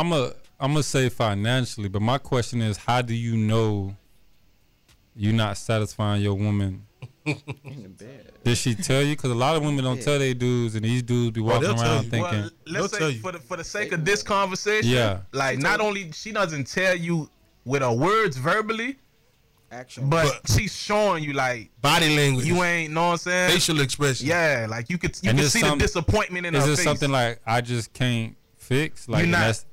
[0.00, 3.94] I'm a I'm gonna say financially, but my question is, how do you know
[5.14, 6.86] you're not satisfying your woman?
[7.24, 8.32] In bed.
[8.44, 9.16] Did she tell you?
[9.16, 11.74] Because a lot of women don't tell their dudes, and these dudes be walking they'll
[11.74, 13.20] tell around thinking, Well, They'll let's tell say you.
[13.20, 15.18] for the for the sake of this conversation, Yeah.
[15.32, 17.28] like not only she doesn't tell you
[17.64, 18.96] with her words verbally,
[19.72, 20.08] Action.
[20.08, 23.50] but, she's showing you like Body language, you ain't know what I'm saying.
[23.50, 24.26] facial expression.
[24.28, 26.76] Yeah, like you could you And can see some- the disappointment in is her it
[26.76, 26.84] face.
[26.84, 29.08] something like I just can't fix?
[29.08, 29.64] Like You're not- that's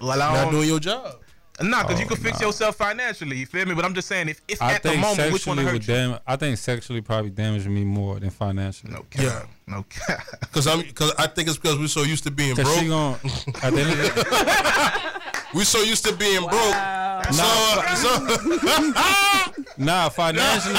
[0.00, 1.16] well, I not don't, doing your job.
[1.60, 2.46] nah, because you Oh, can fix nah.
[2.46, 3.36] yourself financially.
[3.38, 3.74] You feel me?
[3.74, 5.72] But I'm just saying, if if I at the think moment, which one sexually hurt
[5.72, 5.94] would you?
[5.94, 8.92] dam- I think sexually probably damaged me more than financially.
[8.92, 9.22] No cap.
[9.24, 9.42] Yeah.
[9.66, 10.24] No cap.
[10.52, 12.78] Cause I'm, cause I think it's because we're so used to being Cause broke.
[12.78, 13.14] she gon'
[13.62, 15.18] at the end of the
[15.54, 17.22] We're so used to being Wow.
[17.22, 17.34] broke.
[17.34, 17.44] So,
[17.96, 20.74] so Nah, financially.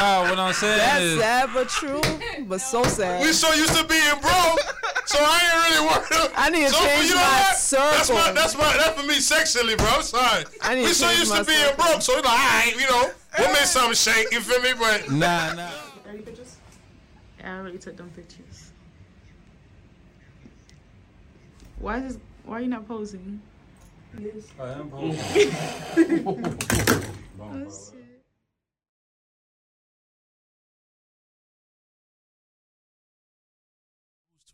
[0.00, 2.00] Nah, what I'm saying That's is, sad but true,
[2.46, 3.20] but so sad.
[3.22, 4.60] we so used to being broke.
[5.06, 6.30] So I ain't really worried.
[6.36, 8.34] I need to so, change my That's my, circle.
[8.34, 9.86] that's my, that's for me sexually, bro.
[9.88, 10.44] I'm sorry.
[10.62, 11.76] I need we to so used my to being circle.
[11.84, 14.30] broke, so it's like, all right, you know, we'll make something shake.
[14.32, 14.72] You feel me?
[14.78, 15.70] But nah, nah.
[16.04, 16.56] Thirty pictures?
[17.40, 18.72] Yeah, I already took them pictures.
[21.78, 23.40] Why is this, why are you not posing?
[24.58, 25.54] I am posing?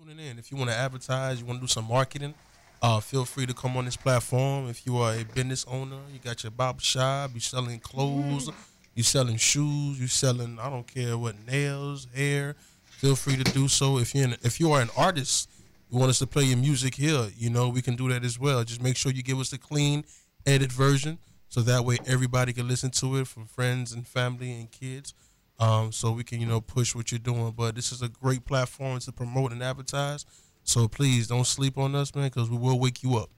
[0.04, 0.38] tuning in.
[0.38, 2.34] If you want to advertise, you want to do some marketing,
[2.82, 4.68] uh, feel free to come on this platform.
[4.68, 8.50] If you are a business owner, you got your barber shop, you selling clothes,
[8.94, 12.54] you selling shoes, you selling I don't care what nails, hair.
[12.84, 13.98] Feel free to do so.
[13.98, 15.48] If you're an, if you are an artist,
[15.90, 18.38] you want us to play your music here, you know we can do that as
[18.38, 18.62] well.
[18.64, 20.04] Just make sure you give us the clean,
[20.44, 24.70] edit version, so that way everybody can listen to it from friends and family and
[24.70, 25.14] kids
[25.58, 27.52] um, so we can you know push what you're doing.
[27.56, 30.26] But this is a great platform to promote and advertise.
[30.64, 33.30] So please don't sleep on us, man, because we will wake you up.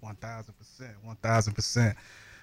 [0.00, 0.92] One thousand percent.
[1.02, 1.96] One thousand percent.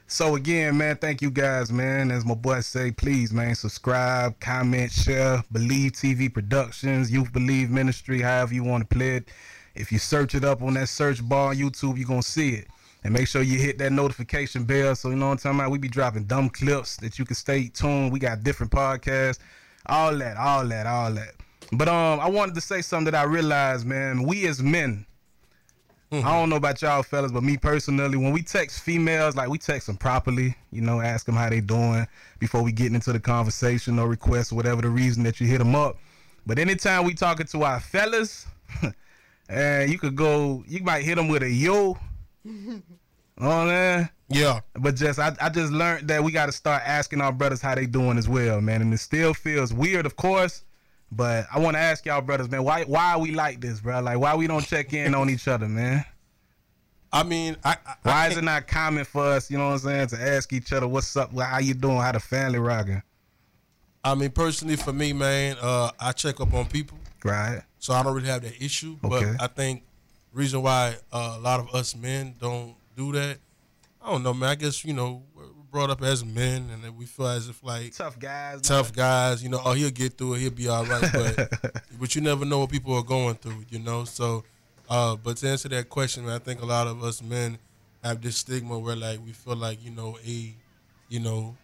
[0.08, 2.12] So again, man, thank you guys, man.
[2.12, 5.44] As my boy say, please, man, subscribe, comment, share.
[5.52, 9.30] Believe TV Productions, Youth Believe Ministry, however you want to play it.
[9.74, 12.68] If you search it up on that search bar on YouTube, you're gonna see it.
[13.06, 15.70] And make sure you hit that notification bell so you know what I'm talking about.
[15.70, 18.12] We be dropping dumb clips that you can stay tuned.
[18.12, 19.38] We got different podcasts,
[19.86, 21.36] all that, all that, all that.
[21.72, 24.24] But um, I wanted to say something that I realized, man.
[24.24, 25.06] We as men,
[26.12, 29.60] I don't know about y'all fellas, but me personally, when we text females, like we
[29.60, 32.08] text them properly, you know, ask them how they doing
[32.40, 35.60] before we get into the conversation or request or whatever the reason that you hit
[35.60, 35.98] them up.
[36.48, 38.48] But anytime we talking to our fellas,
[39.48, 42.00] and you could go, you might hit them with a yo.
[43.38, 44.10] Oh man.
[44.30, 47.62] Yeah, But just I, I just learned that we got to start asking our brothers
[47.62, 48.82] how they doing as well, man.
[48.82, 50.64] And it still feels weird, of course.
[51.12, 54.02] But I want to ask y'all brothers, man, why why are we like this, bro?
[54.02, 56.06] Like why we don't check in on each other, man?
[57.14, 59.74] I mean, I, I Why I is it not common for us, you know what
[59.74, 63.02] I'm saying, to ask each other what's up, how you doing, how the family rocking,
[64.04, 67.62] I mean, personally for me, man, uh, I check up on people, right?
[67.80, 68.98] so I don't really have that issue.
[69.04, 69.34] Okay.
[69.38, 69.84] But I think
[70.36, 73.38] reason why uh, a lot of us men don't do that,
[74.02, 74.50] I don't know, man.
[74.50, 77.64] I guess you know we're brought up as men, and then we feel as if
[77.64, 78.62] like Tough guys.
[78.62, 81.10] tough guys, you know, oh he'll get through it, he'll be all right.
[81.12, 84.04] But but you never know what people are going through, you know.
[84.06, 84.44] So,
[84.90, 87.58] uh, but to answer that question, man, I think a lot of us men
[88.04, 90.54] have this stigma where like we feel like you know a,
[91.10, 91.56] you know,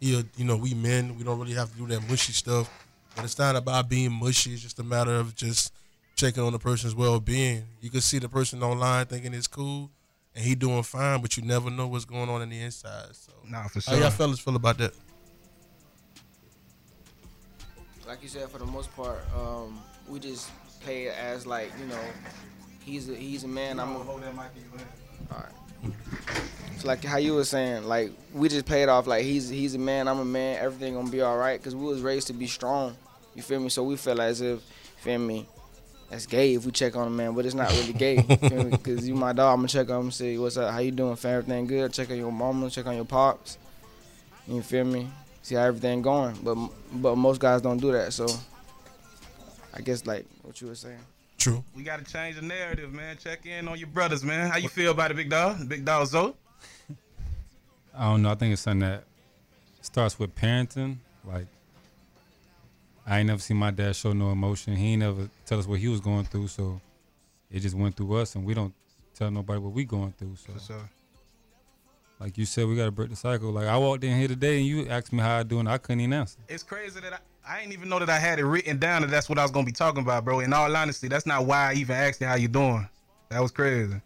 [0.00, 2.70] he, you know, we men we don't really have to do that mushy stuff.
[3.16, 4.52] But it's not about being mushy.
[4.52, 5.72] It's just a matter of just
[6.18, 7.64] checking on the person's well being.
[7.80, 9.90] You can see the person online thinking it's cool.
[10.34, 13.14] And he doing fine, but you never know what's going on in the inside.
[13.14, 13.92] So, Nah, for sure.
[13.94, 14.08] how sure.
[14.08, 14.92] y'all fellas feel about that?
[18.06, 21.86] like you said, for the most part, um, we just play it as like you
[21.86, 22.00] know,
[22.82, 23.78] he's a he's a man.
[23.78, 24.18] I'm a, all
[25.30, 25.92] right.
[26.74, 29.06] It's like how you were saying, like we just paid off.
[29.06, 30.58] Like he's he's a man, I'm a man.
[30.58, 32.96] Everything gonna be all right because we was raised to be strong.
[33.34, 33.68] You feel me?
[33.68, 34.62] So we feel as if,
[34.96, 35.46] feel me,
[36.10, 38.16] that's gay if we check on a man, but it's not really gay.
[38.28, 38.70] You feel me?
[38.70, 41.16] Because you my dog, I'm gonna check on him, see what's up, how you doing,
[41.16, 41.92] fam, everything good.
[41.92, 43.58] Check on your mama, check on your pops.
[44.46, 45.08] You feel me?
[45.42, 46.36] See how everything going.
[46.42, 46.56] But
[46.92, 48.12] but most guys don't do that.
[48.12, 48.26] So
[49.74, 50.98] I guess like what you were saying.
[51.36, 51.62] True.
[51.74, 53.16] We got to change the narrative, man.
[53.16, 54.50] Check in on your brothers, man.
[54.50, 55.68] How you feel about it, big dog?
[55.68, 56.34] Big dog Zoe?
[57.96, 58.32] I don't know.
[58.32, 59.04] I think it's something that
[59.80, 60.96] starts with parenting.
[61.24, 61.46] Like,
[63.08, 64.76] I ain't never seen my dad show no emotion.
[64.76, 66.48] He ain't never tell us what he was going through.
[66.48, 66.80] So
[67.50, 68.74] it just went through us, and we don't
[69.14, 70.36] tell nobody what we going through.
[70.36, 70.90] So, For sure.
[72.20, 73.50] like you said, we got to break the cycle.
[73.50, 75.66] Like I walked in here today, and you asked me how I doing.
[75.66, 76.38] I couldn't even answer.
[76.48, 77.18] It's crazy that I,
[77.54, 79.50] I didn't even know that I had it written down that that's what I was
[79.50, 80.40] gonna be talking about, bro.
[80.40, 82.86] In all honesty, that's not why I even asked you how you doing.
[83.30, 84.00] That was crazy.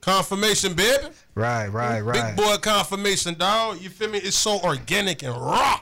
[0.00, 1.04] Confirmation, baby.
[1.34, 2.36] Right, right, right.
[2.36, 3.80] Big boy confirmation, dog.
[3.80, 4.18] You feel me?
[4.18, 5.80] It's so organic and raw.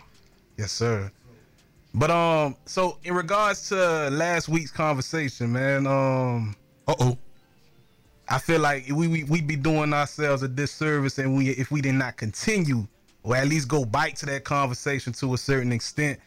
[0.57, 1.11] Yes, sir.
[1.95, 6.57] But um, so in regards to last week's conversation, man, um,
[6.89, 7.19] uh oh,
[8.29, 11.81] I feel like we we we be doing ourselves a disservice, and we if we
[11.81, 12.87] did not continue
[13.25, 16.19] or at least go bite to that conversation to a certain extent.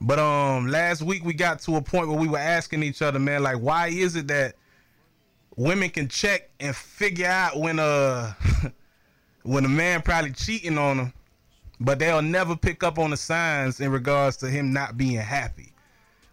[0.00, 3.18] But um, last week we got to a point where we were asking each other,
[3.18, 4.54] man, like, why is it that
[5.56, 8.32] women can check and figure out when uh
[9.42, 11.12] when a man probably cheating on them
[11.80, 15.72] but they'll never pick up on the signs in regards to him not being happy.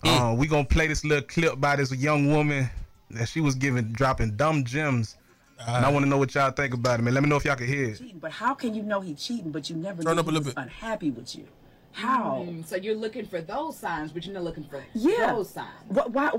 [0.04, 0.32] Mm.
[0.32, 2.70] Uh, we gonna play this little clip by this young woman
[3.12, 5.18] that she was giving dropping dumb gems.
[5.60, 7.14] Uh, and I want to know what y'all think about it, man.
[7.14, 7.98] Let me know if y'all can hear it.
[8.00, 10.32] Cheating, but how can you know he cheating, but you never Turn know up a
[10.32, 10.64] little he's bit.
[10.64, 11.46] unhappy with you?
[11.92, 12.46] How?
[12.48, 15.34] Mm, so you're looking for those signs, but you're not looking for Yeah.
[15.34, 15.68] those signs.
[15.90, 16.06] Why?
[16.08, 16.30] Why?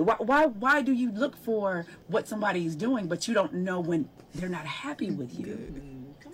[0.00, 0.16] Why?
[0.18, 0.46] Why?
[0.46, 4.48] Why do you look for what somebody is doing, but you don't know when they're
[4.48, 5.72] not happy with you?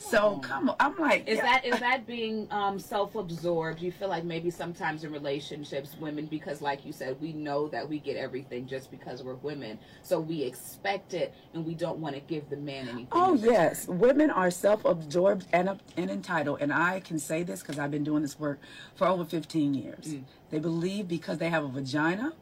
[0.03, 1.43] So come on, I'm like, Is yeah.
[1.45, 3.81] that is that being um, self-absorbed?
[3.81, 7.89] You feel like maybe sometimes in relationships, women, because like you said, we know that
[7.89, 12.15] we get everything just because we're women, so we expect it, and we don't want
[12.15, 13.09] to give the man anything.
[13.13, 17.91] Oh yes, women are self-absorbed and and entitled, and I can say this because I've
[17.91, 18.61] been doing this work
[18.95, 20.17] for over 15 years.
[20.51, 22.35] They believe because they have a vagina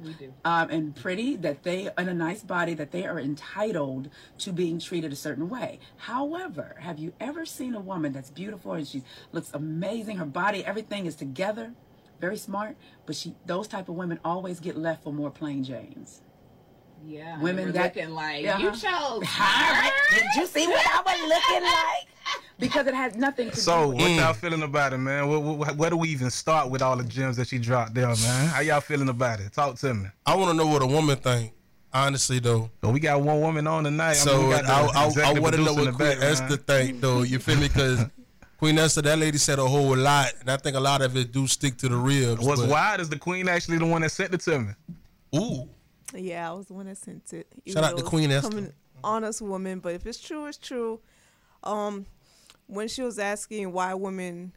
[0.45, 4.09] um, and pretty that they and a nice body that they are entitled
[4.39, 5.79] to being treated a certain way.
[5.97, 9.03] However, have you ever seen a woman that's beautiful and she
[9.33, 11.73] looks amazing, her body, everything is together,
[12.21, 12.77] very smart,
[13.07, 16.23] but she those type of women always get left for more plain Janes.
[17.03, 18.59] Yeah, Women that- looking like Uh-huh.
[18.63, 18.83] you chose.
[18.83, 22.07] All right, Did you see what I was looking like?
[22.59, 23.99] Because it has nothing to So, do.
[23.99, 25.27] So, what y'all feeling about it, man?
[25.27, 28.07] Where, where, where do we even start with all the gems that she dropped there,
[28.09, 28.49] man?
[28.49, 29.51] How y'all feeling about it?
[29.55, 30.09] Talk to me.
[30.27, 31.55] I want to know what a woman think.
[31.93, 32.71] Honestly, though.
[32.83, 34.11] So we got one woman on tonight.
[34.11, 35.93] I So mean, we I, got the I, I, executive want to know what the
[35.93, 36.33] Queen back, man.
[36.33, 37.23] Esther think, though.
[37.23, 37.67] You feel me?
[37.69, 38.05] Because
[38.59, 41.33] Queen Esther, that lady said a whole lot, and I think a lot of it
[41.33, 42.45] do stick to the ribs.
[42.47, 44.73] What's but- wild is the queen actually the one that sent it to me.
[45.37, 45.69] Ooh,
[46.15, 47.47] Yeah, I was the one that sent it.
[47.65, 48.51] even Shout out though to it was Queen Esther.
[48.51, 48.73] coming-
[49.03, 51.01] Honest woman, but if it's true, it's true.
[51.65, 52.05] Um,
[52.67, 54.53] when she was asking why women,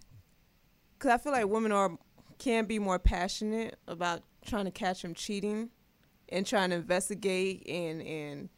[0.99, 1.97] because I feel like women are
[2.39, 5.69] can be more passionate about trying to catch him cheating,
[6.33, 8.49] and trying to investigate and and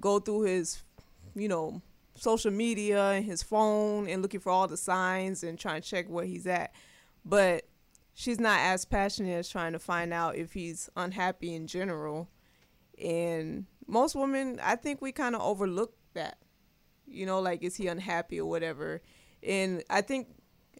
[0.00, 0.82] go through his,
[1.34, 1.80] you know,
[2.14, 6.06] social media and his phone and looking for all the signs and trying to check
[6.08, 6.74] where he's at,
[7.24, 7.64] but
[8.14, 12.28] she's not as passionate as trying to find out if he's unhappy in general.
[13.02, 16.38] And most women, I think we kind of overlook that.
[17.06, 19.00] You know, like, is he unhappy or whatever?
[19.42, 20.28] And I think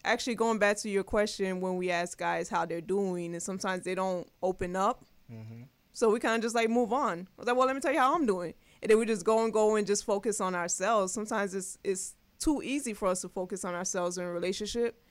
[0.04, 3.84] actually going back to your question when we ask guys how they're doing, and sometimes
[3.84, 5.04] they don't open up.
[5.32, 5.62] Mm-hmm.
[5.98, 7.26] So we kind of just like move on.
[7.36, 8.54] I was like, well, let me tell you how I'm doing.
[8.80, 11.12] And then we just go and go and just focus on ourselves.
[11.12, 15.02] Sometimes it's it's too easy for us to focus on ourselves in a relationship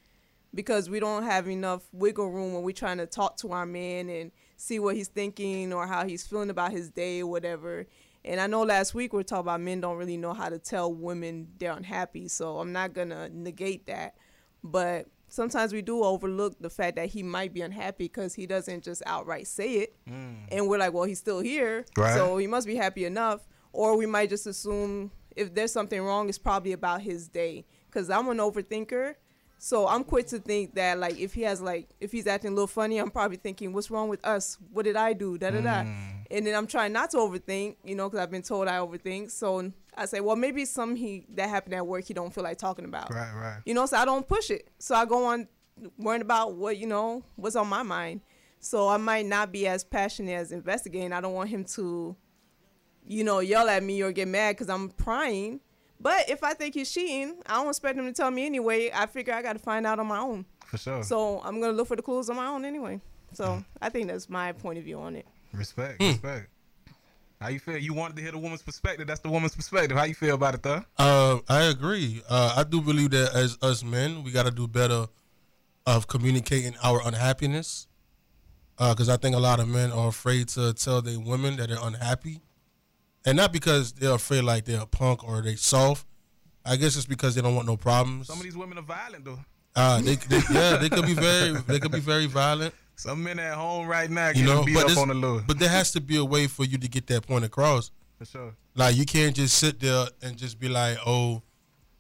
[0.54, 4.08] because we don't have enough wiggle room when we're trying to talk to our man
[4.08, 7.86] and see what he's thinking or how he's feeling about his day or whatever.
[8.24, 10.58] And I know last week we are talking about men don't really know how to
[10.58, 14.16] tell women they're unhappy, so I'm not gonna negate that.
[14.64, 18.84] But sometimes we do overlook the fact that he might be unhappy because he doesn't
[18.84, 20.36] just outright say it, mm.
[20.52, 22.14] and we're like, well, he's still here, Right.
[22.16, 23.48] so he must be happy enough.
[23.74, 27.66] Or we might just assume if there's something wrong, it's probably about his day.
[27.90, 29.16] Because I'm an overthinker,
[29.60, 32.54] so I'm quick to think that like if he has like if he's acting a
[32.54, 34.58] little funny, I'm probably thinking, what's wrong with us?
[34.72, 35.38] What did I do?
[35.38, 35.84] Da da da.
[35.84, 36.26] Mm.
[36.30, 39.32] And then I'm trying not to overthink, you know, because I've been told I overthink.
[39.32, 42.44] So I say, well, maybe it's some he that happened at work he don't feel
[42.44, 43.14] like talking about.
[43.14, 43.60] Right, right.
[43.66, 44.70] You know, so I don't push it.
[44.80, 45.48] So I go on
[45.98, 48.22] worrying about what, you know, what's on my mind.
[48.60, 51.14] So I might not be as passionate as investigating.
[51.14, 52.16] I don't want him to,
[53.06, 55.60] you know, yell at me or get mad because I'm prying.
[56.00, 58.92] But if I think he's cheating, I don't expect him to tell me anyway.
[58.94, 60.46] I figure I got to find out on my own.
[60.66, 61.04] For sure.
[61.04, 63.02] So I'm going to look for the clues on my own anyway.
[63.34, 63.66] So mm.
[63.82, 65.26] I think that's my point of view on it.
[65.54, 66.10] respect, hmm.
[66.10, 66.50] respect.
[67.40, 67.78] How you feel?
[67.78, 69.08] You wanted to hear the woman's perspective.
[69.08, 69.98] That's the woman's perspective.
[69.98, 70.84] How you feel about it, though?
[70.98, 72.22] Uh, I agree.
[72.30, 75.08] Uh, I do believe that as us men, we got to do better
[75.86, 77.88] of communicating our unhappiness.
[78.78, 81.80] Because I think a lot of men are afraid to tell their women that they're
[81.82, 82.42] unhappy,
[83.26, 86.06] and not because they're afraid like they're a punk or they soft.
[86.64, 88.28] I guess it's because they don't want no problems.
[88.28, 89.40] Some of these women are violent, though.
[89.76, 92.74] Uh, they, they, yeah, they could be very, they could be very violent.
[92.98, 95.70] Some men at home right now You know, beat but up on the but there
[95.70, 97.92] has to be a way for you to get that point across.
[98.18, 98.56] For sure.
[98.74, 101.44] Like you can't just sit there and just be like, oh,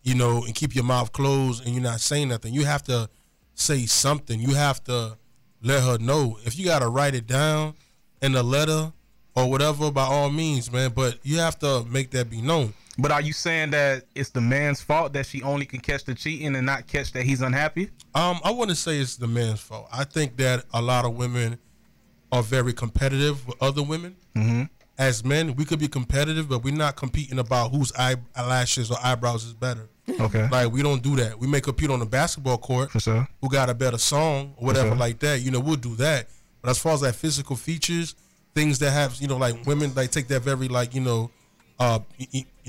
[0.01, 2.51] you know, and keep your mouth closed and you're not saying nothing.
[2.51, 3.09] You have to
[3.53, 4.39] say something.
[4.39, 5.17] You have to
[5.61, 6.39] let her know.
[6.45, 7.75] If you gotta write it down
[8.23, 8.91] in a letter
[9.35, 10.93] or whatever, by all means, man.
[10.95, 12.73] But you have to make that be known.
[12.99, 16.15] But are you saying that it's the man's fault that she only can catch the
[16.15, 17.91] cheating and not catch that he's unhappy?
[18.15, 19.87] Um, I wouldn't say it's the man's fault.
[19.91, 21.59] I think that a lot of women
[22.31, 24.15] are very competitive with other women.
[24.35, 24.63] Mm-hmm.
[24.97, 29.45] As men, we could be competitive, but we're not competing about whose eyelashes or eyebrows
[29.45, 29.87] is better.
[30.19, 30.47] Okay.
[30.49, 31.37] Like we don't do that.
[31.37, 32.91] We may compete on the basketball court.
[32.91, 33.27] For sure.
[33.41, 34.97] Who got a better song or whatever sure.
[34.97, 35.41] like that?
[35.41, 36.29] You know, we'll do that.
[36.61, 38.15] But as far as like physical features,
[38.55, 41.29] things that have you know like women like take that very like you know,
[41.79, 41.99] uh,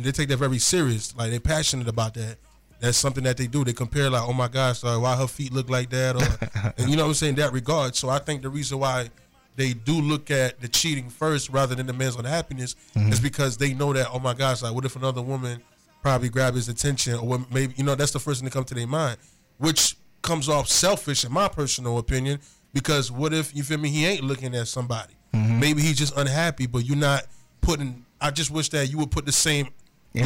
[0.04, 1.16] they take that very serious.
[1.16, 2.36] Like they're passionate about that.
[2.80, 3.64] That's something that they do.
[3.64, 6.88] They compare like, oh my gosh, uh, why her feet look like that, or and
[6.88, 7.34] you know what I'm saying.
[7.36, 7.96] That regard.
[7.96, 9.10] So I think the reason why
[9.56, 13.74] they do look at the cheating first rather than the man's unhappiness is because they
[13.74, 15.60] know that oh my gosh, like what if another woman
[16.02, 18.66] probably grab his attention or what maybe you know that's the first thing that comes
[18.66, 19.16] to their mind,
[19.56, 22.38] which comes off selfish in my personal opinion
[22.72, 26.66] because what if you feel me he ain't looking at somebody maybe he's just unhappy
[26.66, 27.22] but you're not
[27.60, 29.68] putting I just wish that you would put the same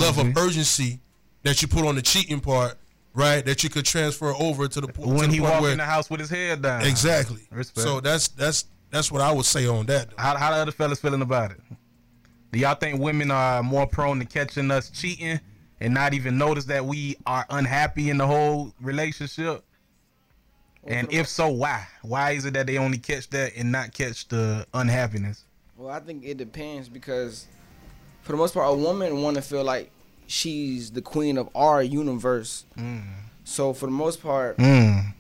[0.01, 1.01] level of urgency
[1.43, 2.79] that you put on the cheating part
[3.15, 5.63] right that you could transfer over to the po- to When the he point walk
[5.63, 6.83] where in the house with his head down.
[6.83, 7.87] exactly Respect.
[7.87, 10.17] so that's that's that's what I would say on that though.
[10.19, 11.61] How how the other fellas feeling about it?
[12.53, 15.41] Do y'all think women are more prone to catching us cheating
[15.81, 19.65] and not even notice that we are unhappy in the whole relationship?
[20.85, 21.87] And if so, why?
[22.03, 25.45] Why is it that they only catch that and not catch the unhappiness?
[25.77, 27.47] Well, I think it depends because,
[28.23, 29.91] for the most part, a woman want to feel like
[30.26, 32.64] she's the queen of our universe.
[33.45, 35.12] So for the most part, Mm.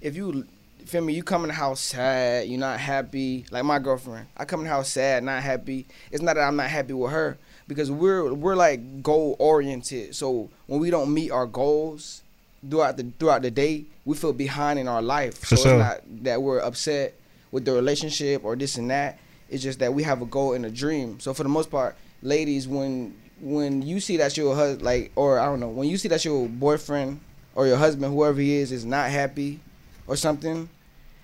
[0.00, 0.46] if you
[0.86, 3.46] feel me, you come in the house sad, you're not happy.
[3.50, 5.86] Like my girlfriend, I come in the house sad, not happy.
[6.10, 10.14] It's not that I'm not happy with her because we're we're like goal oriented.
[10.14, 12.22] So when we don't meet our goals
[12.68, 15.38] throughout the throughout the day, we feel behind in our life.
[15.38, 15.72] For so sure.
[15.74, 17.14] it's not that we're upset
[17.50, 19.18] with the relationship or this and that.
[19.48, 21.20] It's just that we have a goal and a dream.
[21.20, 25.38] So for the most part, ladies, when when you see that your husband, like, or
[25.38, 27.20] I don't know, when you see that your boyfriend
[27.54, 29.60] or your husband, whoever he is, is not happy
[30.06, 30.68] or something,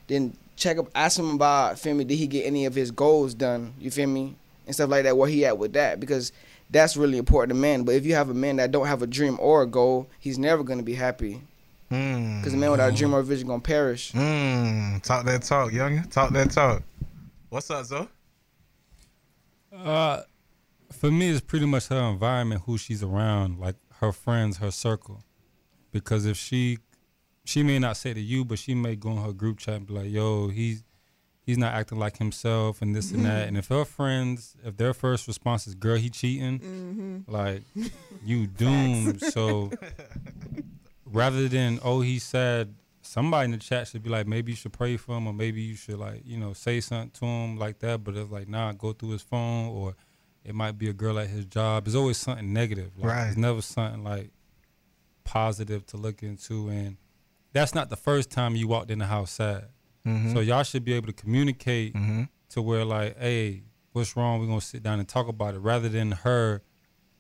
[0.06, 3.32] then check up, ask him about, feel me, did he get any of his goals
[3.32, 3.72] done?
[3.78, 4.36] You feel me?
[4.66, 6.32] And stuff like that, where he at with that, because
[6.68, 7.84] that's really important to men.
[7.84, 10.38] But if you have a man that don't have a dream or a goal, he's
[10.38, 11.42] never gonna be happy.
[11.90, 12.40] Mm.
[12.40, 14.12] Because a man without a dream or a vision gonna perish.
[14.12, 15.02] Mm.
[15.02, 16.08] Talk that talk, youngin.
[16.10, 16.82] Talk that talk.
[17.50, 18.08] What's up, Zo?
[19.76, 20.22] Uh,
[20.92, 25.24] for me, it's pretty much her environment, who she's around, like her friends, her circle.
[25.90, 26.78] Because if she,
[27.44, 29.86] she may not say to you, but she may go in her group chat and
[29.88, 30.84] be like, "Yo, he's
[31.44, 33.48] he's not acting like himself," and this and that.
[33.48, 37.62] And if her friends, if their first response is, "Girl, he cheating," like
[38.24, 39.20] you doomed.
[39.22, 39.72] so
[41.04, 42.76] rather than oh he said
[43.10, 45.60] somebody in the chat should be like maybe you should pray for him or maybe
[45.60, 48.72] you should like you know say something to him like that but it's like nah
[48.72, 49.94] go through his phone or
[50.44, 53.26] it might be a girl at his job it's always something negative like, Right.
[53.28, 54.30] it's never something like
[55.24, 56.96] positive to look into and
[57.52, 59.68] that's not the first time you walked in the house sad
[60.06, 60.32] Mm-hmm.
[60.32, 62.30] so y'all should be able to communicate Mhm.
[62.50, 65.90] to where like hey what's wrong we're gonna sit down and talk about it rather
[65.90, 66.62] than her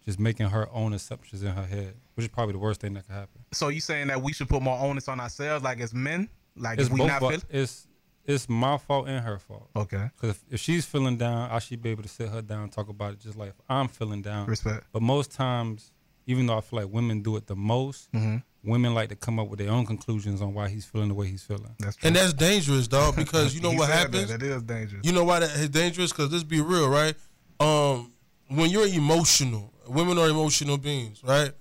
[0.06, 3.06] just making her own assumptions in her head which is probably the worst thing that
[3.06, 5.92] could happen So you saying that we should put more onus on ourselves, like as
[5.94, 7.44] men, like it's if we both not of- feeling?
[7.50, 7.86] it's
[8.26, 9.70] it's my fault and her fault.
[9.74, 12.64] Okay, Because if, if she's feeling down, I should be able to sit her down
[12.64, 14.46] and talk about it just like if I'm feeling down.
[14.46, 14.84] respect.
[14.92, 15.90] But most times,
[16.26, 18.36] even though I feel like women do it the most, Mm-hmm.
[18.62, 21.26] women like to come up with their own conclusions on why he's feeling the way
[21.28, 21.74] he's feeling.
[21.80, 22.06] That's true.
[22.08, 24.40] and that's dangerous dog because you know what happens That.
[24.40, 25.04] that is dangerous.
[25.04, 26.12] You know why that is dangerous?
[26.12, 27.14] Because let's be real, right?
[27.58, 28.12] Um,
[28.48, 31.52] when you're emotional, women are emotional beings, right?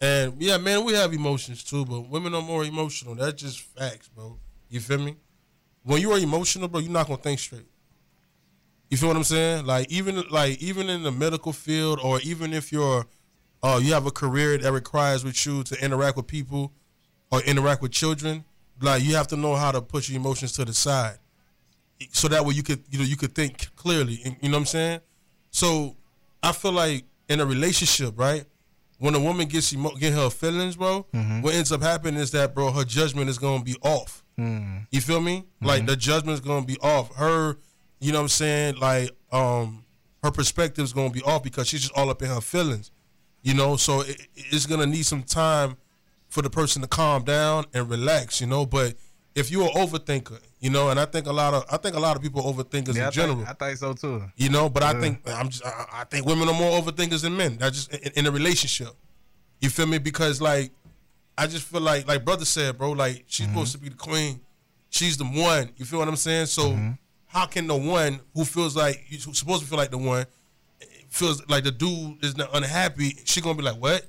[0.00, 3.14] And yeah, man, we have emotions too, but women are more emotional.
[3.14, 4.38] That's just facts, bro.
[4.68, 5.16] You feel me?
[5.82, 7.66] When you are emotional, bro, you're not gonna think straight.
[8.90, 9.66] You feel what I'm saying?
[9.66, 13.06] Like even like even in the medical field, or even if you're,
[13.62, 16.72] uh, you have a career that requires with you to interact with people,
[17.30, 18.44] or interact with children,
[18.80, 21.18] like you have to know how to push your emotions to the side
[22.10, 24.66] so that way you could you know you could think clearly you know what i'm
[24.66, 25.00] saying
[25.50, 25.96] so
[26.42, 28.44] i feel like in a relationship right
[28.98, 31.40] when a woman gets emo- get her feelings bro mm-hmm.
[31.40, 34.24] what ends up happening is that bro her judgment is gonna be off.
[34.38, 34.86] Mm.
[34.90, 35.44] You feel me?
[35.60, 35.86] Like mm-hmm.
[35.86, 37.14] the judgment is gonna be off.
[37.16, 37.56] Her
[38.00, 38.76] you know what i'm saying?
[38.76, 39.84] Like um
[40.22, 42.90] her perspective is gonna be off because she's just all up in her feelings
[43.42, 43.76] you know?
[43.76, 45.76] So it, it's gonna need some time
[46.28, 48.66] for the person to calm down and relax you know?
[48.66, 48.94] But
[49.34, 52.00] if you're an overthinker you know and i think a lot of i think a
[52.00, 54.22] lot of people are overthinkers yeah, I in general think, I think so too.
[54.36, 57.36] you know but i think i'm just I, I think women are more overthinkers than
[57.36, 58.88] men that's just in, in a relationship
[59.60, 60.70] you feel me because like
[61.36, 63.54] i just feel like like brother said bro like she's Mm-hmm.
[63.54, 64.40] supposed to be the queen
[64.90, 66.90] she's the one you feel what i'm saying so Mm-hmm.
[67.28, 70.26] how can the one who feels like you're supposed to feel like the one
[71.08, 74.04] feels like the dude is not unhappy, she gonna be like, "What?"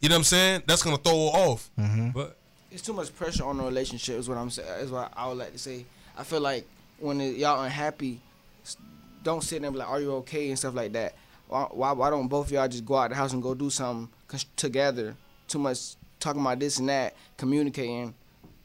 [0.00, 0.62] You know what I'm saying?
[0.66, 1.70] That's gonna throw her off.
[2.14, 2.37] But
[2.70, 4.18] it's too much pressure on the relationship.
[4.18, 4.68] Is what I'm saying.
[4.80, 5.84] Is what I would like to say.
[6.16, 6.66] I feel like
[6.98, 8.20] when it, y'all unhappy,
[9.22, 11.14] don't sit there and be like, "Are you okay?" and stuff like that.
[11.48, 13.70] Why, why, why don't both of y'all just go out the house and go do
[13.70, 14.08] something
[14.56, 15.16] together?
[15.46, 18.14] Too much talking about this and that, communicating.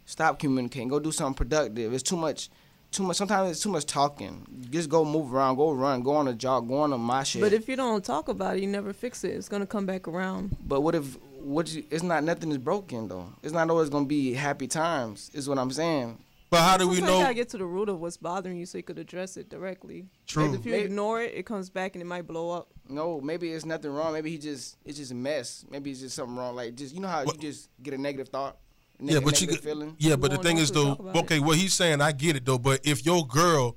[0.05, 0.89] Stop communicating.
[0.89, 1.93] Go do something productive.
[1.93, 2.49] It's too much.
[2.91, 3.15] Too much.
[3.15, 4.45] Sometimes it's too much talking.
[4.69, 5.55] Just go move around.
[5.55, 6.03] Go run.
[6.03, 6.67] Go on a jog.
[6.67, 7.41] Go on a my shit.
[7.41, 9.31] But if you don't talk about it, you never fix it.
[9.31, 10.57] It's gonna come back around.
[10.67, 13.27] But what if what you, it's not nothing is broken though.
[13.43, 15.29] It's not always gonna be happy times.
[15.33, 16.17] Is what I'm saying.
[16.49, 17.17] But how do we know?
[17.17, 19.49] you gotta get to the root of what's bothering you so you could address it
[19.49, 20.05] directly.
[20.27, 20.45] True.
[20.47, 22.67] 'Cause If you Maybe- ignore it, it comes back and it might blow up.
[22.87, 24.13] No, maybe it's nothing wrong.
[24.13, 25.65] Maybe he just it's just a mess.
[25.69, 26.55] Maybe it's just something wrong.
[26.55, 28.57] Like just you know how What- you just get a negative thought.
[28.99, 29.95] a Yeah, but you negative could, feeling.
[29.97, 31.19] yeah, but the thing is though, talk it.
[31.23, 32.59] okay, what he's saying, I get it though.
[32.59, 33.75] But if your girl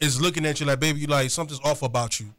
[0.00, 2.34] is looking at you like, baby, you like something's off about you,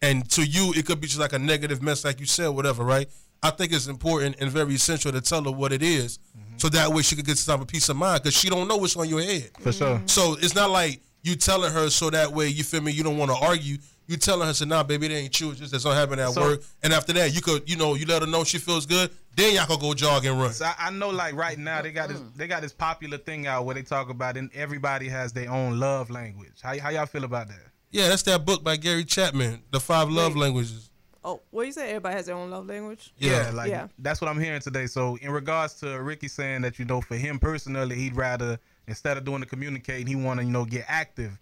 [0.00, 2.82] and to you it could be just like a negative mess, like you said, whatever,
[2.82, 3.08] right?
[3.44, 6.18] I think it's important and very essential to tell her what it is,
[6.56, 8.66] so that way she could get some type of peace of mind because she don't
[8.66, 9.50] know what's on your head.
[9.60, 10.00] For sure.
[10.06, 12.92] So it's not like you telling her so that way you feel me.
[12.92, 13.78] You don't want to argue.
[14.06, 15.50] You telling her, say, nah, baby, it ain't true.
[15.50, 16.62] It's just that's not happening at So- work.
[16.82, 19.10] And after that, you could, you know, you let her know she feels good.
[19.34, 20.52] Then y'all could go jog and run.
[20.52, 22.34] So I, I know, like right now, they got this mm.
[22.34, 25.80] they got this popular thing out where they talk about, and everybody has their own
[25.80, 26.60] love language.
[26.62, 27.60] How how y'all feel about that?
[27.90, 30.40] Yeah, that's that book by Gary Chapman, The Five Love Wait.
[30.42, 30.90] Languages.
[31.24, 31.88] Oh, what you say?
[31.88, 33.14] Everybody has their own love language.
[33.16, 33.50] Yeah.
[33.54, 33.88] like Yeah.
[33.98, 34.86] that's what I'm hearing today.
[34.86, 39.16] So in regards to Ricky saying that you know, for him personally, he'd rather instead
[39.16, 41.38] of doing the communicating, he want to you know get active.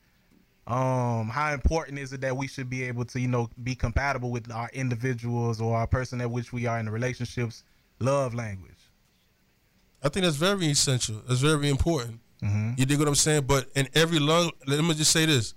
[0.69, 4.31] Um, how important is it that we should be able to you know be compatible
[4.31, 7.65] with our individuals or our person at which we are in the relationships
[7.99, 8.79] love language?
[10.05, 11.23] I think that's very essential.
[11.27, 12.21] That's very important.
[12.43, 12.73] Mm-hmm.
[12.77, 13.45] You dig what I'm saying?
[13.47, 15.55] But in every love, let me just say this: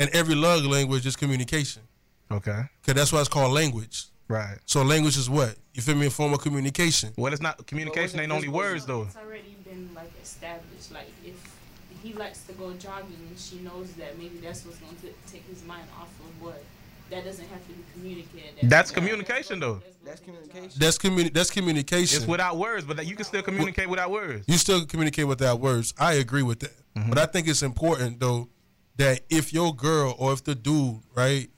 [0.00, 1.82] in every love language is communication,
[2.30, 4.04] Okay, because that's why it's called language.
[4.28, 4.58] right.
[4.66, 6.06] So language is what you feel me?
[6.06, 7.12] A form of communication.
[7.16, 8.20] Well, it's not communication.
[8.20, 9.02] Ain't only words though.
[9.02, 10.92] It's already been like established.
[10.92, 11.34] Like if
[12.02, 15.46] he likes to go jogging and she knows that maybe that's what's going to take
[15.48, 16.62] his mind off of what.
[17.10, 18.54] That doesn't have to be communicated.
[18.62, 19.82] That's let's communication, go- though.
[20.04, 20.50] let's That's take a jog.
[20.50, 20.80] communication.
[20.80, 22.18] That's communi- That's communication.
[22.18, 24.44] It's without words, but that you can still communicate without words.
[24.46, 25.92] you still communicate without words.
[25.98, 26.76] I agree with that.
[26.96, 27.08] Mm-hmm.
[27.08, 28.48] But I think it's important though
[28.96, 31.48] that if your girl or if the dude, right,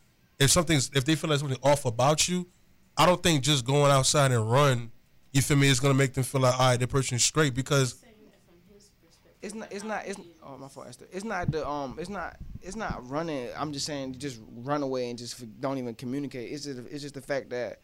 [0.43, 2.49] if something's if they feel like something off about you,
[2.97, 4.91] I don't think just going outside and run,
[5.33, 7.93] you feel me, is gonna make them feel like all right, that person's straight because
[7.93, 9.33] from his perspective.
[9.43, 9.73] It's not.
[9.73, 10.07] It's not.
[10.07, 10.89] It's oh my fault.
[10.89, 11.07] Esther.
[11.13, 11.97] It's not the um.
[11.99, 12.37] It's not.
[12.61, 13.49] It's not running.
[13.57, 16.53] I'm just saying, just run away and just don't even communicate.
[16.53, 16.81] It's just.
[16.91, 17.81] It's just the fact that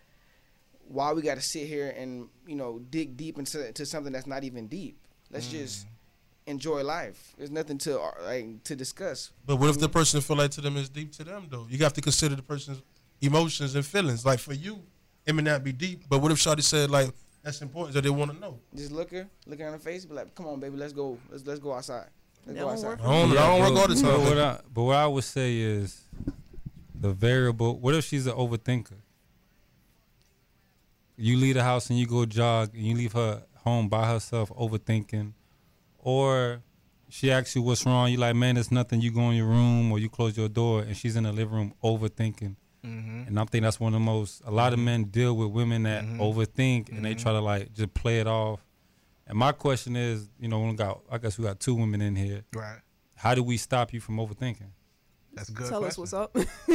[0.89, 4.27] why we got to sit here and you know dig deep into to something that's
[4.27, 4.99] not even deep.
[5.31, 5.87] Let's just
[6.49, 7.35] enjoy life.
[7.37, 9.31] There's nothing to uh, like to discuss.
[9.47, 11.67] But what if the person feel like to them is deep to them though?
[11.71, 12.83] You have to consider the person's
[13.21, 14.25] emotions and feelings.
[14.25, 14.81] Like for you,
[15.27, 17.11] it may not be deep, but what if Shawty said like
[17.43, 18.59] that's important that they want to know?
[18.75, 21.19] Just look her, look her in the face, be like, "Come on, baby, let's go.
[21.31, 22.09] Let's let's go outside.
[22.47, 24.39] Let's go outside." I don't, I don't work all the But what.
[24.39, 26.03] I, but what I would say is
[26.99, 27.79] the variable.
[27.79, 28.97] What if she's an overthinker?
[31.21, 34.51] You leave the house and you go jog, and you leave her home by herself,
[34.51, 35.33] overthinking,
[35.99, 36.63] or
[37.09, 38.11] she asks you what's wrong.
[38.11, 39.01] You like, man, it's nothing.
[39.01, 41.55] You go in your room or you close your door, and she's in the living
[41.55, 42.57] room overthinking.
[42.85, 43.25] Mm-hmm.
[43.27, 44.43] And I'm thinking that's one of the most.
[44.45, 46.19] A lot of men deal with women that Mhm.
[46.19, 47.23] overthink and they Mhm.
[47.23, 48.65] try to like just play it off.
[49.27, 51.01] And my question is, you know, we got.
[51.11, 52.45] I guess we got two women in here.
[52.55, 52.79] Right.
[53.17, 54.71] How do we stop you from overthinking?
[55.39, 55.69] That's a good.
[55.69, 56.03] Tell question.
[56.05, 56.37] us what's up.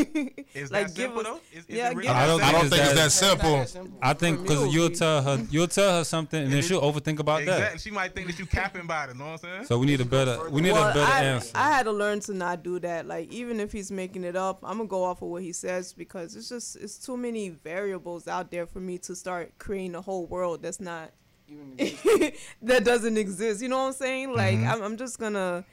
[0.54, 1.40] Is Like, that give simple us- though?
[1.52, 3.52] Is, is yeah, it really give I that don't I don't think it's that simple.
[3.58, 4.00] that simple.
[4.02, 7.20] I think because you'll be- tell her, you'll tell her something, and then she'll overthink
[7.20, 7.64] about Exactly.
[7.74, 7.82] that.
[7.82, 9.14] She might think that you capping about it.
[9.14, 9.66] You Know what I'm saying?
[9.66, 11.52] So we need a better, we need well, a better I, answer.
[11.56, 13.06] I had to learn to not do that.
[13.08, 15.94] Like even if he's making it up, I'm gonna go off of what he says
[15.94, 20.02] because it's just it's too many variables out there for me to start creating a
[20.02, 21.12] whole world that's not
[21.50, 21.76] Even
[22.62, 23.62] that doesn't exist.
[23.62, 24.34] You know what I'm saying?
[24.34, 24.68] Like Mhm.
[24.72, 25.66] I'm, I'm just gonna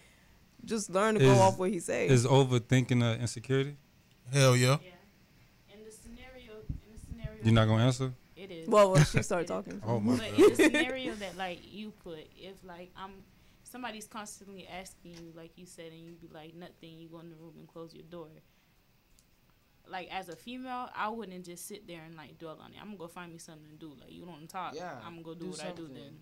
[0.65, 2.11] just learn to go off what he says.
[2.11, 3.77] Is overthinking an insecurity?
[4.33, 4.77] Hell yeah.
[4.83, 5.75] Yeah.
[5.75, 8.13] In the scenario, in the scenario, You're not gonna answer?
[8.37, 8.69] it is.
[8.69, 9.81] well, when she started talking.
[9.87, 10.39] Oh my but god.
[10.41, 13.11] in the scenario that like you put, if like I'm
[13.65, 17.31] somebody's constantly asking you, like you said, and you be like nothing, you go in
[17.31, 18.29] the room and close your door.
[19.89, 22.77] Like as a female, I wouldn't just sit there and like dwell on it.
[22.81, 23.93] I'm gonna go find me something to do.
[24.01, 24.75] Like you don't talk.
[24.77, 26.19] Yeah, I'm gonna go do, do what I do then.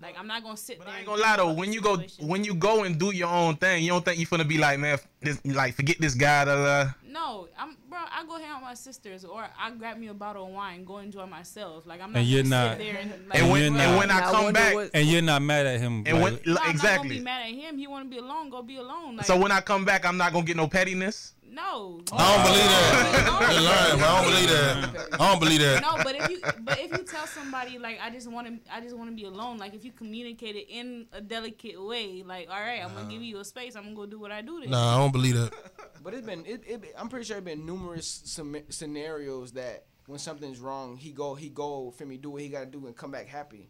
[0.00, 0.94] Like I'm not gonna sit But there.
[0.94, 3.28] I ain't gonna lie though, when the you go when you go and do your
[3.28, 6.44] own thing, you don't think you finna be like, man, this like forget this guy.
[6.44, 6.90] Da, da.
[7.04, 7.98] No, I'm bro.
[7.98, 10.84] I go hang out with my sisters, or I grab me a bottle of wine,
[10.84, 11.84] go enjoy myself.
[11.84, 12.20] Like I'm not.
[12.20, 14.20] And you're gonna not- Sit there and, like, And when you're and when I I
[14.20, 16.04] come wonder back, what- And you're not mad at him.
[16.06, 17.76] and when like, No, I'm not gonna be mad at him.
[17.78, 18.50] He want to be alone.
[18.50, 19.16] Go be alone.
[19.16, 21.34] Like, So when I come back, I'm not gonna get no pettiness.
[21.50, 22.00] No.
[22.12, 23.48] I don't believe that.
[23.52, 24.06] You're lying, bro.
[24.06, 25.14] I don't believe that.
[25.20, 25.82] I don't believe that.
[25.82, 28.80] No, but if you but if you tell somebody like I just want to I
[28.80, 32.48] just want to be alone, like if you communicate it in a delicate way, like
[32.50, 34.60] all right, I'm gonna give you a space, I'm gonna go do what I do.
[34.60, 34.70] Then.
[34.70, 35.52] Nah, I don't believe that.
[36.00, 38.22] But it's been it, it I'm pretty sure it's been numerous
[38.68, 42.60] scenarios that when something's wrong, he go he go for me do what he got
[42.60, 43.68] to do and come back happy.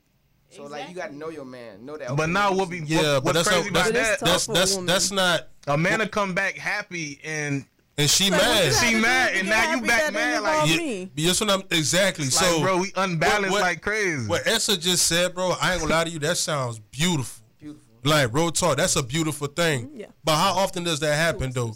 [0.51, 2.09] So like you got to know your man, know that.
[2.17, 3.85] But okay, now this what is- be Yeah, what, but what's that's crazy a, about
[3.85, 4.21] But that?
[4.21, 4.87] that's that's women.
[4.87, 5.49] that's not.
[5.67, 7.65] A man to come back happy and
[7.99, 8.63] And she Like, mad.
[8.63, 11.11] She had to do mad, and now you back mad, like, involve Yeah, me?
[11.17, 12.27] yes, what I'm exactly.
[12.27, 14.27] like, so, bro, we unbalanced what- like crazy.
[14.29, 16.21] what Esther just said, bro, I ain't gonna lie to you.
[16.21, 17.43] That sounds beautiful.
[17.61, 17.83] Beautiful.
[18.05, 19.91] Like real talk, that's a beautiful thing.
[19.95, 20.07] Yeah.
[20.25, 21.73] But how often does that happen, though?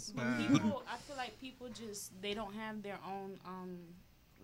[0.47, 3.77] People, I feel like people just they don't have their own um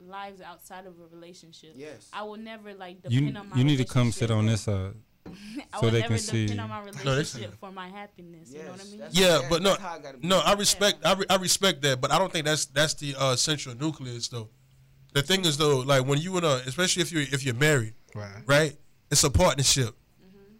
[0.10, 1.72] lives outside of a relationship.
[1.76, 2.10] Yes.
[2.12, 4.62] I will never like depend You on my you need to come sit on this
[4.62, 4.93] side.
[5.28, 5.32] I
[5.80, 8.52] so will they never can see depend on my this- relationship for my happiness.
[8.52, 8.98] You know what I mean?
[9.00, 12.17] that's- Yeah, but no, I no, I respect, I, re, I respect that, but I
[12.17, 14.50] don't think that's that's the uh, central nucleus though.
[15.13, 17.93] The thing is though, like when you in a, especially if you if you're married,
[18.15, 18.41] right.
[18.45, 18.78] right?
[19.12, 19.95] It's a partnership.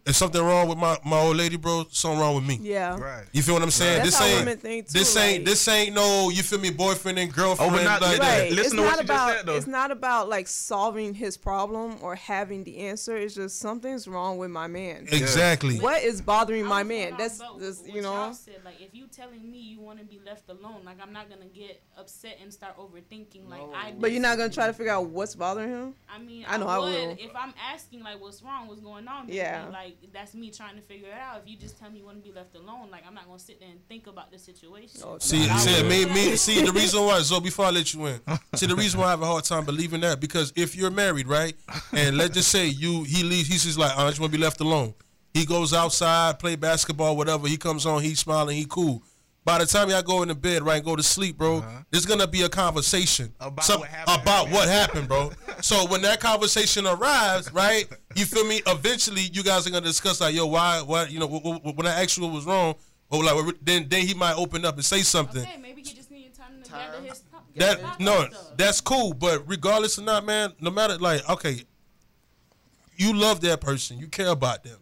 [0.06, 2.58] If something wrong with my, my old lady, bro, something wrong with me.
[2.62, 2.98] Yeah.
[2.98, 3.26] Right.
[3.32, 3.98] You feel what I'm saying?
[3.98, 6.58] That's this how ain't women think, too, this ain't like- this ain't no you feel
[6.58, 8.48] me boyfriend and girlfriend Oh, but not- like Right.
[8.48, 8.52] that.
[8.52, 9.56] Listen it's to not what she just about said, though.
[9.56, 13.16] it's not about like solving his problem or having the answer.
[13.16, 15.06] It's just something's wrong with my man.
[15.12, 15.78] Exactly.
[15.78, 17.14] What is bothering my man?
[17.18, 17.62] That's on both.
[17.62, 18.12] that's you know.
[18.14, 21.12] y'all said, like if you telling me you want to be left alone, like I'm
[21.12, 23.48] not gonna get upset and start overthinking.
[23.48, 23.92] Like I.
[23.98, 25.94] But you're not gonna try to figure out what's bothering him.
[26.08, 27.10] I mean, I know I I would will.
[27.18, 29.28] if I'm asking like what's wrong, what's going on.
[29.28, 29.66] Yeah.
[29.66, 31.42] be Like that's me trying to figure it out.
[31.42, 33.38] If you just tell me you want to be left alone, like I'm not gonna
[33.38, 35.00] sit there and think about the situation.
[35.04, 37.20] Oh, See, I see, me, me, see the reason why.
[37.22, 38.20] So before I let you in,
[38.54, 41.26] see the reason why I have a hard time believing that because if you're married,
[41.28, 41.54] right,
[41.92, 44.38] and let's just say you he leaves, he's just like oh, I just want to
[44.38, 44.94] be left alone.
[45.34, 47.46] He goes outside, play basketball, whatever.
[47.46, 49.02] He comes on, he's smiling, he cool.
[49.50, 51.68] By the time y'all go into bed, right, and go to sleep, bro, uh-huh.
[51.90, 54.22] there's gonna be a conversation About Some- what happened.
[54.22, 55.32] about what happened, bro.
[55.60, 57.84] so when that conversation arrives, right,
[58.14, 58.62] you feel me?
[58.68, 61.84] Eventually, you guys are gonna discuss like, yo, why, why, you know, wh- wh- when
[61.88, 62.76] I asked you what was wrong,
[63.10, 65.42] or like, then then he might open up and say something.
[65.42, 66.92] Okay, maybe he just needed time to Time.
[66.92, 67.46] gather his thoughts.
[67.56, 69.14] That no, that's cool.
[69.14, 71.64] But regardless or not, man, no matter like, okay,
[72.96, 74.78] you love that person, you care about them.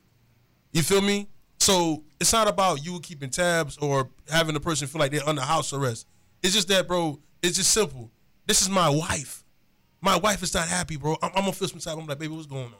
[0.73, 1.29] You feel me?
[1.69, 5.43] So it's not about you keeping tabs or having the person feel like they're under
[5.43, 6.07] house arrest.
[6.43, 7.21] It's just that, bro.
[7.43, 8.11] It's just simple.
[8.47, 9.45] This is my wife.
[10.01, 11.19] My wife is not happy, bro.
[11.23, 11.99] I'm, I'm gonna feel some type.
[11.99, 12.73] I'm like, baby, what's going on?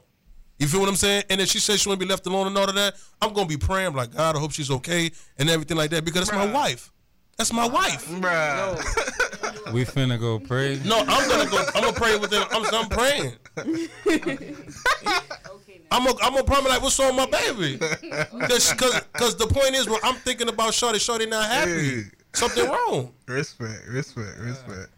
[0.57, 1.25] You feel what I'm saying?
[1.29, 3.31] And if she says she want to be left alone and all of that, I'm
[3.31, 6.27] gonna be praying I'm like, God, I hope she's okay and everything like that because
[6.27, 6.91] that's my wife.
[7.37, 8.07] That's my wife.
[8.07, 9.05] Bruh.
[9.73, 10.79] We finna go pray.
[10.83, 11.63] No, I'm gonna go.
[11.75, 12.43] I'm gonna pray with them.
[12.49, 13.33] I'm, I'm praying.
[14.07, 14.55] Okay,
[15.05, 15.21] now.
[15.91, 17.77] I'm gonna, I'm gonna pray like, what's wrong with my baby?
[18.47, 20.99] Cause, cause, 'cause the point is, well, I'm thinking about Shorty.
[20.99, 21.71] Shorty not happy.
[21.71, 22.01] Hey.
[22.33, 23.11] Something wrong.
[23.27, 24.89] Respect, respect, respect.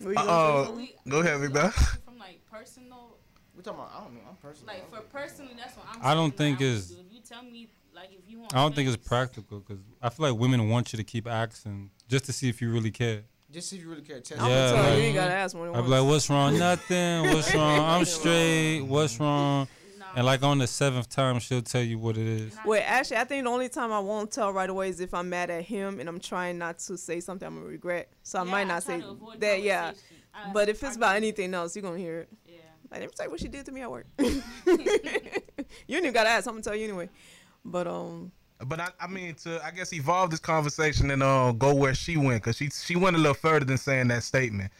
[0.00, 0.30] What you gonna?
[0.30, 1.72] Uh, We- go ahead, Big Dog.
[1.72, 3.16] From like personal,
[3.56, 4.20] We talking about I don't know.
[4.28, 4.74] I'm personal.
[4.74, 6.00] like for personally, that's what I'm.
[6.02, 6.96] I don't think like, I would it's- do.
[7.06, 8.54] If you tell me, like, if you want.
[8.54, 11.90] I don't think it's practical because I feel like women want you to keep asking
[12.08, 13.22] just to see if you really care.
[13.52, 15.32] Just see if you really care, test I'm Yeah, tell you, like- you ain't gotta
[15.34, 16.58] ask more than I'd be like, "What's wrong?
[16.58, 17.22] Nothing.
[17.32, 17.78] What's wrong?
[17.80, 18.80] I'm straight.
[18.80, 19.68] What's wrong?"
[20.16, 20.20] Nah.
[20.20, 22.56] And like on the seventh time, she'll tell you what it is.
[22.64, 25.28] Wait, actually, I think the only time I won't tell right away is if I'm
[25.28, 28.08] mad at him and I'm trying not to say something I'm gonna regret.
[28.22, 29.04] So I Yeah, might not try say
[29.38, 29.62] that.
[29.62, 30.16] Yeah, conversation.
[30.54, 32.28] But if it's about anything else, you're gonna hear it.
[32.46, 32.54] Yeah.
[32.90, 34.06] Like, let me tell you what she did to me at work.
[34.18, 36.46] you ain't even gotta ask.
[36.46, 37.10] I'm gonna tell you anyway.
[37.64, 38.32] But um,
[38.64, 42.16] But I, I mean, to I guess evolve this conversation and uh, go where she
[42.16, 44.72] went, cause she she went a little further than saying that statement.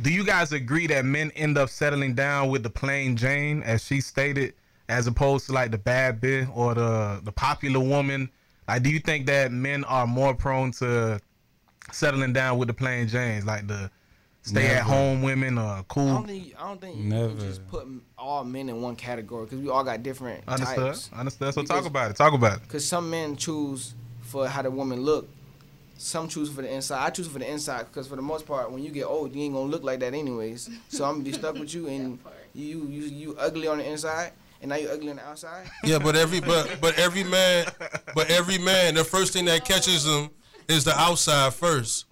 [0.00, 3.84] Do you guys agree that men end up settling down with the plain Jane, as
[3.84, 4.54] she stated,
[4.88, 8.30] as opposed to like the bad bitch or the the popular woman?
[8.68, 11.20] Like, do you think that men are more prone to
[11.90, 13.90] settling down with the plain Janes, like the
[14.42, 16.10] stay at home women or cool?
[16.10, 17.28] I don't think I don't think you Never.
[17.30, 20.76] can just put all men in one category because we all got different Understood.
[20.76, 21.10] types.
[21.12, 21.54] Understood.
[21.54, 22.16] So Because- talk about it.
[22.16, 22.62] Talk about it.
[22.62, 25.28] Because some men choose for how the woman look.
[26.00, 27.04] Some choose for the inside.
[27.04, 29.42] I choose for the inside because for the most part, when you get old, you
[29.42, 30.70] ain't gonna look like that anyways.
[30.88, 32.20] So I'm gonna be stuck with you, and
[32.54, 34.30] you you you ugly on the inside,
[34.62, 35.68] and now you ugly on the outside.
[35.82, 37.66] Yeah, but every but but every man,
[38.14, 40.30] but every man, the first thing that catches them
[40.68, 42.06] is the outside first.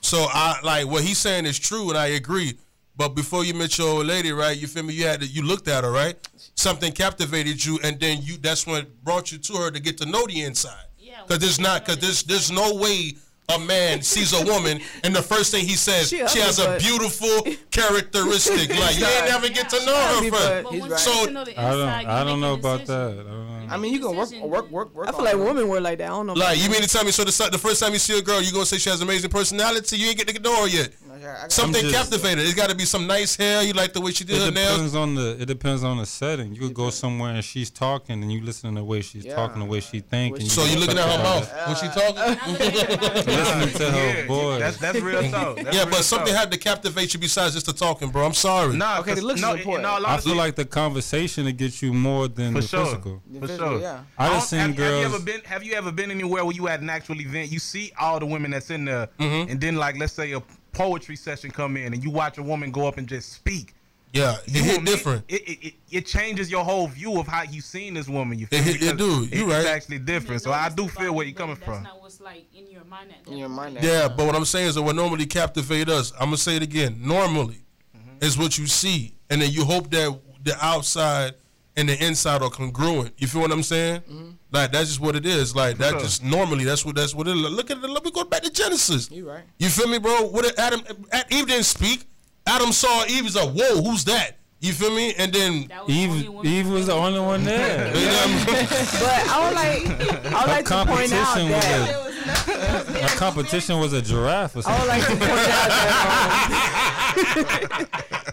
[0.00, 2.56] So I like what he's saying is true, and I agree.
[2.96, 4.56] But before you met your old lady, right?
[4.56, 4.94] You feel me?
[4.94, 6.16] You had to, you looked at her, right?
[6.54, 10.06] Something captivated you, and then you that's what brought you to her to get to
[10.06, 10.84] know the inside.
[11.20, 13.14] Yeah, Cause there's not, cause there's there's no way
[13.54, 16.66] a man sees a woman and the first thing he says She she, has a
[16.66, 18.70] but- beautiful characteristic.
[18.80, 20.64] Like you ain't never get to know her first.
[20.64, 21.00] But He's once right.
[21.00, 21.88] So- get to know the I don't.
[22.08, 23.10] I don't know about that.
[23.10, 23.46] I don't know.
[23.70, 25.08] I mean, you can work, work, work, work.
[25.08, 26.06] I feel like on women were like that.
[26.06, 26.32] I don't know.
[26.32, 28.40] Like you mean to tell me so the, the first time you see a girl,
[28.42, 29.96] you gonna say she has amazing personality?
[29.96, 30.90] You ain't get to know her yet.
[31.20, 32.44] Like, I- I- Something just- captivated.
[32.44, 33.62] It's got to be some nice hair.
[33.62, 34.72] You like the way she did her It nails.
[34.72, 35.36] depends on the.
[35.42, 36.54] It depends on the setting.
[36.54, 39.34] You could go somewhere and she's talking, and you listen to the way she's Yeah.
[39.36, 40.48] talking, the way she thinking.
[40.48, 42.54] So you looking at her mouth when she talking?
[43.26, 44.60] listening to her voice.
[44.60, 45.56] That's that's real talk.
[45.60, 46.40] That's Yeah, real but something talk.
[46.40, 48.24] had to captivate you besides just the talking, bro.
[48.26, 48.76] I'm sorry.
[48.76, 49.84] Nah, Okay, the 'cause- looks no, important.
[49.86, 52.66] in all I honesty, feel like the conversation to get you more than For the
[52.66, 52.84] sure.
[52.84, 53.22] physical.
[53.30, 53.80] The For sure.
[53.80, 54.00] Yeah.
[54.18, 54.90] I don't- seen have, girls.
[54.90, 55.40] Have you ever been?
[55.44, 57.50] Have you ever been anywhere where you at an actual event?
[57.50, 59.50] You see all the women that's in there, Mm-hmm.
[59.50, 62.70] and then like let's say a poetry session come in, and you watch a woman
[62.70, 63.74] go up and just speak.
[64.12, 65.24] Yeah, it You hit will different.
[65.28, 68.38] It, it, it, it changes your whole view of how you seen this woman.
[68.40, 68.88] You feel It me?
[68.88, 69.24] it do.
[69.30, 69.66] You it's right.
[69.66, 70.42] actually different.
[70.42, 71.84] So I do feel where you're coming That's from.
[71.84, 73.78] not what's like in your mind at In your mind.
[73.80, 76.62] Yeah, but what I'm saying is that what normally captivate us, I'm gonna say it
[76.62, 76.98] again.
[77.00, 77.60] Normally,
[77.96, 78.24] Mm-hmm.
[78.24, 81.34] is what you see, and then you hope that the outside
[81.76, 83.14] and the inside are congruent.
[83.18, 84.00] You feel what I'm saying?
[84.00, 84.30] Mm-hmm.
[84.52, 85.54] Like that's just what it is.
[85.54, 86.00] Like that sure.
[86.00, 87.36] just normally that's what that's what it.
[87.36, 87.36] is.
[87.36, 87.88] Look at it.
[87.88, 89.10] Let me go back to Genesis.
[89.10, 89.44] You right.
[89.58, 90.26] You feel me, bro?
[90.26, 90.82] What did Adam?
[91.30, 92.06] Eve didn't speak.
[92.46, 93.24] Adam saw Eve.
[93.24, 95.14] He's like, "Whoa, who's that?" You feel me?
[95.14, 97.86] And then That was the only Eve, Eve was the only one there.
[97.96, 98.66] you know what I mean?
[99.00, 102.09] But I would like, I would like to point out that
[102.48, 104.80] a, competition was a giraffe or I something.
[104.80, 107.20] would like to point out that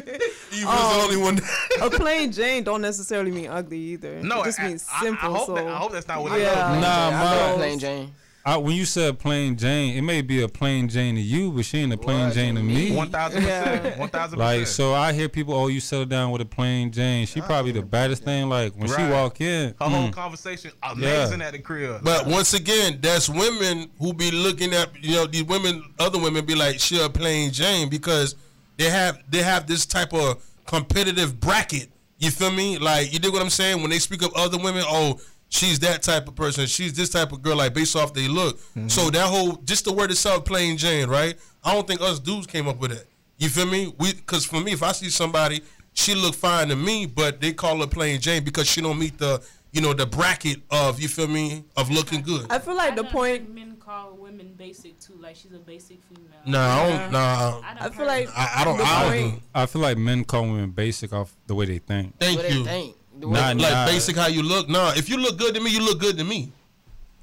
[0.54, 1.40] Eve was the only one.
[1.82, 4.22] A plain Jane don't necessarily mean ugly either.
[4.24, 5.34] No, it just I- means I- simple.
[5.34, 6.40] I, hope so that, I hope that's not what.
[6.40, 6.74] Yeah.
[6.74, 6.82] it is.
[6.82, 8.14] Nah, I love my, plain Jane.
[8.48, 11.66] I, when you said plain Jane, it may be a plain Jane to you, but
[11.66, 12.34] she ain't a plain What?
[12.36, 12.96] Jane to me.
[12.96, 13.84] One thousand percent.
[13.84, 13.98] Yeah.
[13.98, 17.26] One thousand Like so, I hear people, oh, you settle down with a plain Jane.
[17.26, 18.48] She probably the baddest thing.
[18.48, 22.04] Like when she walk in, Her whole mm, conversation amazing at the crib.
[22.04, 26.46] But once again, that's women who be looking at you know these women, other women
[26.46, 28.36] be like she a plain Jane because
[28.78, 31.90] they have they have this type of competitive bracket.
[32.20, 32.78] You feel me?
[32.78, 33.82] Like you dig what I'm saying?
[33.82, 36.66] When they speak of other women, oh, she's that type of person.
[36.68, 37.56] She's this type of girl.
[37.58, 38.60] Like based off they look.
[38.60, 38.88] Mm-hmm.
[38.88, 41.36] So that whole just the word itself, plain Jane, right?
[41.64, 43.08] I don't think us dudes came up with it.
[43.38, 43.94] You feel me?
[44.00, 45.62] We because for me, if I see somebody,
[45.94, 49.18] she look fine to me, but they call her plain Jane because she don't meet
[49.18, 52.46] the you know the bracket of you feel me of looking good.
[52.50, 53.54] I feel like I the point.
[53.54, 56.32] men call women basic too, like she's a basic female.
[56.46, 57.12] Nah, I don't.
[57.12, 57.20] Nah,
[57.64, 58.78] I, I feel like I, I don't.
[58.78, 59.30] The I don't.
[59.32, 62.18] point- I feel like men call women basic off the way they think.
[62.20, 62.64] Thank What they you.
[62.64, 62.96] think.
[63.26, 63.64] The Nah, way- nah.
[63.84, 64.70] Like basic how you look.
[64.70, 66.52] Nah, if you look good to me, you look good to me.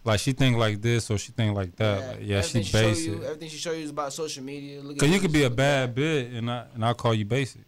[0.05, 2.09] Like she think like this or she think like that.
[2.09, 3.07] Like, yeah, she everything basic.
[3.07, 4.81] You, everything she show you is about social media.
[4.83, 6.93] Look Cause you this, could be a look at bad bit and I and I
[6.93, 7.63] call you basic,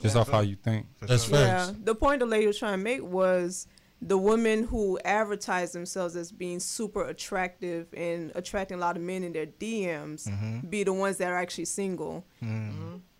[0.00, 0.86] just off how you think.
[1.00, 1.36] That's sure.
[1.36, 1.68] facts.
[1.68, 3.66] Yeah, the point the lady was trying to make was
[4.00, 9.22] the women who advertise themselves as being super attractive and attracting a lot of men
[9.22, 10.68] in their DMs Mm-hmm.
[10.68, 12.24] be the ones that are actually single,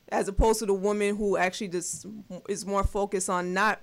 [0.09, 2.07] as opposed to the woman who actually just
[2.49, 3.81] is more focused on not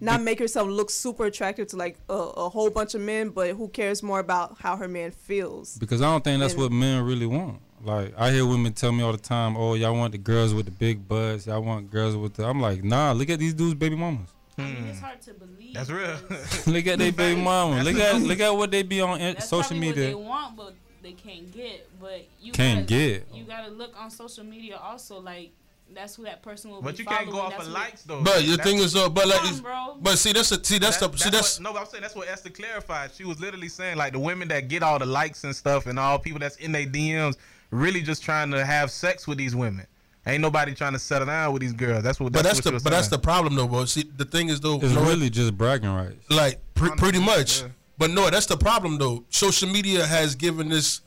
[0.00, 3.50] not make herself look super attractive to like a, a whole bunch of men, but
[3.50, 5.76] who cares more about how her man feels.
[5.78, 7.60] Because I don't think that's And- what men really want.
[7.84, 10.64] Like I hear women tell me all the time, "Oh, y'all want the girls with
[10.64, 11.46] the big butts.
[11.46, 14.30] Y'all want girls with the." I'm like, "Nah, look at these dudes' baby mamas.
[14.58, 14.88] I mean, hmm.
[14.88, 15.74] it's hard to believe.
[15.74, 16.16] That's real.
[16.74, 17.84] look at their baby mama.
[17.84, 20.16] Look at look at what they be on That's social media.
[20.16, 21.88] What they want, but they can't get.
[22.00, 23.28] But you Can't gotta, get.
[23.32, 25.20] You gotta look on social media also.
[25.20, 25.52] Like
[25.94, 28.02] that's who that person will But be you can't go following, off that's of likes
[28.02, 28.22] though.
[28.22, 29.96] But the That's- thing is, though, but like, on, bro.
[30.00, 32.02] but see, that's a see, that's that- the see, that's what, no, but I'm saying
[32.02, 33.10] that's what Esther clarified.
[33.16, 35.98] She was literally saying like the women that get all the likes and stuff, and
[35.98, 37.36] all people that's in their DMs
[37.70, 39.86] really just trying to have sex with these women.
[40.26, 42.02] Ain't nobody trying to settle down with these girls.
[42.04, 42.32] That's what.
[42.32, 43.86] but that's what the she was but that's the problem though, bro.
[43.86, 46.16] See, the thing is though, It's no, really just bragging rights.
[46.28, 47.62] like pre- pretty much.
[47.62, 47.68] Yeah.
[47.96, 49.24] But no, that's the problem though.
[49.30, 51.00] Social media has given this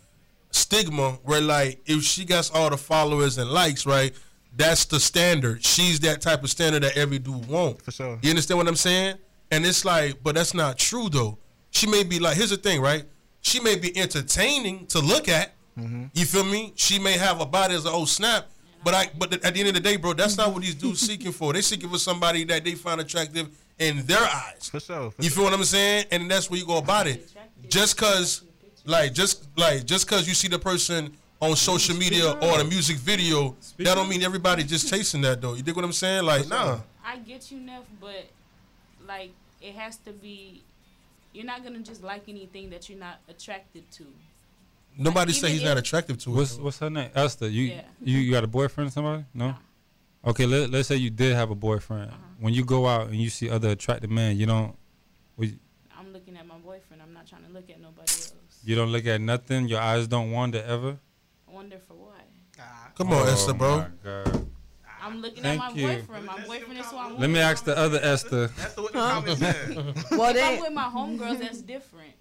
[0.52, 4.14] stigma where like if she gets all the followers and likes, right?
[4.56, 5.64] That's the standard.
[5.66, 7.82] She's that type of standard that every dude want.
[7.82, 8.20] For sure.
[8.22, 9.16] You understand what I'm saying?
[9.50, 11.38] And it's like, but that's not true though.
[11.72, 13.06] She may be like, here's the thing, right?
[13.42, 15.54] She may be entertaining to look at.
[15.80, 16.06] Mm-hmm.
[16.14, 16.74] You feel me?
[16.76, 18.48] She may have a body as a old snap.
[18.84, 21.00] But I, but at the end of the day, bro, that's not what these dudes
[21.08, 21.54] seeking for.
[21.54, 23.48] They seeking for somebody that they find attractive
[23.80, 24.70] in their eyes.
[24.70, 25.12] For sure.
[25.12, 25.36] For You sure.
[25.38, 26.06] feel what I'm saying?
[26.12, 27.32] And that's where you go about it.
[27.70, 28.44] Just cause,
[28.86, 32.98] like, just like, just cause you see the person on social media or the music
[32.98, 35.56] video, that don't mean everybody just chasing that though.
[35.56, 36.24] You dig what I'm saying?
[36.24, 36.80] Like, nah.
[37.04, 38.28] I get you, Neff, but
[39.08, 40.64] like it has to be.
[41.34, 44.06] You're not gonna just like anything that you're not attracted to.
[44.98, 46.62] Nobody Like, say he's not attractive to What's it.
[46.62, 47.10] what's her name?
[47.16, 47.48] Esther.
[47.48, 47.82] You Yeah.
[48.04, 49.26] you, you got a boyfriend or somebody?
[49.34, 49.56] No.
[50.24, 52.12] Okay, let, let's say you did have a boyfriend.
[52.12, 52.18] Uh-huh.
[52.40, 54.76] When you go out and you see other attractive men, you don't.
[55.38, 55.58] well, you-
[55.98, 57.02] I'm looking at my boyfriend.
[57.02, 58.34] I'm not trying to look at nobody else.
[58.64, 59.68] You don't look at nothing.
[59.70, 60.98] Your eyes don't wander ever.
[63.02, 63.20] Wonder for what?
[63.20, 63.78] Come on, Oh Esther, bro.
[63.78, 64.48] my God.
[65.04, 65.88] I'm looking Thank at my you.
[65.88, 66.26] boyfriend.
[66.26, 68.48] My boyfriend is who I'm Let me ask the other Esther.
[68.48, 69.76] That's the what the comments said.
[70.12, 72.14] Well, If I'm with my homegirls, that's different.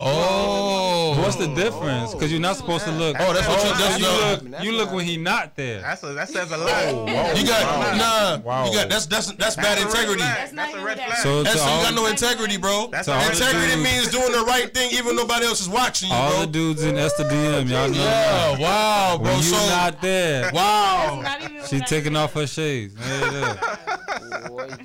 [0.00, 2.12] Oh, What's the difference?
[2.12, 3.16] Because you're not supposed to look.
[3.18, 4.62] Oh, that's what you- that's you what- look.
[4.64, 5.80] You look when he not there.
[5.80, 7.36] That's a, that says a lot.
[7.38, 8.36] You got nah.
[8.38, 8.66] Wow.
[8.66, 10.20] You got that's that's that's bad That's a red integrity.
[10.22, 10.36] flag.
[10.36, 11.18] That's not That's a red flag.
[11.18, 12.88] So to Esther, you got no integrity, bro.
[12.90, 15.60] That's to a all red the Integrity means doing the right thing even nobody else
[15.60, 16.40] is watching you, all bro.
[16.40, 17.94] the dudes in Esther DM, y'all know.
[17.96, 19.26] Yeah, wow, bro.
[19.28, 21.20] When you So not there, wow.
[21.22, 22.94] not she taking off her shades.
[22.98, 23.76] Yeah, yeah.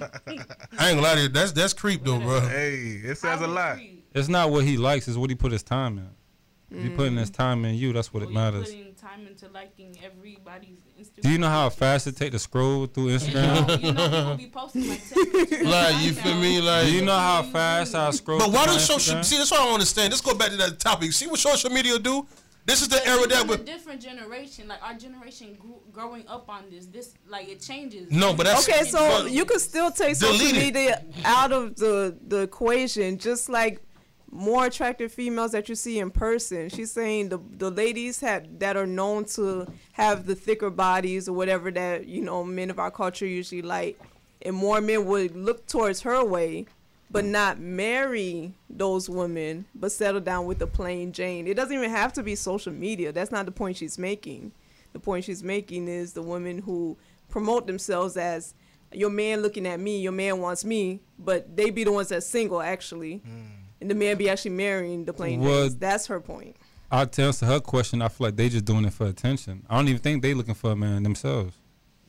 [0.77, 1.29] I ain't gonna lie to you.
[1.29, 2.39] That's that's creep though, bro.
[2.41, 3.79] Hey, it says a we lot.
[4.11, 4.19] Treat.
[4.19, 6.09] It's not what he likes; it's what he put his time in.
[6.71, 6.95] If he mm.
[6.95, 8.69] putting his time in you, that's what it Well, you matters.
[8.69, 11.21] putting time into liking everybody's Instagram.
[11.21, 13.81] Do you know how fast it take to scroll through Instagram?
[13.81, 15.01] you know people be posting like
[15.49, 15.65] 10.
[15.65, 16.61] Like you feel me?
[16.61, 18.37] Like Do you know how fast I scroll?
[18.37, 20.11] But why through does social see that's what I don't understand.
[20.11, 21.11] Let's go back to that topic.
[21.11, 22.27] See what social media do?
[22.65, 24.67] This is the era that we're a different generation.
[24.67, 26.85] Like our generation grew, growing up on this.
[26.85, 28.11] This like it changes.
[28.11, 30.75] No, but that's okay, so you could still take social Delete it.
[30.75, 33.81] media out of the the equation, just like
[34.31, 36.69] more attractive females that you see in person.
[36.69, 41.33] She's saying the the ladies have that are known to have the thicker bodies or
[41.33, 43.99] whatever that you know men of our culture usually like,
[44.41, 46.65] and more men would look towards her way,
[47.09, 51.47] but not marry those women, but settle down with the plain Jane.
[51.47, 53.11] It doesn't even have to be social media.
[53.11, 54.51] That's not the point she's making.
[54.93, 56.97] The point she's making is the women who
[57.29, 58.53] promote themselves as
[58.91, 62.25] your man looking at me, your man wants me, but they be the ones that's
[62.25, 63.47] single actually, mm.
[63.81, 65.75] And the man be actually marrying the plain Well- Janes.
[65.77, 66.55] That's her point.
[66.91, 69.63] I to answer her question, I feel like they just doing it for attention.
[69.69, 71.55] I don't even think they looking for a man themselves.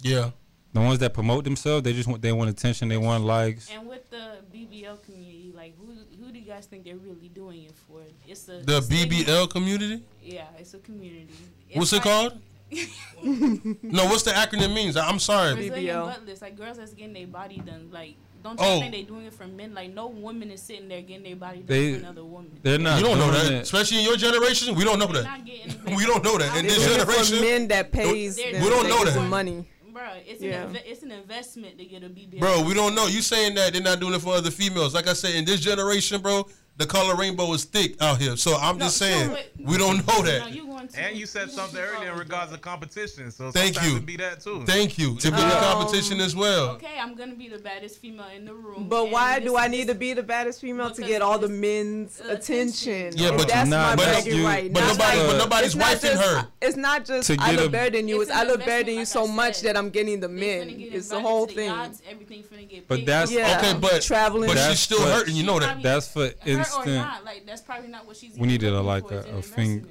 [0.00, 0.30] yeah.
[0.72, 3.68] The ones that promote themselves, they just want they want attention, they want likes.
[3.72, 7.64] And with the BBL community, like who who do you guys think they're really doing
[7.64, 8.02] it for?
[8.28, 10.04] It's a The it's a- BBL community?
[10.22, 11.34] Yeah, it's a community.
[11.68, 12.38] It's What's it called?
[13.22, 14.96] no, what's the acronym means?
[14.96, 15.54] I'm sorry.
[15.54, 16.06] Brazilian BBL.
[16.06, 17.88] butt lifts, like girls that's getting their body done.
[17.90, 18.80] Like, don't you Oh.
[18.80, 19.74] think they're doing it for men?
[19.74, 22.58] Like, no woman is sitting there getting their body done They- for another woman.
[22.62, 22.98] They're not.
[23.00, 24.74] You don't know doing that, especially in your generation.
[24.74, 25.38] We don't know They're that.
[25.38, 25.96] not getting.
[25.96, 26.56] We don't know that.
[26.56, 28.36] In They this do it for men that pays.
[28.38, 29.20] We don't know that.
[29.28, 29.66] money.
[29.92, 30.62] Bro, it's Yeah.
[30.62, 32.38] an inve- it's an investment to get a BBL.
[32.38, 33.06] bro, we don't know.
[33.08, 34.94] You saying that they're not doing it for other females?
[34.94, 36.46] Like I said, in this generation, bro,
[36.80, 38.36] the color rainbow is thick out here.
[38.36, 40.50] So I'm No, just saying, wait- we don't know that.
[40.50, 43.30] you going to, And you said something earlier in regards to competition.
[43.30, 43.96] So Thank you.
[43.98, 44.64] it be that too.
[44.64, 45.16] Thank you.
[45.18, 45.60] To be the oh.
[45.60, 46.70] competition as well.
[46.70, 48.86] Okay, I'm gonna be the baddest female in the room.
[48.88, 52.18] But why do I need to be the baddest female to get all the men's
[52.20, 53.08] attention.
[53.08, 53.18] attention?
[53.18, 54.72] Yeah, but that's not- my but bragging you- right.
[54.72, 56.48] But nobody, like- but nobody's it's not wifing her.
[56.62, 58.22] It's not just To I get look better than you.
[58.22, 60.70] It's It's, I look better than you so much that I'm getting the men.
[60.70, 61.68] It's the whole thing.
[61.68, 63.40] yachts, everything finna get But that's- for.
[63.40, 64.48] Okay, but Traveling.
[64.48, 65.36] but she's still hurting.
[65.36, 65.82] You know that.
[65.82, 66.30] That's for
[66.76, 68.36] her or not, like that's probably not what she's.
[68.38, 69.86] We needed a, like a- a thing-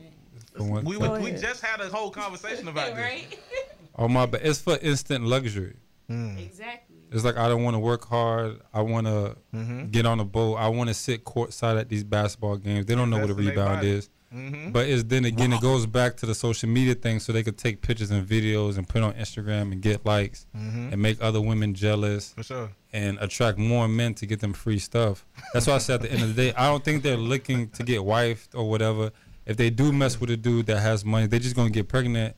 [0.56, 1.12] For one We, thing.
[1.12, 2.98] we, we just had a whole conversation about this.
[3.04, 3.40] right?
[3.96, 4.42] Oh my bad.
[4.46, 5.76] It's for instant luxury.
[6.10, 6.96] exactly.
[7.12, 8.62] It's like I don't want to work hard.
[8.74, 9.88] I want to Mm-hmm.
[9.88, 10.56] get on a boat.
[10.56, 12.86] I want to sit courtside at these basketball games.
[12.86, 14.10] They don't know what a Invest in their rebound is.
[14.34, 14.72] Mm-hmm.
[14.72, 17.58] But it's then again it goes back to the social media thing, so they could
[17.58, 20.94] take pictures and videos and put on Instagram and get likes Mm-hmm.
[20.94, 22.70] and make other women jealous For sure.
[22.92, 25.26] And attract more men to get them free stuff.
[25.54, 27.70] That's why I said at the end of the day, I don't think they're looking
[27.72, 29.12] to get wifed or whatever.
[29.46, 32.36] If they do mess with a dude that has money, they're just gonna get pregnant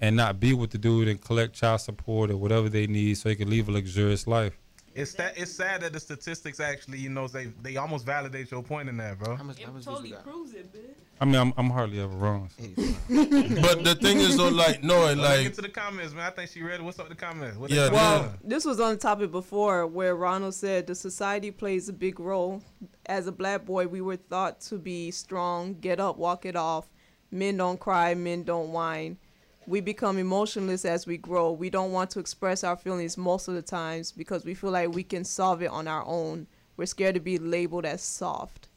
[0.00, 3.28] and not be with the dude and collect child support or whatever they need so
[3.28, 4.58] they can live a luxurious life.
[4.94, 8.62] It's that it's sad that the statistics actually, you know, they they almost validate your
[8.62, 9.36] point in that, bro.
[9.36, 10.32] How much, It how much totally views we got?
[10.32, 10.94] proves it, bitch.
[11.20, 12.48] I mean, I'm, I'm hardly ever wrong.
[12.58, 12.64] so.
[13.08, 16.26] But the thing is though, like no, Let's like get to the comments, man.
[16.26, 16.80] I think she read.
[16.80, 17.56] What's up with the comments?
[17.58, 21.50] What Yeah, they- Well, this was on the topic before where Ronald said the society
[21.50, 22.62] plays a big role.
[23.06, 26.88] As a black boy, we were thought to be strong, get up, walk it off.
[27.30, 29.18] Men don't cry, men don't whine.
[29.66, 31.52] We become emotionless as we grow.
[31.52, 34.94] We don't want to express our feelings most of the times because we feel like
[34.94, 36.46] we can solve it on our own.
[36.76, 38.68] We're scared to be labeled as soft.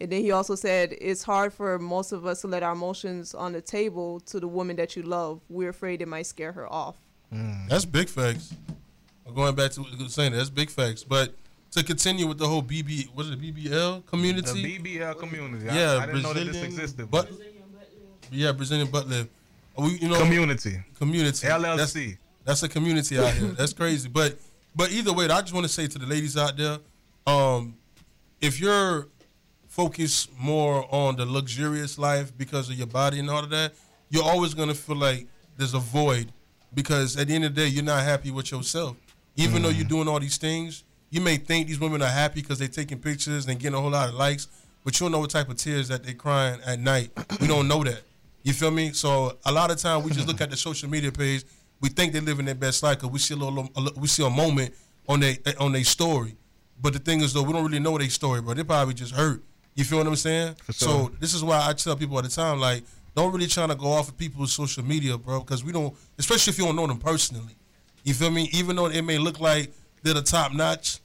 [0.00, 3.34] And then he also said it's hard for most of us to let our emotions
[3.34, 5.40] on the table to the woman that you love.
[5.48, 6.96] We're afraid it might scare her off.
[7.68, 8.54] That's big facts.
[9.34, 11.04] Going back to what you were saying, that's big facts.
[11.04, 11.34] But
[11.72, 14.40] to continue with the whole BB, what is it, BBL community?
[14.40, 14.98] the community?
[14.98, 15.66] BBL community.
[15.66, 17.10] yeah, I, I didn't know that this Brazilian existed.
[17.10, 17.30] But
[18.32, 19.30] yeah, Brazilian butt lift.
[19.78, 21.46] We, you know, community, community.
[21.46, 22.18] That's, LLC.
[22.44, 23.48] that's a community out here.
[23.48, 24.08] That's crazy.
[24.08, 24.36] But
[24.74, 26.78] but either way, I just want to say to the ladies out there,
[27.26, 27.76] um,
[28.40, 29.06] if you're
[29.70, 33.72] focused more on the luxurious life because of your body and all of that,
[34.10, 36.32] you're always gonna feel like there's a void
[36.74, 38.96] because at the end of the day, you're not happy with yourself.
[39.36, 39.62] Even Mm.
[39.62, 42.66] though you're doing all these things, you may think these women are happy because they're
[42.68, 44.48] taking pictures and getting a whole lot of likes,
[44.84, 47.10] but you don't know what type of tears that they're crying at night.
[47.40, 48.02] we don't know that.
[48.42, 48.92] You feel me?
[48.92, 51.44] So a lot of time we just look at the social media page.
[51.80, 54.08] We think they're living their best life because we see a little, a little- we
[54.08, 54.74] see a moment
[55.08, 56.36] on their on their story.
[56.80, 58.54] But the thing is though, we don't really know their story, bro.
[58.54, 59.42] They probably just hurt.
[59.80, 60.56] You feel what I'm saying?
[60.66, 60.74] sure.
[60.74, 62.82] So this is why I tell people all the time, like,
[63.16, 66.50] don't really trying to go off of people's social media, bro, because we don't, especially
[66.50, 67.56] if you don't know them personally.
[68.04, 68.50] You feel me?
[68.52, 69.72] Even though it may look like
[70.02, 70.98] they're the top notch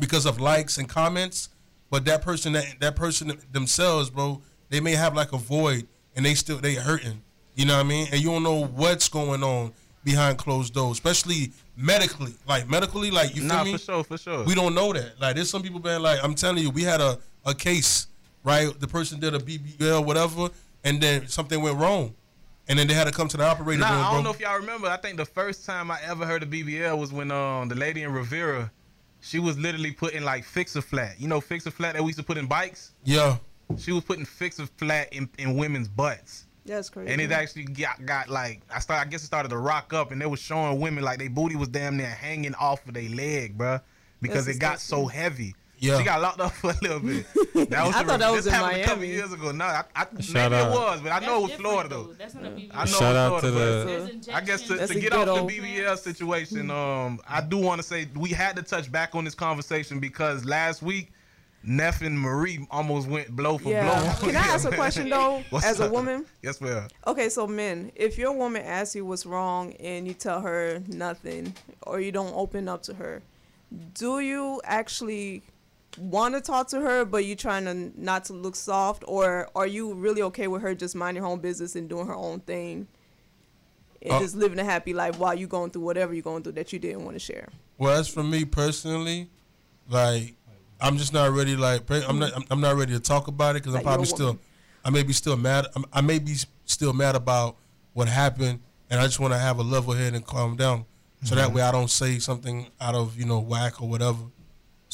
[0.00, 1.50] because of likes and comments,
[1.90, 6.24] but that person that that person themselves, bro, they may have like a void and
[6.24, 7.20] they still they hurting.
[7.54, 8.08] You know what I mean?
[8.12, 9.72] And you don't know what's going on
[10.04, 12.32] behind closed doors, especially medically.
[12.48, 13.72] Like medically, like you feel Nah, me?
[13.72, 14.44] for sure, for sure.
[14.44, 15.20] We don't know that.
[15.20, 18.06] Like there's some people been like, I'm telling you, we had a, a case,
[18.42, 18.78] right?
[18.78, 20.50] The person did a BBL, whatever,
[20.84, 22.14] and then something went wrong.
[22.66, 24.40] And then they had to come to the operator Nah, room, I don't know if
[24.40, 24.88] y'all remember.
[24.88, 28.02] I think the first time I ever heard of BBL was when um the lady
[28.02, 28.70] in Rivera,
[29.20, 31.20] she was literally putting like Fix-a-Flat.
[31.20, 32.92] You know, Fix-a-Flat that we used to put in bikes.
[33.04, 33.36] yeah.
[33.78, 36.46] She was putting fixer flat in, in women's butts.
[36.66, 37.10] That's crazy.
[37.10, 40.10] And it actually got, got like I start I guess it started to rock up
[40.12, 43.08] and they was showing women like they booty was damn near hanging off of their
[43.08, 43.80] leg, bruh.
[44.20, 45.54] Because That's it got so heavy.
[45.78, 45.98] Yeah.
[45.98, 47.26] She got locked up for a little bit.
[47.70, 49.14] That was I the- thought that was this in happened a couple Miami.
[49.14, 49.52] years ago.
[49.52, 50.52] No, I, I, maybe out.
[50.52, 52.14] it was, but I know it was Florida different, though.
[52.18, 52.70] That's not a BBL.
[52.74, 55.48] I know Shout out Florida, to the- I guess to, to get off the ghetto.
[55.48, 59.34] BBL situation, um, I do want to say we had to touch back on this
[59.34, 61.12] conversation because last week,
[61.66, 63.84] Neff and Marie almost went blow for yeah.
[64.18, 64.28] blow.
[64.28, 66.26] Can I ask a question though, as a woman?
[66.42, 66.88] Yes, ma'am.
[67.06, 71.54] Okay, so men, if your woman asks you what's wrong and you tell her nothing
[71.82, 73.22] or you don't open up to her,
[73.94, 75.42] do you actually
[75.98, 79.66] want to talk to her but you're trying to not to look soft or are
[79.66, 82.86] you really okay with her just minding her own business and doing her own thing
[84.02, 86.52] and Uh, just living a happy life while you going through whatever you're going through
[86.52, 87.48] that you didn't want to share?
[87.78, 89.30] Well, as for me personally,
[89.88, 90.34] like
[90.80, 91.56] I'm just not ready.
[91.56, 92.32] Like I'm not.
[92.32, 94.38] I'm- I'm not ready to talk about it because I'm Like, probably still.
[94.84, 95.66] I may be still mad.
[95.74, 96.34] I'm, I may be
[96.66, 97.56] still mad about
[97.94, 100.84] what happened, and I just want to have a level head and calm down,
[101.22, 104.18] so that way I don't say something out of you know whack or whatever.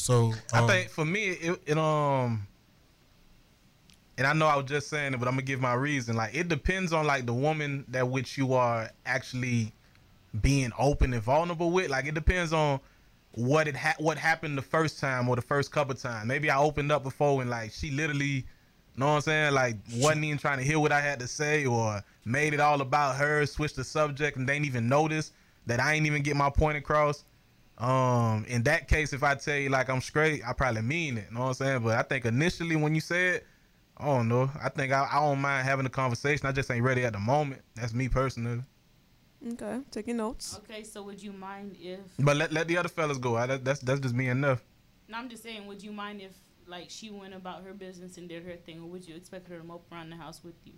[0.01, 2.47] So I um, think for me, it, it um,
[4.17, 6.15] and I know I was just saying it, but I'm gonna give my reason.
[6.15, 9.71] Like it depends on like the woman that which you are actually
[10.41, 11.91] being open and vulnerable with.
[11.91, 12.79] Like it depends on
[13.33, 16.27] what it ha- what happened the first time or the first couple times.
[16.27, 18.47] Maybe I opened up before and like she literally,
[18.97, 19.53] know what I'm saying?
[19.53, 22.81] Like wasn't even trying to hear what I had to say or made it all
[22.81, 25.31] about her, switched the subject and they didn't even notice
[25.67, 27.23] that I ain't even get my point across.
[27.81, 31.25] Um, in that case, if I tell you like I'm straight, I probably mean it.
[31.29, 31.83] You Know what I'm saying?
[31.83, 33.41] But I think initially when you said,
[33.97, 34.51] I don't know.
[34.61, 36.45] I think I, I don't mind having a conversation.
[36.45, 37.61] I just ain't ready at the moment.
[37.75, 38.61] That's me personally.
[39.53, 40.59] Okay, taking notes.
[40.63, 41.99] Okay, so would you mind if?
[42.19, 43.35] But let, let the other fellas go.
[43.35, 44.63] I, that, that's that's just me enough.
[45.07, 45.65] No, I'm just saying.
[45.65, 46.33] Would you mind if
[46.67, 49.57] like she went about her business and did her thing, or would you expect her
[49.57, 50.73] to mope around the house with you?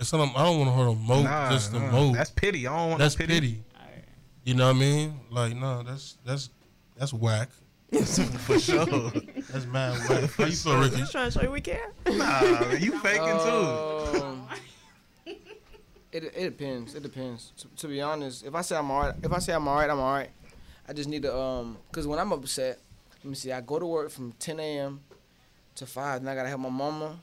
[0.00, 2.14] it's not, I don't want her to mope Nah, just to nah, mope.
[2.14, 2.66] That's pity.
[2.66, 3.40] I don't want That's no pity.
[3.40, 3.64] pity.
[4.46, 4.54] All right.
[4.54, 5.20] You know what I mean?
[5.30, 6.50] Like no, that's that's
[6.96, 7.50] that's whack.
[7.92, 9.10] For sure.
[9.50, 10.30] That's mad whack.
[10.32, 10.96] How you feel, Ricky?
[10.96, 11.92] Just trying to show you we care.
[12.06, 14.22] nah, man, you faking too.
[14.22, 14.48] Um,
[15.26, 16.94] it it depends.
[16.94, 17.52] It depends.
[17.58, 20.00] To, to be honest, if I say I'm alright, if I say I'm alright, I'm
[20.00, 20.30] alright.
[20.88, 22.78] I just need to um, cause when I'm upset,
[23.22, 23.52] let me see.
[23.52, 25.00] I go to work from 10 a.m.
[25.76, 27.18] to five, and I gotta help my mama,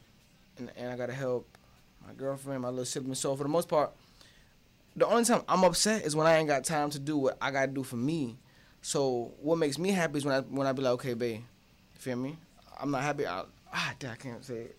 [0.58, 1.48] and, and I gotta help
[2.08, 3.14] my girlfriend, my little sibling.
[3.14, 3.92] So for the most part,
[4.96, 7.52] the only time I'm upset is when I ain't got time to do what I
[7.52, 8.38] gotta do for me.
[8.82, 12.00] So what makes me happy is when I when I be like, okay, babe, you
[12.00, 12.38] feel me?
[12.80, 13.28] I'm not happy.
[13.28, 14.78] I, ah, damn, I can't say it.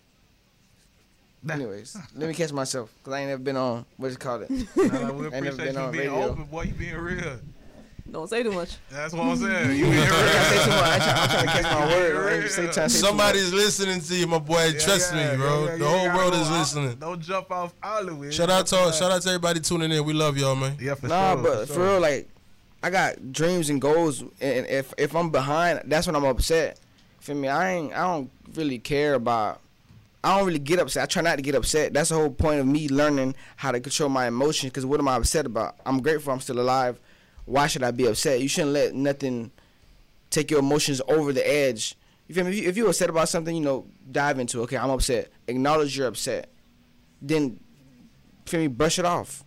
[1.49, 4.51] Anyways, let me catch myself because I ain't never been on what's it called it.
[4.51, 6.31] Nah, we Ain't never been you on being radio.
[6.31, 6.63] open, boy.
[6.63, 7.41] You being real.
[8.13, 8.77] Don't say too much.
[8.91, 9.79] That's what I'm saying.
[9.79, 10.45] You being I real.
[10.45, 10.87] say too much.
[10.87, 12.33] I try, I'm trying to catch my word.
[12.33, 14.67] I ain't say, trying say too Somebody's listening to you, my boy.
[14.67, 15.65] Yeah, Trust yeah, me, bro.
[15.65, 16.59] yeah, the whole world is know.
[16.59, 16.97] Listening.
[16.97, 18.35] Don't jump off all of it.
[18.35, 20.05] Shout out to shout out to everybody tuning in.
[20.05, 20.77] We love y'all, man.
[20.79, 21.43] Yeah, for nah, sure.
[21.43, 22.29] but for for real, like,
[22.83, 26.79] I got dreams and goals, and if if I'm behind, that's when I'm upset.
[27.21, 27.49] Feel me?
[27.49, 27.95] I ain't.
[27.95, 29.61] I don't really care about.
[30.23, 31.05] I don't really get upset.
[31.05, 31.95] I try not to get upset.
[31.95, 34.71] That's the whole point of me learning how to control my emotions.
[34.71, 35.77] Because what am I upset about?
[35.87, 37.01] I'm grateful I'm still alive.
[37.45, 38.41] Why should I be upset?
[38.41, 39.51] You shouldn't let nothing
[40.31, 41.97] take your emotions over the edge.
[42.29, 42.51] You feel me?
[42.51, 44.61] If, you, if you're upset about something, you know, dive into.
[44.61, 44.63] it.
[44.65, 45.31] Okay, I'm upset.
[45.49, 46.49] Acknowledge you're upset.
[47.21, 47.59] Then,
[48.47, 48.67] feel me?
[48.69, 49.45] Brush it off.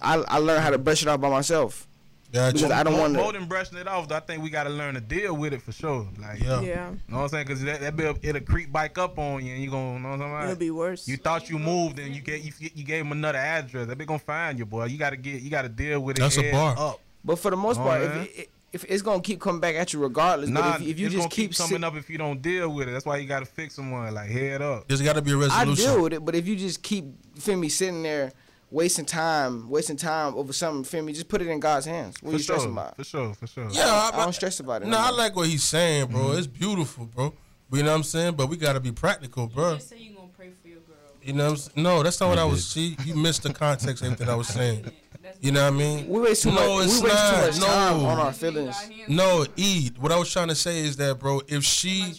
[0.00, 1.86] I I learned how to brush it off by myself.
[2.32, 2.52] Got you.
[2.60, 3.38] Because I don't more, want more to.
[3.38, 4.12] than brushing it off.
[4.12, 6.06] I think we got to learn to deal with it for sure.
[6.20, 6.60] Like, Yeah.
[6.60, 7.46] Yeah, know what I'm saying?
[7.46, 10.20] Because that, that bill, it'll creep back up on you, and you gonna know what
[10.20, 10.50] I'm saying?
[10.50, 11.08] it'll be worse.
[11.08, 13.86] You thought you moved, and you gave you, you gave him another address.
[13.86, 14.84] They be gonna find you, boy.
[14.86, 16.20] You gotta get, you gotta deal with it.
[16.20, 16.74] That's a bar.
[16.78, 17.00] Up.
[17.24, 19.92] But for the most Oh, part, if it, if it's gonna keep coming back at
[19.92, 20.50] you regardless.
[20.50, 22.40] Nah, but if, if you it's just keep, keep coming sit- up if you don't
[22.42, 22.92] deal with it.
[22.92, 24.12] That's why you gotta fix someone.
[24.14, 24.88] Like head up.
[24.88, 25.84] There's got to be a I resolution.
[25.90, 27.04] I deal with it, but if you just keep
[27.34, 28.32] you feel me sitting there
[28.70, 32.16] wasting time, wasting time over something, feel me, just put it in God's hands.
[32.20, 32.96] What For you stressing about?
[32.96, 33.34] For sure.
[33.34, 33.68] For sure.
[33.70, 34.88] Yeah, I, I, don't stress about it.
[34.88, 36.20] No, I like what he's saying, bro.
[36.20, 36.38] Mm-hmm.
[36.38, 37.34] It's beautiful, bro.
[37.72, 38.34] You know what I'm saying?
[38.34, 39.74] But we gotta be practical, bro.
[39.76, 40.96] Just say you gonna pray for your girl.
[41.22, 41.82] You know what I'm saying?
[41.82, 42.72] No, that's not what I was.
[42.72, 42.96] did.
[42.98, 44.90] See, you missed the context of everything I was saying.
[45.40, 46.08] You know what I mean?
[46.08, 46.86] we waste too No, much.
[46.86, 47.46] it's We waste too not.
[47.46, 48.06] much time No.
[48.06, 48.76] on our feelings.
[49.08, 49.98] No, Eid.
[49.98, 52.14] What I was trying to say is that, bro, if she,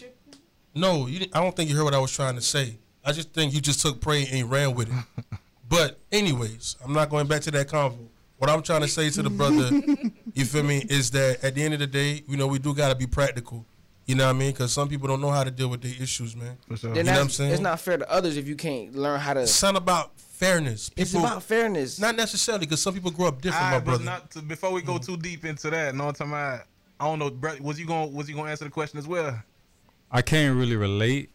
[0.74, 2.78] no, you, didn't- I don't think you heard what I was trying to say.
[3.04, 5.04] I just think you just took prey and ran with it.
[5.68, 8.08] but anyways, I'm not going back to that convo.
[8.38, 9.68] What I'm trying to say to the brother,
[10.34, 12.74] you feel me, is that at the end of the day, you know, we do
[12.74, 13.66] gotta be practical.
[14.06, 14.52] You know what I mean?
[14.52, 16.56] Because some people don't know how to deal with their issues, man.
[16.66, 16.90] For sure.
[16.94, 17.52] Then You know what I'm saying?
[17.52, 19.46] it's not fair to others if you can't learn how to.
[19.46, 20.90] Son about fairness.
[20.96, 21.98] It's People, about fairness.
[22.00, 24.04] not necessarily because some people grow up different, my Alright, but brother.
[24.04, 25.94] not to, before we go too deep into that.
[25.94, 26.62] No, I'm talking about.
[26.98, 27.54] I don't know, bro.
[27.60, 28.12] Was you going?
[28.14, 29.40] Was you going to answer the question as well?
[30.10, 31.30] I can't really relate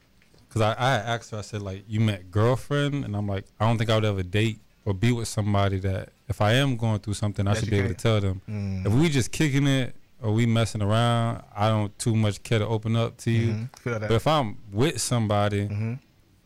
[0.48, 1.38] because I, I asked her.
[1.38, 4.24] I said like, "You met girlfriend," and I'm like, "I don't think I would ever
[4.24, 7.66] date or be with somebody that if I am going through something, I That should
[7.68, 8.42] you be able to tell them.
[8.50, 8.86] Mm.
[8.86, 12.68] If we just kicking it or we messing around, I don't too much care to
[12.68, 13.48] open up to you.
[13.54, 13.70] Mhm.
[13.84, 16.00] But if I'm with somebody, Mhm.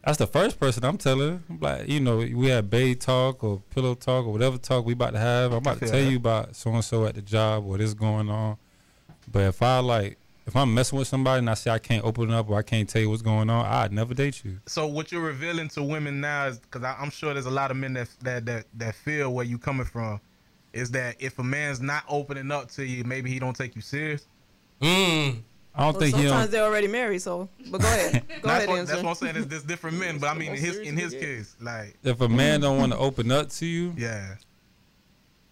[0.10, 1.44] That's the first person I'm telling.
[1.48, 4.94] I'm like, you know, we had babe talk or pillow talk or whatever talk we
[4.94, 5.52] about to have.
[5.52, 7.94] I'm about to feel tell you about so and so at the job, what is
[7.94, 8.58] going on.
[9.32, 12.32] But if I like, if I'm messing with somebody and I say I can't open
[12.32, 14.60] up or I can't tell you what's going on, I'd never date you.
[14.66, 17.78] So what you're revealing to women now is because I'm sure there's a lot of
[17.78, 20.20] men that that that that feel where you're coming from,
[20.74, 23.84] is that if a man's not opening up to you, maybe he don't take you
[23.84, 24.26] serious.
[24.82, 25.44] Mm.
[25.80, 26.52] I don't Well, think he sometimes don't.
[26.52, 27.48] they're already married, so.
[27.72, 28.12] But go ahead.
[28.28, 29.34] Go that's, ahead, what, that's what I'm saying.
[29.34, 31.20] There's, there's different men, but I mean in his in his Yeah.
[31.22, 34.36] case, like If a man don't want to open up to you, yeah,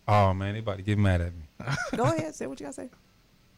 [0.07, 1.43] oh man, they about to get mad at me.
[1.95, 2.35] Go ahead.
[2.35, 2.89] Say what you gotta say.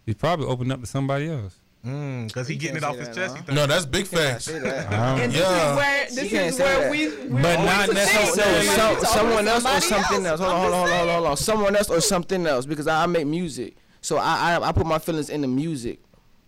[0.06, 1.56] He probably opened up to somebody else.
[1.86, 3.36] mm, because he You getting it can't off his chest.
[3.48, 3.54] nah.
[3.54, 4.46] No, that's big Can't facts.
[4.46, 4.92] say that.
[4.92, 5.72] I And this Yeah.
[5.72, 7.08] is where this You can't is say where we.
[7.30, 10.40] we're But not necessarily- So, Somebody someone else or somebody something else.
[10.40, 11.38] Hold on, hold on, hold on, hold on, hold on.
[11.38, 13.76] Someone else or something else because I, I make music.
[14.02, 16.00] So I, I I put my feelings in the music.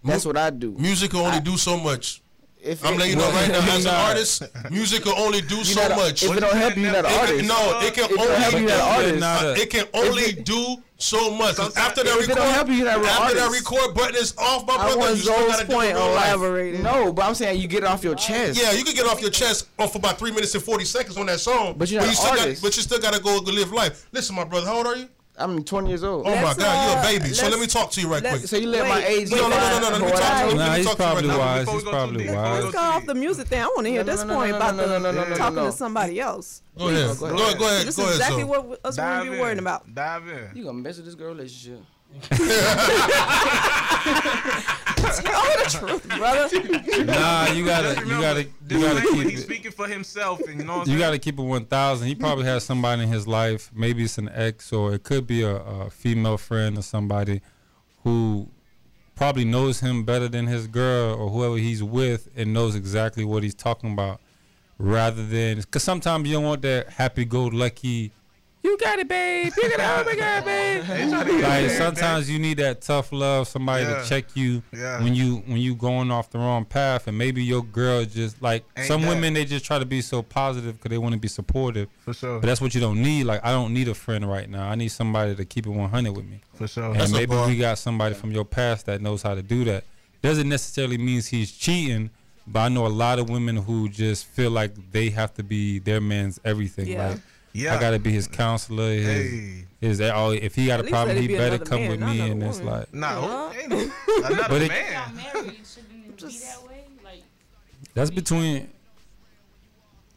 [0.04, 0.72] That's what I do.
[0.78, 2.22] Music can only do so much.
[2.64, 5.64] If I'm it- letting you know right now, as an artist, music can only do
[5.64, 6.22] so a- much.
[6.24, 7.47] If it don't help you, you're not an artist.
[7.47, 9.62] no, it can If help you, only you're an do, artist.
[9.64, 11.58] It can only do so much.
[11.58, 13.95] After that if it record, don't help you, you're not a real after that record
[13.95, 16.12] button is off, my I brother, want you still gotta do point it life.
[16.12, 16.84] elaborating.
[16.84, 18.62] No, but I'm saying you get it off your chest.
[18.62, 21.18] Yeah, you can get off your chest off for about three minutes and forty seconds
[21.18, 21.74] on that song.
[21.80, 22.62] But you're not you an still got, artist.
[22.62, 24.08] but you still got to go live life.
[24.12, 25.10] Listen, my brother, how old are you?
[25.38, 26.28] I'm 20 years old.
[26.28, 27.34] Oh my Let's, God, you're a uh, baby.
[27.34, 28.42] So let me let's- talk to you right quick.
[28.42, 30.50] So you let my age wait, No, no, no, no, no, let me talk to
[30.50, 30.56] you.
[30.56, 31.40] Nah, Let me he's talk to you right probably now.
[31.40, 31.60] wise.
[31.66, 32.60] Before we He's probably deep, before wise.
[32.60, 33.62] go Let's go off the music thing.
[33.62, 35.20] I want to hear No, this no, no, point no, about no, no, no, the
[35.24, 35.66] no, no, talking no.
[35.66, 36.62] to somebody else.
[36.78, 37.08] Go ahead.
[37.08, 37.40] go Go ahead.
[37.40, 37.58] ahead.
[37.60, 37.88] Go ahead.
[37.88, 38.16] This Go is ahead.
[38.22, 38.50] exactly Zoe.
[38.50, 39.94] what us women dive be worrying about.
[39.96, 40.50] Dive in.
[40.58, 41.80] You gonna mess with this girl relationship?
[45.20, 47.03] Tell the truth, brother.
[47.05, 49.43] Nah, you gotta, Just you gotta, you gotta man, keep he's it.
[49.43, 52.07] speaking for himself, and you know what You got to keep it 1,000.
[52.07, 53.70] He probably has somebody in his life.
[53.74, 57.41] Maybe it's an ex, or it could be a, a female friend or somebody
[58.03, 58.47] who
[59.16, 63.43] probably knows him better than his girl or whoever he's with and knows exactly what
[63.43, 64.20] he's talking about.
[64.80, 68.12] Rather than, because sometimes you don't want that happy go lucky.
[68.64, 69.51] You got it, babe.
[69.57, 69.80] You got it.
[69.80, 70.84] Oh my God, babe.
[70.84, 74.01] They try to get Like sometimes you need that tough love, somebody Yeah.
[74.03, 75.01] to check you Yeah.
[75.03, 78.64] when you when you going off the wrong path, and maybe your girl just like
[78.78, 79.09] Ain't some that.
[79.09, 82.14] women they just try to be so positive because they want to be supportive, for
[82.14, 83.24] sure, but that's what you don't need.
[83.24, 84.70] Like I don't need a friend right now.
[84.70, 86.91] I need somebody to keep it 100 with me, for sure.
[86.91, 89.86] and That's maybe we got somebody from your past that knows how to do that.
[90.22, 92.12] Doesn't necessarily means he's cheating,
[92.45, 95.80] but I know a lot of women who just feel like they have to be
[95.80, 96.88] their man's everything.
[96.89, 97.09] Yeah.
[97.09, 97.20] Like
[97.54, 100.89] yeah, I gotta be his counselor, his Hey, his oh, if he got At a
[100.89, 102.20] problem, he be better come man, with me.
[102.20, 103.91] another And it's like nah, ain't it?
[104.26, 104.93] another But it- man.
[104.93, 106.84] Got married, shouldn't be Just- that way?
[107.04, 107.24] Like,
[107.93, 108.70] that's between.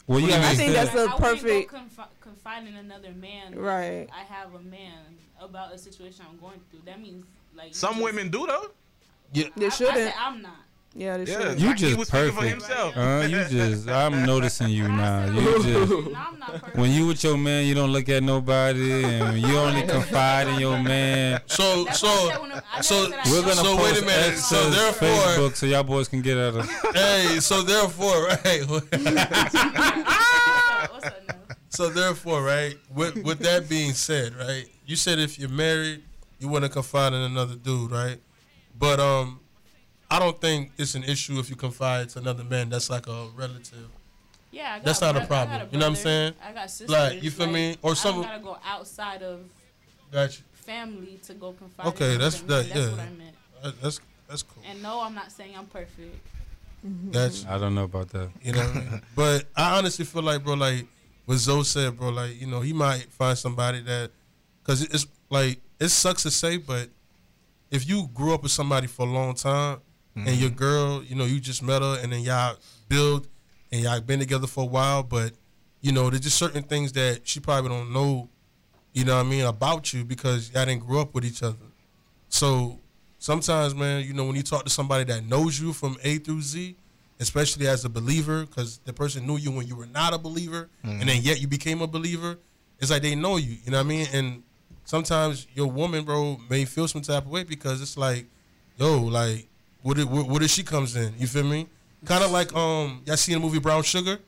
[0.06, 0.46] Well, you What do you gotta?
[0.48, 1.70] I think understand- that's the wouldn't perfect.
[1.70, 3.54] Go confi- confide in another man.
[3.58, 4.06] Right.
[4.12, 6.80] I have a man about a situation I'm going through.
[6.84, 7.24] That means
[7.56, 8.70] like Some just- women do though.
[9.32, 9.96] Yeah, They I, I shouldn't.
[9.96, 10.56] said I'm not.
[10.96, 11.60] Yeah, they Yeah, should.
[11.60, 12.50] You like he just was speaking for perfect.
[12.52, 12.96] himself.
[12.96, 15.26] Uh, you just, I'm noticing you now.
[15.26, 16.76] You just, No, I'm not perfect.
[16.76, 20.60] when you with your man, you don't look at nobody, and you only confide in
[20.60, 21.40] your man.
[21.46, 23.82] So, That's so, said when I- I so, never said I We're gonna So post
[23.94, 24.38] wait a minute.
[24.38, 26.70] So therefore- Facebook so y'all boys can get at us.
[26.94, 28.62] hey, so therefore, right?
[28.68, 31.34] What's up, what's up now?
[31.70, 32.76] so therefore, right?
[32.94, 34.66] With with that being said, right?
[34.86, 36.02] You said if you're married,
[36.38, 38.20] you wouldn't confide in another dude, right?
[38.78, 39.40] But um,
[40.10, 42.68] I don't think it's an issue if you confide to another man.
[42.70, 43.88] That's like a relative.
[44.52, 45.58] Yeah, I got That's not a bro- I problem.
[45.60, 46.34] got You know what I'm saying?
[46.46, 46.90] I got sisters.
[46.90, 47.76] Like, you feel me?
[47.82, 49.40] Or I some- don't gotta go outside of
[50.12, 50.42] Gotcha.
[50.52, 51.86] family to go confide.
[51.88, 52.48] Okay, in that's that.
[52.48, 53.36] That's Yeah, what I meant.
[53.82, 54.62] That's that's cool.
[54.70, 56.16] And no, I'm not saying I'm perfect.
[56.86, 57.10] Mm-hmm.
[57.10, 57.46] Gotcha.
[57.52, 58.30] I don't know about that.
[58.42, 59.02] You know, what I mean?
[59.16, 60.86] but I honestly feel like, bro, like
[61.24, 64.10] what Zoe said, bro, like you know, he might find somebody that,
[64.62, 66.90] cause it's like it sucks to say, but
[67.70, 69.78] if you grew up with somebody for a long time
[70.16, 72.56] and your girl, you know, you just met her and then y'all
[72.88, 73.26] build
[73.72, 75.32] and y'all been together for a while, but
[75.80, 78.28] you know, there's just certain things that she probably don't know,
[78.92, 81.56] you know what I mean, about you because y'all didn't grow up with each other.
[82.28, 82.78] So
[83.18, 86.42] sometimes, man, you know, when you talk to somebody that knows you from A through
[86.42, 86.76] Z,
[87.20, 90.68] especially as a believer, because the person knew you when you were not a believer,
[90.82, 92.38] and then yet you became a believer,
[92.78, 93.56] it's like they know you.
[93.64, 94.06] You know what I mean?
[94.12, 94.42] And
[94.84, 98.26] sometimes your woman, bro, may feel some type of way because it's like,
[98.78, 99.48] yo, like,
[99.84, 101.12] what if, what, what if she comes in?
[101.18, 101.68] You feel me?
[102.06, 104.18] Kind of like um, y'all seen the movie Brown Sugar?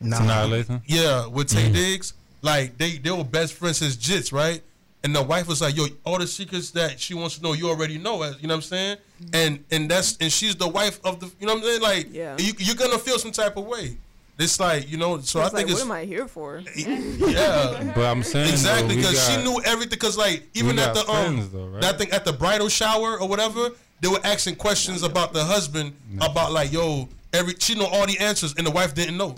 [0.00, 0.18] Nah.
[0.18, 0.80] Tonight, Lathan.
[0.86, 4.62] Yeah, with Taye Diggs, like they they were best friends since jits, right?
[5.04, 7.68] And the wife was like, "Yo, all the secrets that she wants to know, you
[7.68, 8.96] already know." As you know what I'm saying?
[9.32, 11.82] And and that's and she's the wife of the, you know what I'm saying?
[11.82, 12.36] Like, Yeah.
[12.38, 13.96] you, you're gonna feel some type of way.
[14.38, 16.62] It's like you know, so It's I like, think what am I here for?
[16.76, 17.92] yeah.
[17.94, 19.90] But I'm saying Exactly, because she knew everything.
[19.90, 21.82] Because like even at the um, friends, though, right?
[21.82, 23.70] that thing at the bridal shower or whatever,
[24.00, 28.18] they were asking questions about the husband about like, yo, every she know all the
[28.18, 29.34] answers, and the wife didn't know.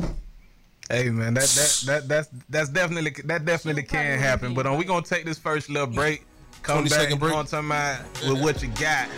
[0.90, 4.54] Hey man, that that that that's that's definitely that definitely can happen.
[4.54, 6.24] But um, we gonna take this first little break.
[6.62, 7.34] Come 20 back second break.
[7.34, 9.08] on talking about with what you got.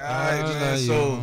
[0.00, 0.78] All right, man.
[0.78, 1.20] So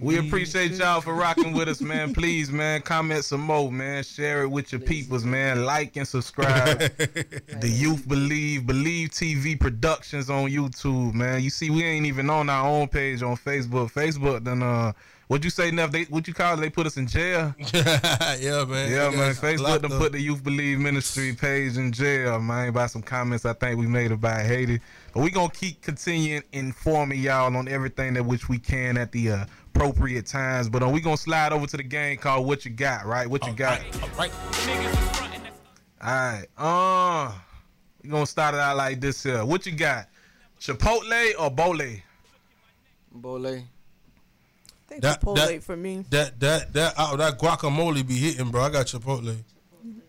[0.00, 2.12] we appreciate y'all for rocking with us, man.
[2.12, 4.02] Please, man, comment some more, man.
[4.02, 5.64] Share it with your peoples, man.
[5.64, 6.78] Like and subscribe.
[6.96, 11.42] the Youth Believe Believe TV Productions on YouTube, man.
[11.42, 13.92] You see, we ain't even on our own page on Facebook.
[13.92, 14.92] Facebook, then uh,
[15.28, 15.92] what you say, Neff?
[15.92, 16.60] They what you call it?
[16.60, 17.54] They put us in jail.
[17.72, 18.90] yeah, man.
[18.90, 19.34] Yeah, You man.
[19.34, 19.98] Facebook locked done up.
[20.00, 23.86] put the Youth Believe Ministry page in jail, man, by some comments I think we
[23.86, 24.80] made about Haiti.
[25.12, 29.30] But we're gonna keep continuing informing y'all on everything that which we can at the
[29.32, 29.44] uh,
[29.74, 30.68] appropriate times.
[30.68, 33.26] But uh, we gonna slide over to the game called What You Got, right?
[33.26, 33.80] What you got?
[33.80, 34.32] All right.
[36.02, 36.46] All right.
[36.56, 37.32] Uh,
[38.02, 39.44] we gonna start it out like this here.
[39.44, 40.08] What you got?
[40.60, 42.02] Chipotle or Bolay?
[43.18, 43.58] Bolay.
[43.58, 43.64] I
[44.88, 46.04] think That- Chipotle that- for me.
[46.10, 48.62] That that that uh, that guacamole be hitting, bro.
[48.62, 49.36] I got Chipotle.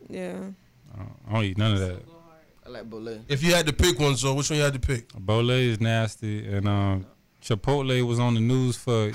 [0.10, 0.40] Yeah.
[1.28, 2.04] I don't eat none of that.
[2.72, 3.22] I like Bolay.
[3.28, 5.10] If you had to pick one, so which one you had to pick?
[5.10, 7.06] Bolay is nasty, and um,
[7.42, 9.12] Chipotle was on the news for E.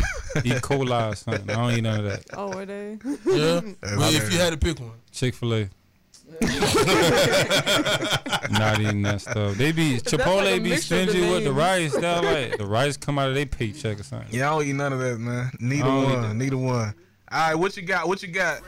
[0.60, 1.48] coli or something.
[1.48, 2.24] I don't eat none of that.
[2.34, 2.98] Oh, were they?
[3.24, 3.60] Yeah.
[3.82, 5.70] Well, if you had to pick one, Chick-fil-A.
[8.50, 9.56] Not eating that stuff.
[9.56, 11.94] They be Chipotle like be mixture stingy with the rice.
[11.94, 14.28] That like the rice come out of their paycheck or something.
[14.32, 15.50] Yeah, I don't eat none of that, man.
[15.60, 16.22] Neither I one.
[16.22, 16.34] that.
[16.34, 16.94] Neither one.
[17.32, 18.06] All right, what you got?
[18.06, 18.60] What you got?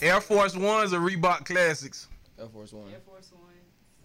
[0.00, 2.08] Air Force Ones or Reebok Classics?
[2.38, 2.88] Air Force One.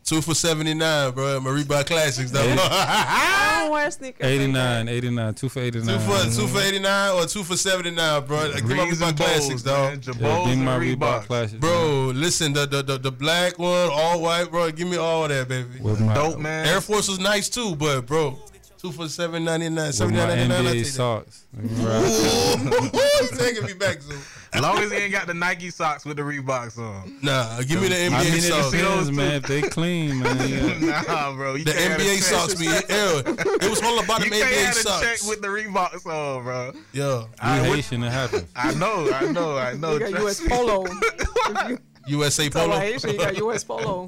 [0.06, 1.40] Two for seventy nine, bro.
[1.40, 2.56] My Reebok Classics, though.
[2.60, 4.22] I don't wear sneakers.
[4.22, 5.88] like 89, 89, two for 89.
[5.88, 8.52] two for two for eighty nine or two for seventy nine, bro.
[8.54, 9.92] Give my Reeds Reebok and Classics, Bowls, dog.
[9.92, 10.02] man.
[10.30, 11.26] Yeah, give me my Reebok Reeboks.
[11.26, 11.60] classics, man.
[11.62, 14.72] Bro, listen, the, the the the black one, all white, bro.
[14.72, 15.80] Give me all that, baby.
[15.82, 16.68] With my, Dope, man.
[16.68, 18.38] Air Force was nice too, but bro,
[18.86, 20.68] two for seven ninety nine, with seventy my nine ninety nine.
[20.68, 20.92] I NBA take that.
[20.92, 21.46] socks.
[21.54, 23.24] Right.
[23.34, 24.16] Ooh, taking me back, so.
[24.54, 27.18] As long as he ain't got the Nike socks with the Reeboks on.
[27.22, 28.72] Nah, give me the NBA I NBA mean, it socks.
[28.72, 29.32] depends, man.
[29.34, 30.36] If they clean, man.
[30.86, 31.02] Yeah.
[31.08, 31.56] nah, bro.
[31.56, 32.60] You The can't have NBA a socks check.
[32.88, 33.58] be ew.
[33.62, 34.32] It was all about the NBA socks.
[34.32, 36.72] You can't have a check with the Reeboks on, bro.
[36.94, 37.26] Yeah.
[37.42, 38.46] All You Haitian, it happens.
[38.56, 39.94] I know, I know, I know.
[39.94, 40.48] You got US.
[40.48, 40.86] Polo.
[40.88, 41.78] You
[42.20, 42.66] USA Polo.
[42.68, 43.84] about Haitian, you got US Polo.
[43.88, 44.08] All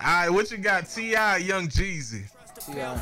[0.00, 0.88] right, what you got?
[0.88, 2.22] T.I., Young Jeezy.
[2.66, 3.00] T.I.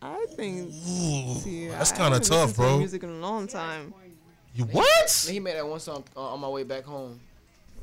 [0.00, 0.72] I think.
[0.72, 2.78] see, that's kinda tough, listened to bro.
[2.78, 3.92] Music in a long time.
[4.54, 5.26] You what?
[5.28, 7.20] He made that one song uh, on my way back home.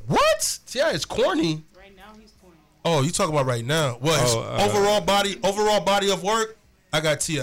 [0.07, 0.59] What?
[0.67, 0.91] T.I.
[0.91, 1.63] it's corny.
[1.77, 2.55] Right now he's corny.
[2.83, 3.97] Oh, you talking about right now?
[3.99, 4.19] What?
[4.23, 6.57] Oh, uh, overall body, overall body of work.
[6.93, 7.41] I got Ti.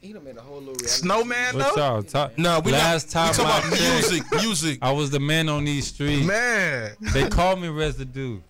[0.00, 0.86] He done made a whole little reality.
[0.88, 1.82] Snowman What though?
[1.82, 2.38] y'all talk?
[2.38, 4.78] Nah, we Last not, time we I talking about music, music.
[4.80, 6.26] I was the man on these streets.
[6.26, 8.40] Man, They called me residue.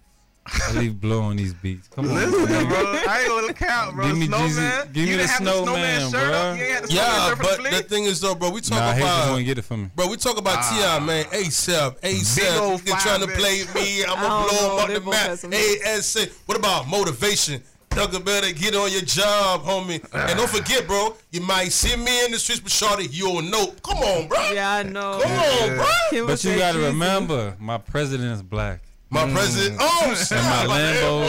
[0.68, 1.88] I leave blow on these beats.
[1.88, 2.68] Come on, listen, man.
[2.68, 2.78] bro.
[3.08, 4.06] I ain't gonna count, bro.
[4.08, 4.48] Give me snowman.
[4.48, 6.38] Jeezy- give you me didn't the have snowman, the snowman shirt bro.
[6.38, 6.56] up.
[6.56, 8.60] You ain't had the snowman Yeah, shirt but the the thing is though, bro, we
[8.60, 9.90] talk Nah, Haitians about won't get it from me.
[9.94, 10.98] Bro, we talk about Ah.
[10.98, 11.24] T.I., man.
[11.26, 12.60] ASAP, Big ASAP.
[12.60, 14.04] old They trying to five play me.
[14.04, 15.52] I'm gonna blow know, them up the both map.
[15.52, 15.98] had.
[15.98, 16.26] ASA.
[16.46, 17.62] What about motivation?
[17.90, 20.00] Thugger better get on your job, homie.
[20.14, 23.74] And don't forget, bro, you might see me in the streets, but shorty, you'll know.
[23.82, 24.38] Come on, bro.
[24.52, 25.18] Yeah, I know.
[25.20, 25.86] Come on, bro.
[26.10, 26.84] Kim But you gotta Jeezy.
[26.86, 28.80] remember, my president is black.
[29.12, 29.76] My president.
[29.80, 31.26] Oh, And my Lambo.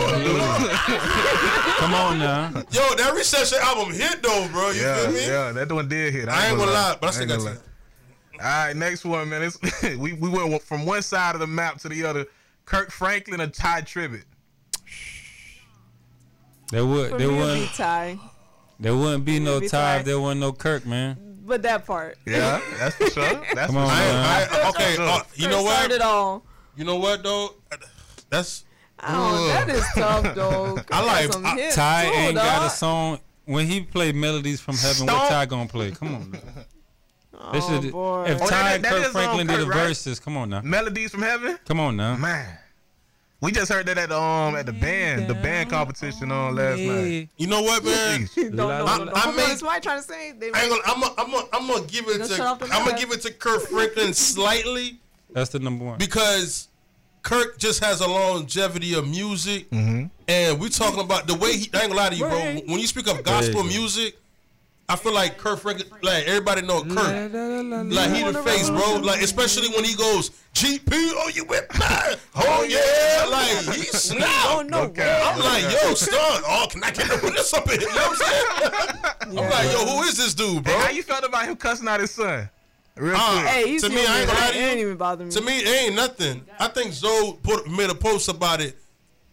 [1.79, 2.51] Come on now.
[2.71, 4.69] Yo, that Recession album hit though, bro.
[4.69, 5.25] You Yeah, feel me?
[5.27, 6.29] yeah, that one did hit.
[6.29, 7.61] I ain't gonna lie, but I still ain't got gonna Ti.
[8.37, 8.43] lie.
[8.43, 9.41] All right, next one, man.
[9.43, 9.57] It's,
[9.97, 12.25] we we went from one side of the map to the other.
[12.65, 14.23] Kirk Franklin or Tye Tribbett.
[16.71, 18.19] There would For there me, it'd be wouldn't Tye.
[18.79, 19.99] there wouldn't be no be tie Tye.
[19.99, 21.17] if there wasn't no Kirk, man.
[21.43, 22.17] But that part.
[22.27, 23.23] Yeah, that's for sure.
[23.55, 23.97] That's Come for on, sure.
[23.97, 24.47] man.
[24.51, 26.01] I, okay, uh, you know First started what?
[26.01, 26.43] all.
[26.81, 27.53] You know what though?
[28.31, 28.63] That's
[29.03, 30.79] Oh, that is tough, though.
[30.91, 33.19] I like- some I- Tye too, ain't got a song.
[33.45, 35.91] When he play melodies from heaven, what Tye gonna play?
[35.91, 36.41] Come on, man.
[37.53, 38.23] They Oh, should- boy.
[38.29, 39.77] if Oh, Tye that- and that Kirk is on Franklin did the right?
[39.89, 41.59] verses, come on now, Melodies from heaven.
[41.67, 42.15] come on now.
[42.15, 42.47] Man,
[43.41, 47.29] we just heard that at um at the band the band competition on last night.
[47.37, 48.27] you know what, man.
[48.37, 48.85] no, no, no, I- no.
[48.87, 50.31] I Hold on, made- is somebody trying to say?
[50.31, 52.47] They I ain't gonna, I'm gonna, I'm gonna, I'm gonna give it gonna to, shut
[52.47, 54.97] off the I'm gonna give it to Kirk Franklin slightly
[55.31, 55.97] That's the number one.
[55.97, 56.67] because
[57.23, 60.05] Kirk just has a longevity of music, mm-hmm.
[60.27, 61.69] and we talking about the way he.
[61.73, 62.61] I ain't gonna lie to you, bro.
[62.65, 64.17] When you speak of gospel music,
[64.89, 68.97] I feel like Kirk Franklin, like everybody know Kirk, like he the face, bro.
[68.97, 71.85] Like especially when he goes GP, oh you with me?
[72.35, 74.67] Oh yeah, like he Oh snap.
[74.67, 74.81] no!
[74.83, 75.21] Okay.
[75.23, 77.89] I'm like, yo, son, oh, can I get the witness up in here?
[77.89, 79.39] You know what I'm saying?
[79.39, 80.73] I'm like, yo, who is this dude, bro?
[80.73, 82.49] Hey, how you felt about him cussing out his son?
[82.95, 83.41] Real Uh.
[83.45, 84.67] Hey, To me, I ain't gonna lie to It you.
[84.67, 85.31] ain't even bother me.
[85.31, 86.45] To me, it ain't nothing.
[86.59, 88.77] I think Zoe put made a post about it,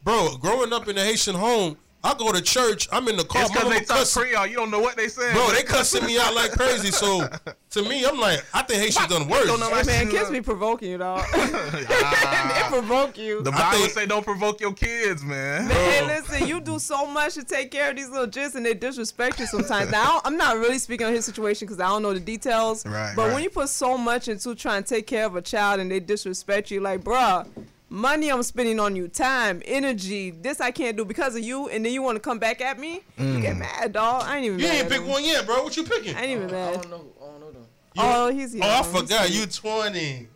[0.04, 0.36] bro.
[0.40, 2.88] Growing up in a Haitian home, I go to church.
[2.92, 3.42] I'm in the car.
[3.42, 4.46] It's my because they mama talk cussing- Creole.
[4.46, 5.34] You don't know what they saying.
[5.34, 6.92] Bro, they cussing me out like crazy.
[6.92, 7.28] So
[7.70, 9.46] to me, I'm like, I think Haitians done worse.
[9.46, 11.24] Don't know Hey, man, shit kids be provoking you, dog.
[11.32, 13.42] they provoke you.
[13.42, 15.66] The I Bible think- say don't provoke your kids, man.
[15.68, 18.64] Man, hey, listen, you do so much to take care of these little jits and
[18.64, 19.90] they disrespect you sometimes.
[19.90, 22.86] Now, I'm not really speaking on his situation because I don't know the details.
[22.86, 23.34] Right, But right.
[23.34, 26.00] when you put so much into trying to take care of a child and they
[26.00, 27.46] disrespect you, like, bruh,
[27.88, 31.84] money I'm spending on you, time, energy, this I can't do because of you, and
[31.84, 33.42] then you want to come back at me, you Mm.
[33.42, 34.22] get mad, dog.
[34.24, 34.62] I ain't even mad.
[34.62, 34.74] You mad.
[34.82, 35.62] ain't at pick one yet, bro.
[35.62, 36.14] What you picking?
[36.14, 36.72] I ain't even I mad.
[36.82, 37.06] don't know.
[37.20, 37.66] I don't know them.
[37.96, 38.62] Oh, he's here.
[38.64, 39.26] Oh, I He's forgot.
[39.28, 39.40] here.
[39.40, 40.28] You 20.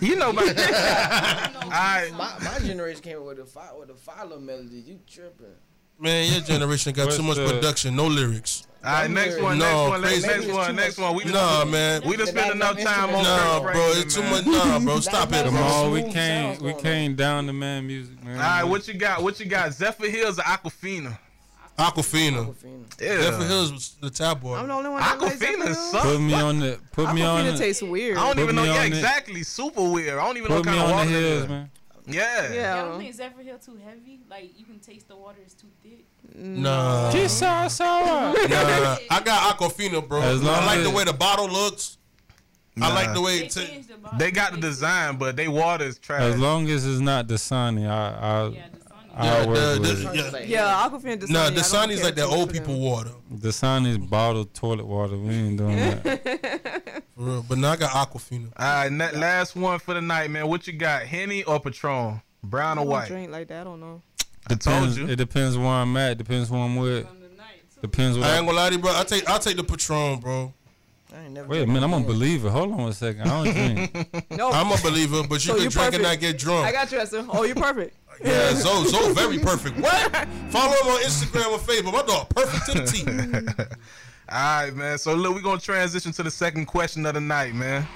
[0.00, 4.38] You know about I My, my generation came up with the five with the follow
[4.38, 4.76] melody.
[4.86, 5.46] You tripping?
[5.98, 8.66] Man, your generation got What's too much the- production, no lyrics.
[8.84, 10.26] All right, next one, No, next one, crazy.
[10.26, 11.14] next one, next one.
[11.16, 12.02] We just, Nah, man.
[12.06, 14.30] we just spent enough time on Nah, Kirk bro, Franklin, it's too man.
[14.32, 14.46] much.
[14.46, 17.52] Nah, bro, stop it, That's Come on, we Smooth can't we going can't down the
[17.54, 18.36] man music, man.
[18.36, 19.22] All right, what you got?
[19.22, 19.70] What you got?
[19.70, 21.18] Zephyrhills or Aquafina?
[21.78, 22.54] Aquafina.
[23.00, 23.20] Yeah.
[23.22, 24.54] Zephyr Hills was the top boy.
[24.54, 25.74] I'm the only one that likes that Aquafina film.
[25.74, 26.04] sucks.
[26.04, 28.16] Put me on the put me on Aquafina the, tastes weird.
[28.18, 28.64] I don't Put even know.
[28.64, 28.86] Yeah, it.
[28.88, 29.42] exactly.
[29.42, 30.18] Super weird.
[30.18, 31.26] I don't even put know me what kind on of the water.
[31.26, 31.70] it hills, man.
[32.06, 32.42] Yeah.
[32.44, 32.82] Y'all Yeah.
[32.82, 34.20] don't think Zephyr Hill too heavy?
[34.28, 36.04] Like you can taste the water is too thick.
[36.34, 37.10] Nah.
[37.28, 38.34] sour, sour.
[38.48, 40.20] Nah, I got Aquafina, bro.
[40.20, 41.98] As long I like the way the bottle looks.
[42.80, 43.60] I like the way They it ta-
[44.10, 44.16] the.
[44.18, 46.22] They got the design, but they water is trash.
[46.22, 48.98] As long as it's not Dasani, I I Yeah, the sun.
[49.16, 50.48] I Yeah, work the- with the- it.
[50.48, 50.60] yeah.
[50.60, 51.30] Yeah, Aquafina Dasani.
[51.30, 52.82] Nah, Dasani's like that old for people them.
[52.82, 53.10] water.
[53.32, 55.16] Dasani's bottled toilet water.
[55.16, 57.03] We ain't doing that.
[57.16, 57.44] For real.
[57.48, 58.52] But now I got Aquafina.
[58.56, 60.48] All right, na- last one for the night, man.
[60.48, 61.02] What you got?
[61.04, 62.20] Henny or Patron?
[62.42, 63.08] Brown or white?
[63.08, 63.62] drink like that.
[63.62, 64.02] I don't know.
[64.46, 65.08] I told Depends, you.
[65.08, 66.18] it depends where I'm at.
[66.18, 67.06] Depends who I'm with.
[67.06, 67.80] On the night too.
[67.80, 68.26] Depends what.
[68.26, 68.92] I I, ain't gonna lie to you, bro.
[68.94, 70.52] I take I take the Patron, bro.
[71.14, 71.46] I ain't never.
[71.48, 72.08] wait a minute, I'm a again.
[72.08, 72.50] believer.
[72.50, 73.22] Hold on a second.
[73.22, 73.54] I don't
[73.94, 74.30] drink.
[74.32, 76.66] No, I'm a believer, but you So can you drink and not get drunk.
[76.66, 77.24] I got you, Esther.
[77.30, 77.96] Oh, you're perfect.
[78.24, 79.78] yeah, Zoe, Zoe, very perfect.
[79.78, 79.92] What?
[80.50, 81.92] Follow him on Instagram or Facebook.
[81.92, 83.64] My dog, perfect to the T.
[84.28, 84.98] All right, man.
[84.98, 87.86] So look, we're gonna transition to the second question of the night, man.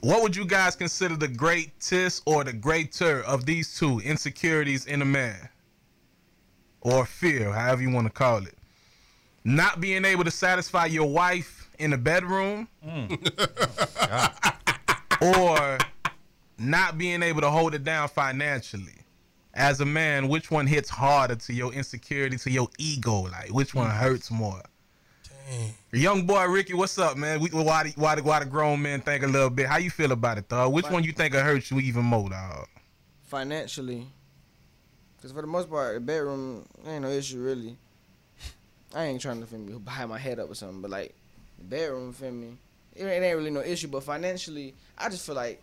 [0.00, 5.02] What would you guys consider the greatest or the greater of these two insecurities in
[5.02, 5.48] a man?
[6.80, 8.56] Or fear, however you want to call it.
[9.44, 12.68] Not being able to satisfy your wife in the bedroom.
[12.86, 13.18] Mm.
[15.38, 15.78] or
[16.58, 19.03] not being able to hold it down financially.
[19.54, 23.22] As a man, which one hits harder to your insecurity, to your ego?
[23.22, 23.96] Like, which one hmm.
[23.96, 24.60] hurts more?
[25.48, 25.74] Dang.
[25.92, 27.40] Young boy Ricky, what's up, man?
[27.40, 29.66] We, why, the, why, the, why the grown men think a little bit?
[29.66, 30.72] How you feel about it, dog?
[30.72, 32.66] Which one you think will hurt you even more, dog?
[33.34, 34.06] financially.
[35.20, 37.76] Cause for the most part, the bedroom ain't no issue really.
[38.94, 41.14] I ain't trying to feel me buy my head up or something, but like
[41.58, 42.56] the bedroom, feel me,
[42.94, 43.88] it, it ain't really no issue.
[43.88, 45.62] But financially, I just feel like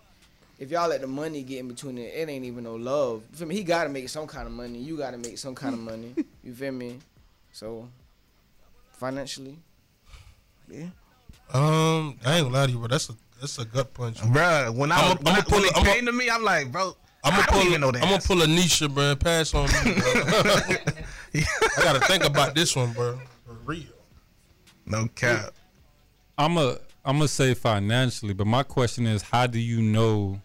[0.62, 3.24] if y'all let the money get in between it, it ain't even no love.
[3.32, 3.56] You feel me?
[3.56, 4.78] He gotta make some kind of money.
[4.80, 6.14] You gotta make some kind of money.
[6.44, 6.98] You feel me?
[7.52, 7.88] So
[8.94, 9.58] financially,
[10.68, 10.86] yeah.
[11.54, 12.88] Um, I ain't gonna lie to you, bro.
[12.88, 14.24] That's a that's a gut punch.
[14.32, 14.72] bro.
[14.74, 16.72] when, I, I'ma- when, I'ma pull when it- it I'ma- came to me, I'm like,
[16.72, 17.62] bro, I'm gonna pull.
[17.64, 19.16] even know I'm gonna pull a Nisha, bro.
[19.16, 19.94] Pass on me.
[19.94, 20.56] Bro.
[21.78, 23.20] I gotta think about this one, bro.
[23.46, 23.84] For real.
[24.86, 25.54] No cap.
[26.38, 30.40] I'm a I'm gonna say financially, but my question is, how do you know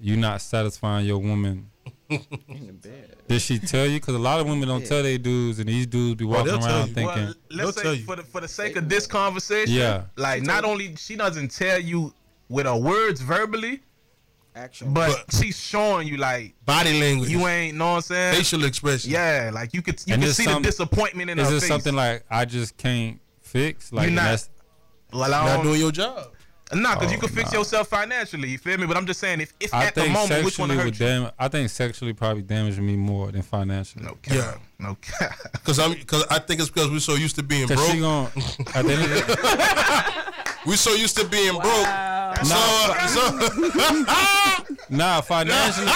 [0.00, 1.70] you're not satisfying your woman?
[2.08, 2.20] In
[2.66, 3.16] the bed.
[3.28, 4.00] Did she tell you?
[4.00, 6.66] Because a lot of women don't tell their dudes, and these dudes be walking they'll
[6.66, 8.04] around thinking, Well, They'll let's tell say you.
[8.04, 10.02] for the for the sake of this conversation, Yeah.
[10.16, 12.12] like not only she doesn't tell you
[12.48, 13.80] with her words verbally,
[14.56, 14.92] Action.
[14.92, 18.34] but, she's showing you like Body language, you ain't know what I'm saying.
[18.34, 19.12] facial expression.
[19.12, 21.60] Yeah, like you could you And can see some- the disappointment in Is her it
[21.60, 21.68] face.
[21.68, 23.92] something like I just can't fix?
[23.92, 24.50] Like You're not- that's
[25.12, 26.32] well, I not don't, doing your job.
[26.72, 27.58] Nah, because you Oh, can fix nah.
[27.58, 28.48] yourself financially.
[28.50, 28.86] You feel me?
[28.86, 31.00] But I'm just saying, if, if I at the moment, which one sexually hurt would
[31.00, 31.30] you?
[31.38, 34.04] I think sexually probably damaged me more than financially.
[34.04, 34.34] No cap.
[34.36, 34.54] Yeah.
[34.78, 35.36] No cap.
[35.64, 37.90] Cause I'm, cause I think it's because we're so used to being Cause broke.
[37.90, 38.26] she gon'
[38.74, 40.24] at the end of the-
[40.66, 41.86] We're so used to being broke.
[42.44, 42.56] So,
[43.08, 43.30] so
[44.90, 45.86] nah financially.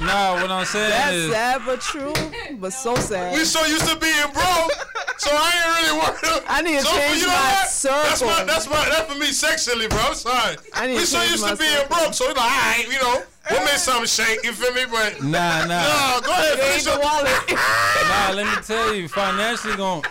[0.00, 2.12] Nah, what I'm saying That's is sad but true,
[2.58, 3.34] but so sad.
[3.34, 4.72] we so used to being broke.
[5.20, 6.44] So I ain't really worried.
[6.48, 7.68] I need to so, change you know my what?
[8.08, 9.98] That's my, that's my, that's for me sexually, bro.
[10.00, 10.56] I'm sorry.
[10.72, 11.96] I need we to so used to being circle.
[11.96, 14.42] broke, so it's like, all right, you know, we'll make something shake.
[14.44, 14.86] You feel me?
[14.90, 15.82] But nah, nah.
[16.20, 17.36] no, go ahead, finish your wallet.
[18.10, 20.02] Nah, let me tell you, financially going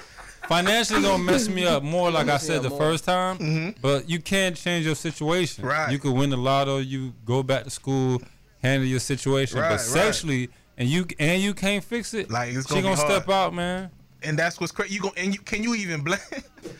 [0.48, 2.80] financially gonna mess me up more, like I said the more.
[2.80, 3.76] first time.
[3.82, 5.64] But you can't change your situation.
[5.64, 5.72] Mm-hmm.
[5.72, 5.92] Right.
[5.92, 8.22] You could win the lotto, you go back to school,
[8.62, 9.60] handle your situation.
[9.60, 9.80] Right, but right.
[9.82, 12.30] sexually, and you and you can't fix it.
[12.30, 13.91] Like, it's she gonna gonna step out, man.
[14.22, 14.96] And that's what's crazy.
[14.96, 16.20] You go and you can you even blame?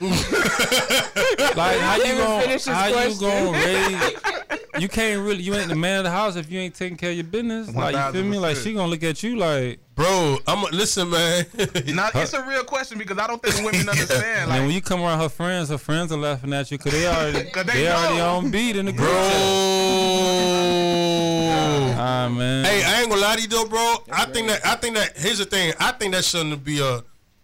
[1.56, 3.20] Like how you even gonna finish his how you question.
[3.20, 4.14] gonna raise?
[4.82, 5.42] You can't really.
[5.42, 7.74] You ain't the man of the house if you ain't taking care of your business.
[7.74, 8.38] Like you feel me?
[8.40, 9.80] Like she gonna look at you like.
[9.96, 10.38] bro.
[10.48, 11.46] I'm a, listen, man.
[11.96, 14.52] Now it's a real question because I don't think women understand.
[14.52, 17.08] And when you come around her friends, her friends are laughing at you because they
[17.08, 19.18] already 'Cause they, they already on beat in the group bro.
[19.18, 19.42] chat.
[22.02, 22.66] Ah man.
[22.66, 23.96] Hey, I ain't gonna lie to you though, bro.
[24.12, 25.74] I think that I think that here's the thing.
[25.80, 27.02] I think that shouldn't be a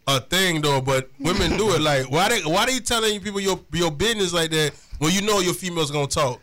[0.07, 1.81] a thing though, but women do it.
[1.81, 5.39] Like, why they why they telling people your your business like that when you know
[5.39, 6.39] your female's gonna talk?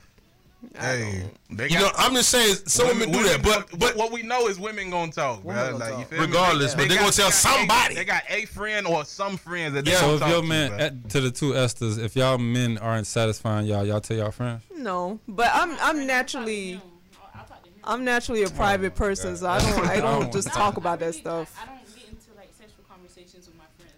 [0.78, 4.12] hey, they You know, I'm just saying some women, do that, but but but what
[4.12, 5.78] we know is women gonna talk, Women bro.
[5.78, 6.08] gonna Like, you talk.
[6.08, 6.26] feel me?
[6.26, 7.94] Regardless, but they gonna tell got somebody.
[7.94, 10.40] A, they got a friend or some friends that they so gonna if talk your
[10.42, 10.78] to, man bro.
[10.78, 14.30] at, eh, to the two Esthers, if y'all men aren't satisfying y'all, y'all tell y'all
[14.30, 14.62] friends.
[14.76, 16.80] No, but I'm I'm naturally
[17.34, 17.74] I'll talk to him.
[17.84, 21.54] I'm naturally a private person, so I don't I don't just talk about that stuff.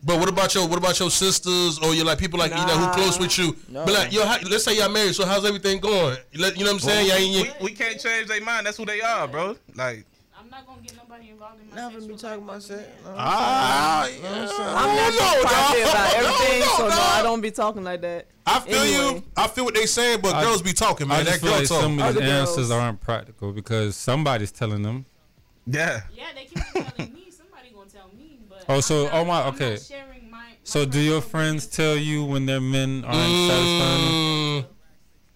[0.04, 2.76] But what about your what about your sisters or your like people like you know
[2.78, 3.56] who close with you?
[3.68, 3.84] No.
[3.84, 6.16] But like yo, how, let's say y'all married, so how's everything going?
[6.32, 7.06] You, let, you know what I'm saying?
[7.08, 8.66] Y'all ain't- we, we can't change their mind.
[8.66, 9.56] That's who they are, bro.
[9.74, 10.04] Like,
[10.38, 12.82] I'm not gonna get nobody involved in my Never be talking about other sex.
[13.02, 13.18] than- No.
[13.18, 15.90] Ah, I'm naturally no, private dog.
[15.90, 16.98] about No, everything, no, so no, dog.
[16.98, 18.26] I don't be talking like that.
[18.46, 19.14] I feel Anyway.
[19.16, 19.24] you.
[19.36, 21.24] I feel what they saying, but I- girls be talking, I man.
[21.24, 21.80] just That feel girl like talk.
[21.80, 22.70] some of Other these answers girls.
[22.72, 25.06] aren't practical because somebody's telling them.
[25.66, 26.02] yeah.
[26.14, 27.30] Yeah, they keep telling me.
[27.30, 29.70] Somebody gonna tell me, but Oh, so- I'm not, oh my- I'm okay.
[29.72, 34.10] Not sharing my, my So do your friends tell you when their men aren't satisfying?
[34.10, 34.66] Mm,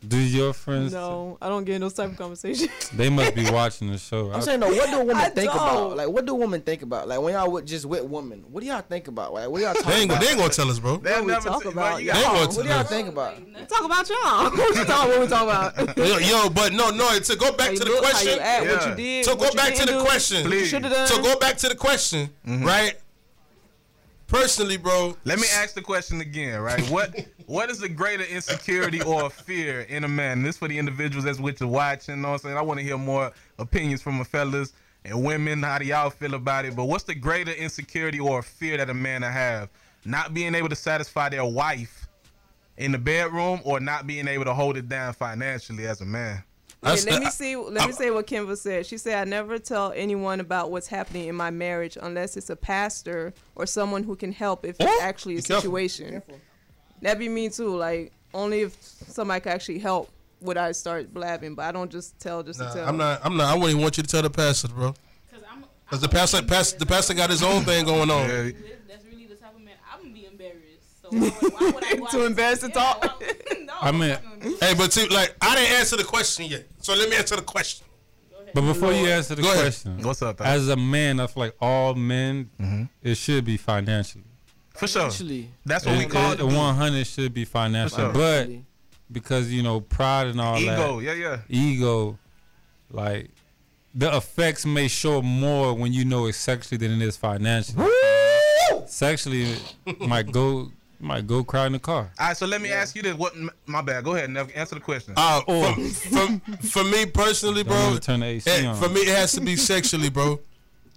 [0.07, 0.93] Do your friends?
[0.93, 2.71] No, I don't get in those type of conversations.
[2.97, 4.31] They must be watching the show.
[4.31, 4.69] I- I'm saying no.
[4.69, 5.57] what do women I think don't.
[5.57, 5.97] about?
[5.97, 7.09] Like, what do women think about?
[7.09, 9.35] Like, when y'all with, just with women, what do y'all think about?
[9.35, 10.23] Like, what do y'all talk they ain't about?
[10.23, 10.97] they ain't gonna tell us, bro.
[10.99, 12.13] They'll we talk t- about, you yeah.
[12.15, 13.35] They ain't gonna What do y'all think about?
[13.69, 14.51] talk about y'all.
[14.57, 15.11] what you talking?
[15.11, 15.97] What we talk about?
[15.99, 17.19] Yo, yo, but no, no.
[17.19, 18.35] To go back to the look, question.
[18.35, 18.91] you act, what Yeah.
[18.91, 19.25] you did.
[19.25, 20.45] To go back to the do, question.
[20.49, 21.09] what you should have done.
[21.09, 22.95] To go back to the question, right?
[24.29, 25.17] Personally, bro.
[25.25, 26.83] Let me ask the question again, right?
[26.91, 27.15] What
[27.47, 30.43] what is the greater insecurity or fear in a man?
[30.43, 32.17] This for the individuals that's with you watching.
[32.17, 32.57] You know what I'm saying?
[32.59, 34.75] I want to hear more opinions from the fellas
[35.07, 35.63] and women.
[35.63, 36.77] How do y'all feel about it?
[36.77, 39.71] But what's the greater insecurity or fear that a man have?
[40.05, 42.07] Not being able to satisfy their wife
[42.77, 46.45] in the bedroom or not being able to hold it down financially as a man.
[46.81, 47.57] That's- Okay, let me see.
[47.57, 48.87] Let me say what Kimber said.
[48.87, 52.57] She said, "I never tell anyone about what's happening in my marriage unless it's a
[52.57, 56.23] pastor or someone who can help if it's actually a situation."
[57.03, 57.75] That'd be me too.
[57.77, 58.77] Like only if
[59.09, 60.11] somebody could actually help
[60.41, 61.55] would I start blabbing.
[61.57, 62.89] But I don't just tell just Nah, to tell.
[62.89, 63.21] I'm not.
[63.25, 63.47] I'm not.
[63.47, 64.93] I wouldn't even want you to tell the pastor, bro.
[65.33, 68.29] Cause I'm, Cause the pastor, pastor, the pastor got his own thing going on.
[68.29, 68.51] Yeah.
[72.11, 73.03] Too and- embarrassed to Yeah, talk?
[73.21, 73.33] why-
[73.65, 76.05] no, I mean- I'm not gonna do Hey, but see, like I didn't answer the
[76.05, 77.87] question yet, so let me answer the question.
[78.55, 79.61] But before you answer the Go ahead.
[79.65, 80.47] question, What's up, Al?
[80.47, 82.85] as a man, I feel like all men, Mm-hmm.
[83.03, 84.25] it should be financially.
[84.75, 85.07] For sure.
[85.07, 86.45] Actually, That's what we It, call it, it.
[86.45, 88.13] 100 should be financial, sure.
[88.13, 88.49] but
[89.13, 91.01] because you know pride and all Ego.
[91.01, 91.39] that, Yeah, yeah.
[91.49, 92.19] ego,
[92.91, 93.31] like
[93.95, 97.85] the effects may show more when you know it's sexually than it is financially.
[98.87, 99.57] Sexually,
[99.87, 100.71] it might go
[101.01, 102.11] might go cry in the car.
[102.19, 103.15] All right, so let me ask you this.
[103.15, 103.35] What?
[103.67, 104.05] My bad.
[104.05, 105.15] Go ahead, and Answer the question.
[105.17, 105.81] Uh, Or- for,
[106.41, 108.77] for, for me personally, bro, turn the AC on.
[108.77, 110.41] for me it has to be sexually, bro,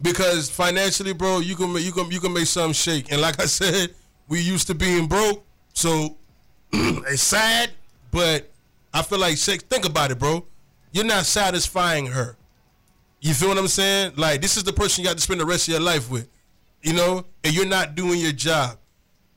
[0.01, 3.11] because financially, bro, you can ma- you can you can make something shake.
[3.11, 3.93] And like I said,
[4.27, 6.17] we used to being broke, so
[6.73, 7.71] it's sad,
[8.11, 8.49] but
[8.93, 9.63] I feel like sex.
[9.63, 10.45] Think about it, bro.
[10.91, 12.35] You're not satisfying her.
[13.21, 14.13] You feel what I'm saying?
[14.17, 16.27] Like this is the person you got to spend the rest of your life with,
[16.81, 18.77] you know, and you're not doing your job.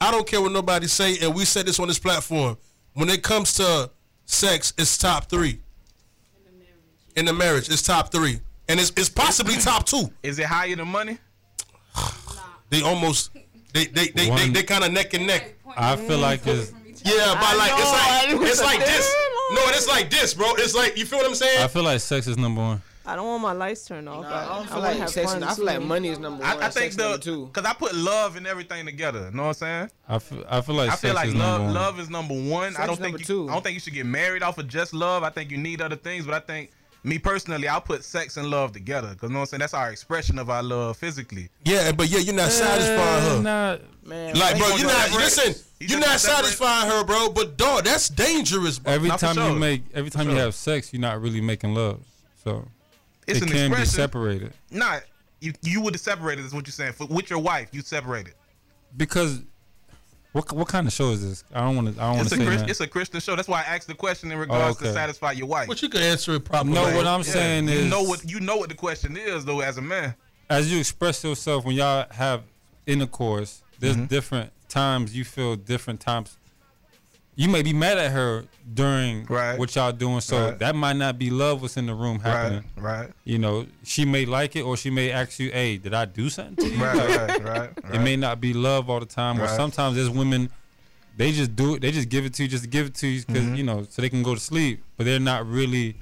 [0.05, 2.59] I don't care what nobody say, and we said this on this platform.
[2.93, 3.91] When it comes to
[4.27, 5.61] sex, it's top three.
[7.17, 7.69] in the marriage.
[7.71, 10.11] It's top three, and it's it's possibly top two.
[10.23, 11.19] Is it higher than money?
[12.71, 13.31] They almost
[13.73, 15.55] they they they they, One- they kind of neck and neck.
[15.77, 16.73] I feel like it's.
[17.05, 19.15] Yeah, but like it's like it's like this.
[19.53, 20.55] No, it's like this, bro.
[20.57, 21.63] It's like you feel what I'm saying.
[21.63, 22.83] I feel like sex is number one.
[23.07, 24.23] I don't want my lights turned off.
[24.23, 26.51] Nah, I don't feel wanna like have fun, I feel like money is number one.
[26.63, 27.47] I, I think sex number the two.
[27.47, 29.27] because I put love and everything together.
[29.31, 29.91] You know what I'm saying?
[30.09, 31.75] I feel, I feel like I sex feel like is love number one.
[31.75, 32.77] love is number one.
[32.77, 33.49] I don't think you, two.
[33.49, 35.23] I don't think you should get married off of just love.
[35.23, 36.71] I think you need other things, but I think
[37.03, 39.59] me personally, I'll put sex and love together because know what I'm saying.
[39.61, 41.51] That's our expression of our love physically.
[41.65, 43.43] Yeah, but yeah, you're not uh, satisfying her.
[43.43, 43.77] Nah,
[44.09, 45.17] Man, Like, bro, you're not separate.
[45.25, 45.55] listen.
[45.81, 47.29] You You're not satisfying her, bro.
[47.31, 48.93] But dog, that's dangerous, bro.
[48.95, 49.51] every Not time sure.
[49.51, 52.01] you make, every time you have sex, you're not really making love.
[52.43, 52.67] So
[53.27, 55.03] It's it an can be separated Not
[55.41, 56.45] you you would have separated.
[56.45, 56.93] Is what you're saying.
[56.95, 58.35] For, with your wife, you separated.
[58.97, 59.43] because
[60.33, 61.45] what what kind of show is this?
[61.55, 62.01] I don't want to.
[62.03, 62.71] I don't want It's to a say Chris, that.
[62.71, 63.37] it's a Christian show.
[63.37, 64.87] That's why I asked the question in regards okay.
[64.87, 65.69] to satisfy your wife.
[65.69, 66.75] But you can answer it properly.
[66.75, 69.45] No, what I'm Yeah, saying you is, know what you know what the question is
[69.45, 69.61] though.
[69.61, 70.15] As a man,
[70.51, 72.43] as you express yourself when y'all have
[72.87, 74.07] intercourse, there's Mm-hmm.
[74.07, 76.37] different times you feel different times.
[77.37, 79.59] You may be mad at her during Right.
[79.59, 80.59] what y'all doing, so Right.
[80.61, 82.65] that might not be love what's in the room happening.
[82.77, 85.95] right, right, You know, she may like it, or she may ask you, "Hey, did
[85.95, 87.95] I do something to you?" right, right, right, right.
[87.95, 90.49] It may not be love all the time, or sometimes there's women
[91.17, 91.81] they just do it.
[91.81, 93.55] They just give it to you just to give it to you because Mm-hmm.
[93.55, 95.97] you know so they can go to sleep, but they're not really.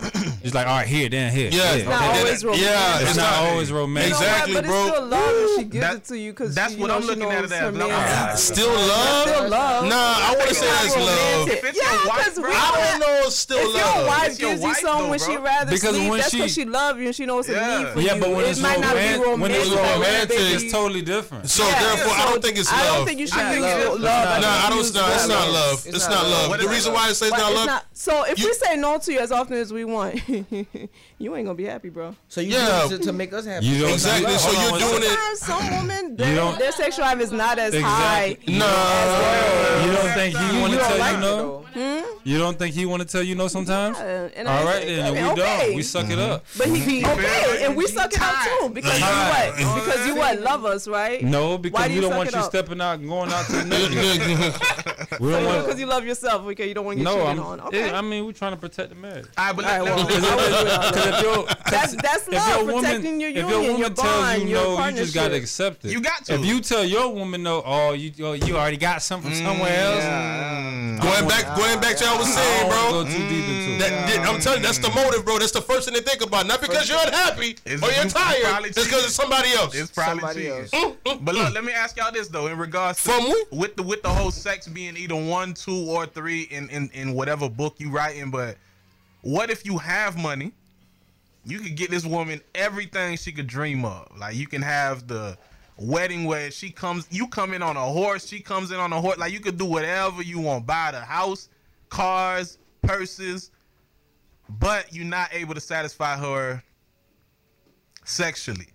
[0.45, 1.51] It's like all right, here, then here.
[1.53, 1.89] Yeah, yeah.
[1.89, 2.67] not always romantic.
[2.69, 4.13] Yeah, It's, it's not, not always romantic.
[4.13, 4.27] You know?
[4.27, 4.87] Exactly, but bro.
[4.87, 7.45] it's still love if she gives it to you because that's what I'm looking at
[7.45, 7.75] it as.
[7.75, 9.29] Like, Still love?
[9.29, 9.85] Still love.
[9.87, 11.49] Nah, I want to say that's love.
[11.49, 13.23] Yeah, your wife, 'cause bro, we I don't know.
[13.27, 16.31] It's still If your wife gives you something when she rather Because sleep, when that's
[16.31, 18.21] she- because she love you and she knows it's a need for Yeah, you.
[18.21, 21.49] but when it's might not be romantic, romantic, when it's romantic, it's totally different.
[21.49, 22.81] So therefore, I don't think it's love.
[22.81, 24.01] I don't think you should Not use love.
[24.01, 24.01] love.
[24.03, 25.11] Nah, I Nah, I think don't.
[25.13, 25.73] it's not love.
[25.87, 26.51] It's It's not not love.
[26.51, 26.61] love.
[26.61, 27.83] The reason why I say it's not love.
[27.93, 30.21] So if You- we say no to you as often as we want,
[31.19, 32.15] you ain't gonna be happy, bro.
[32.29, 32.87] So you Yeah.
[32.89, 33.67] do it to, to make us happy.
[33.67, 34.33] You don't- Exactly.
[34.39, 35.09] So on you're one doing it.
[35.09, 38.37] Sometimes some women, their, their sexual drive is not as high.
[38.41, 38.59] Exactly.
[38.59, 38.67] Nah.
[38.67, 39.87] Hmm?
[39.87, 41.37] You don't think he want to tell like you no?
[41.37, 41.59] though.
[42.25, 43.99] You don't think he want to tell you no sometimes?
[43.99, 45.67] And All right say, then, okay, we okay.
[45.67, 45.77] don't.
[45.77, 46.33] We suck it mm-hmm.
[46.33, 46.45] up.
[46.57, 49.55] But he, he okay, and we suck it up too because you Tired.
[49.65, 49.85] what?
[49.85, 50.41] Because you what?
[50.41, 51.23] Love us, right?
[51.23, 55.21] No, because we you don't want you stepping out and going out to the next.
[55.21, 55.79] we don't Because want.
[55.79, 56.69] you love yourself, okay?
[56.69, 57.41] You don't want to get No, cheated I'm.
[57.41, 57.61] on.
[57.63, 57.87] Okay.
[57.87, 59.27] yeah, I mean, we're trying to protect the marriage.
[59.37, 59.65] All right, but
[60.23, 60.95] All right, let- well, let- I would.
[60.95, 63.91] Because if your That's that's if love, your woman, protecting your if your woman your
[63.91, 65.91] tells bond, you your no, you just gotta accept it.
[65.93, 66.35] You got to.
[66.35, 69.71] If you tell your woman no, oh, you oh, you already got something from somewhere
[69.71, 71.03] mm, else.
[71.03, 73.03] Going back, going back to what I was saying, don't bro.
[73.05, 73.79] go too deep into it.
[73.81, 75.39] That, that- I'm telling you, that's the motive, bro.
[75.39, 76.47] That's the first thing they think about.
[76.47, 78.67] Not because you're unhappy It's- or you're tired.
[78.67, 79.75] It's because it's somebody else.
[79.75, 80.59] It's probably Somebody cheating.
[80.59, 80.71] else.
[80.71, 83.77] Mm, mm, but look, let me ask y'all this though, in regards to From with
[83.77, 87.49] the with the whole sex being either one, two, or three in in, in whatever
[87.49, 88.31] book you writing.
[88.31, 88.57] But
[89.23, 90.53] what if you have money?
[91.45, 94.09] You could get this woman everything she could dream of.
[94.17, 95.37] Like you can have the
[95.77, 99.01] wedding where she comes, you come in on a horse, she comes in on a
[99.01, 99.19] horse.
[99.19, 100.67] Like you could do whatever you want.
[100.67, 101.49] Buy the house,
[101.89, 103.51] cars, purses,
[104.49, 106.63] but you're not able to satisfy her
[108.05, 108.69] sexually.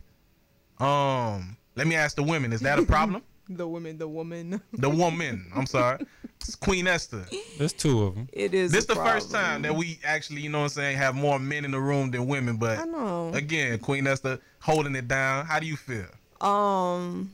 [0.79, 3.23] Um, let me ask the women: Is that a problem?
[3.49, 4.61] the women, the woman.
[4.73, 5.49] the woman.
[5.55, 6.05] I'm sorry,
[6.41, 7.25] it's Queen Esther.
[7.57, 8.29] There's two of them.
[8.31, 8.71] It is.
[8.71, 11.39] This a the first time that we actually, you know what I'm saying, have more
[11.39, 12.57] men in the room than women.
[12.57, 13.31] But I know.
[13.33, 15.45] again, Queen Esther holding it down.
[15.45, 16.05] How do you feel?
[16.41, 17.31] Um,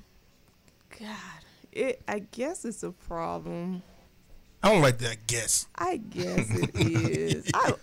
[0.99, 1.09] God,
[1.71, 2.01] it.
[2.07, 3.83] I guess it's a problem.
[4.63, 5.67] I don't like that guess.
[5.75, 7.51] I guess it is.
[7.53, 7.73] I,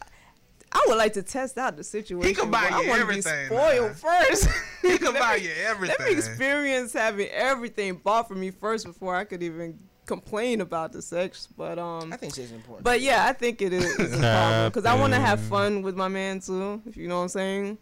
[0.72, 2.32] I would like to test out the situation.
[2.50, 3.94] buy but I you wanna everything, Be spoiled man.
[3.94, 4.48] first.
[4.80, 5.52] He can buy Let me- you
[5.98, 9.78] Let me experience having everything bought for me first before I could even
[10.14, 11.48] complain about the sex.
[11.56, 12.84] But um, I think sex is important.
[12.84, 15.82] but yeah, I think it is it's a problem because I want to have fun
[15.82, 16.82] with my man too.
[16.86, 17.78] If you know what I'm saying.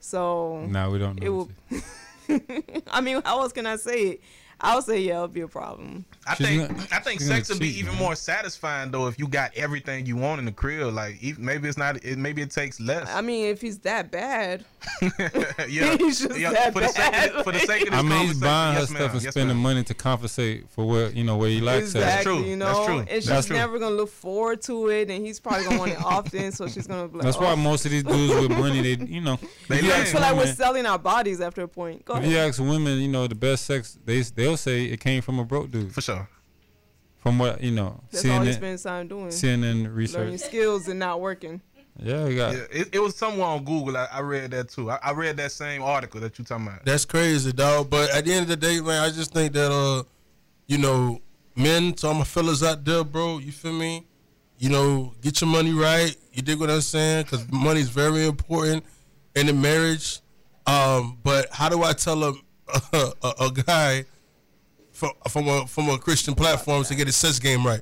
[0.00, 1.26] So No, we don't know.
[1.26, 1.48] it will.
[2.90, 4.20] I mean, how else can I say it?
[4.62, 6.04] I'll say yeah, it'll be a problem.
[6.26, 8.02] I She's think gonna- I think sex would be cheat, even man.
[8.02, 10.92] more satisfying though if you got everything you want in the crib.
[10.92, 12.04] Like even, maybe it's not.
[12.04, 13.08] It, maybe it takes less.
[13.08, 14.64] I mean, if he's that bad,
[15.68, 16.52] yeah, he's just yeah.
[16.52, 17.44] that For the sake of, bad.
[17.44, 19.56] for the sake of this I mean, he's conversation, buying her stuff and yes, spending
[19.56, 19.62] ma'am.
[19.62, 22.22] money to compensate for what you know where he likes exactly, that.
[22.38, 22.44] true.
[22.50, 22.98] you That's know, true.
[22.98, 23.56] and That's she's true.
[23.56, 26.86] never gonna look forward to it, and he's probably gonna want it often, so she's
[26.86, 27.56] gonna be like, That's why oh.
[27.56, 29.38] most of these dudes with money, they you know,
[29.68, 31.68] They if you like I ask feel like we're women, selling our bodies after a
[31.68, 32.04] point.
[32.04, 32.48] Go if you ahead.
[32.50, 35.70] ask women, you know, the best sex they they'll say it came from a broke
[35.70, 35.92] dude.
[35.92, 36.28] for sure.
[37.18, 40.40] From what you know, That's all he CNN, spends time doing, CNN learning research.
[40.40, 41.60] skills and not working.
[41.98, 43.96] Yeah, we got Yeah, it, it was somewhere on Google.
[43.96, 44.90] I, I read that too.
[44.90, 46.84] I, I read that same article that you talking about.
[46.84, 47.90] That's crazy, dog.
[47.90, 50.02] But at the end of the day, man, I just think that uh,
[50.66, 51.20] you know,
[51.54, 54.06] men, to all my fellas out there, bro, you feel me?
[54.58, 56.14] You know, get your money right.
[56.32, 57.24] You dig what I'm saying?
[57.24, 58.84] Because money is very important
[59.36, 60.20] in a marriage.
[60.66, 62.32] Um, but how do I tell a
[62.92, 64.04] a, a, a guy
[65.00, 67.80] from from a from a Christian platform to get his sex game right?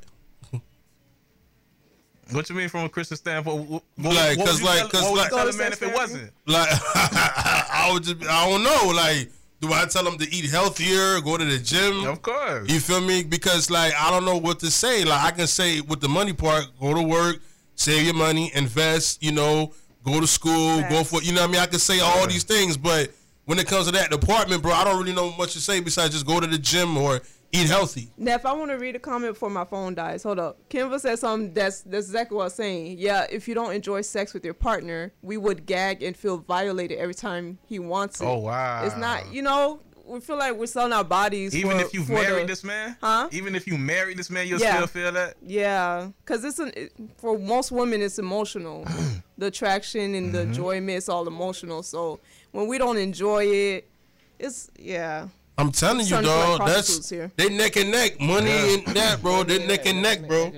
[2.31, 3.69] What you mean from a Christian standpoint?
[3.71, 5.73] What, what, Like, what would 'cause like- tell- 'cause what would like- tell a man
[5.73, 6.31] if it wasn't?
[6.47, 8.93] Like I would just I don't know.
[8.95, 12.05] Like, do I tell him to eat healthier, go to the gym?
[12.07, 12.69] Of course.
[12.71, 13.23] You feel me?
[13.25, 15.05] Because like I don't know what to say.
[15.05, 17.39] Like I can say with the money part, go to work,
[17.77, 19.23] save your money, invest.
[19.23, 19.73] You know,
[20.05, 21.23] go to school, go for.
[21.23, 21.61] You know what I mean?
[21.63, 23.11] I can say all these things, but
[23.49, 26.13] when it comes to that department, bro, I don't really know much to say besides
[26.13, 28.11] just go to the gym or eat healthy.
[28.19, 30.59] Now, if I want to read a comment before my phone dies, hold up.
[30.69, 32.97] Kimva said something that's that's exactly what I was saying.
[32.99, 36.99] Yeah, if you don't enjoy sex with your partner, we would gag and feel violated
[36.99, 38.27] every time he wants it.
[38.27, 38.85] Oh wow.
[38.85, 41.57] It's not, you know, we feel like we're selling our bodies.
[41.57, 43.29] Even for- if you for married the- this man, Huh?
[43.33, 44.75] Even if you married this man, you'll Yeah.
[44.77, 45.37] still feel that.
[45.43, 48.85] Yeah, because it's an it, for most women, it's emotional.
[49.39, 50.33] the attraction and Mm-hmm.
[50.37, 51.83] the enjoyment, it's all emotional.
[51.83, 52.21] So
[52.53, 53.91] when we don't enjoy it,
[54.39, 55.29] it's yeah.
[55.57, 56.59] I'm telling you, Starting like dog.
[56.61, 57.33] That's prostitutes here.
[57.37, 58.21] they neck and neck.
[58.21, 59.43] Money and that, bro.
[59.43, 60.53] They neck and neck, bro.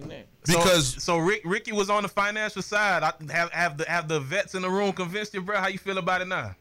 [0.47, 3.03] Because so, so Rick, Ricky was on the financial side.
[3.03, 5.59] I, have have the have the vets in the room convinced you, bro?
[5.59, 6.55] How you feel about it now?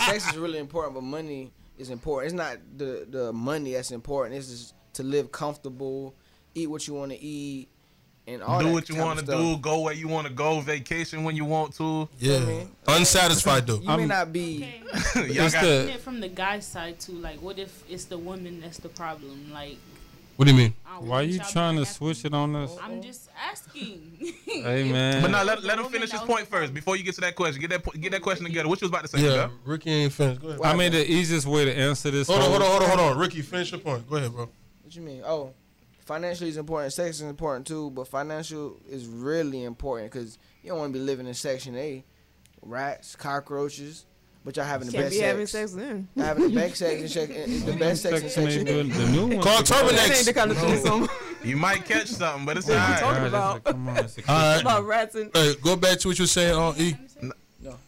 [0.06, 2.32] sex is really important, but money is important.
[2.32, 4.36] It's not the the money that's important.
[4.36, 6.14] It's just to live comfortable,
[6.54, 7.68] eat what you want to eat,
[8.26, 10.60] and all do that what you want to do, go where you want to go,
[10.60, 12.08] vacation when you want to.
[12.18, 12.70] yeah, mean?
[12.88, 13.76] unsatisfied though.
[13.80, 14.68] You may I'm- not be.
[15.16, 15.26] Okay.
[15.32, 17.12] Y'all got- the- it from the guy's side too.
[17.12, 19.50] Like, what if it's the woman that's the problem?
[19.52, 19.76] Like,
[20.36, 20.74] What do you mean?
[20.98, 22.74] Why want you trying to switch it on us?
[22.82, 24.18] I'm just asking.
[24.46, 25.20] Hey, man.
[25.20, 27.20] but now let, let him finish his that point was- first before you get to
[27.20, 27.60] that question.
[27.60, 28.68] Get that po- get that question together.
[28.68, 29.20] What you was about to say?
[29.22, 29.48] Yeah, Yeah.
[29.66, 30.40] Ricky ain't finished.
[30.40, 30.60] Go ahead.
[30.62, 32.26] I mean, the easiest way to answer this.
[32.28, 33.18] Hold on, hold on, hold on, hold on.
[33.18, 34.08] Ricky, finish your point.
[34.08, 34.48] Go ahead, bro.
[34.82, 35.22] What you mean?
[35.26, 35.52] Oh,
[36.06, 36.92] financially is important.
[36.92, 41.04] Sex is important too, but financial is really important because you don't want to be
[41.04, 42.04] living in Section 8,
[42.62, 44.06] rats, cockroaches,
[44.44, 45.26] but y'all having the Can't best be sex.
[45.26, 46.08] having sex then.
[46.16, 49.26] Having the best sex in Section, the best sex in Section Section the, the new
[49.36, 49.42] one.
[49.42, 51.08] Call That ain't kind of threesome
[51.44, 53.00] You might catch something, but it's What you alright.
[53.00, 53.64] talking about?
[53.64, 54.60] that's- Come on, it's All right.
[54.60, 55.30] about rats and.
[55.34, 56.96] Hey, go back to what you were saying on uh, E.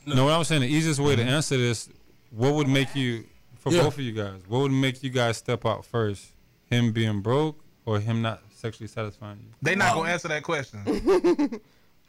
[0.07, 1.31] No, what I'm saying, the easiest way to mm-hmm.
[1.31, 1.89] answer this,
[2.33, 3.25] what would make you,
[3.61, 3.83] for Yeah.
[3.83, 6.33] both of you guys, what would make you guys step out first?
[6.69, 9.49] Him being broke or him not sexually satisfying you?
[9.63, 10.81] They not gonna answer that question.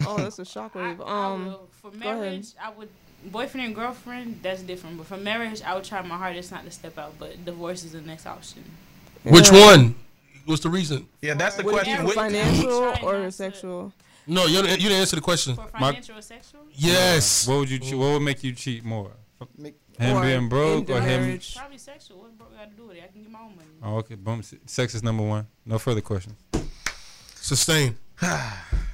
[0.08, 1.02] Oh, that's a shockwave.
[1.02, 1.68] I, I Um, will.
[1.72, 2.88] for marriage, I would
[3.26, 4.40] boyfriend and girlfriend.
[4.42, 4.98] That's different.
[4.98, 7.16] But for marriage, I would try my hardest not to step out.
[7.20, 8.64] But divorce is the next option.
[9.24, 9.96] Which one?
[10.46, 11.06] What's the reason?
[11.22, 12.08] Yeah, that's the would question.
[12.08, 13.92] financial or sexual?
[14.26, 15.56] No, you didn't, you didn't answer the question.
[15.56, 17.46] For My- financial or sexual, Yes.
[17.46, 17.80] What would you?
[17.80, 19.12] che- What would make you cheat more?
[19.58, 21.24] Make- Him Or being broke or him?
[21.24, 21.56] marriage?
[21.58, 22.20] probably sexual.
[22.22, 23.04] What broke got to do with it?
[23.04, 23.68] I can get my own money.
[23.84, 24.16] Oh, okay.
[24.16, 24.42] Boom.
[24.66, 25.46] Sex is number one.
[25.66, 26.36] No further questions.
[27.36, 27.96] Sustain.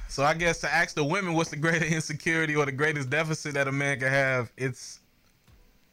[0.08, 3.52] So I guess to ask the women what's the greatest insecurity or the greatest deficit
[3.54, 5.00] that a man can have, it's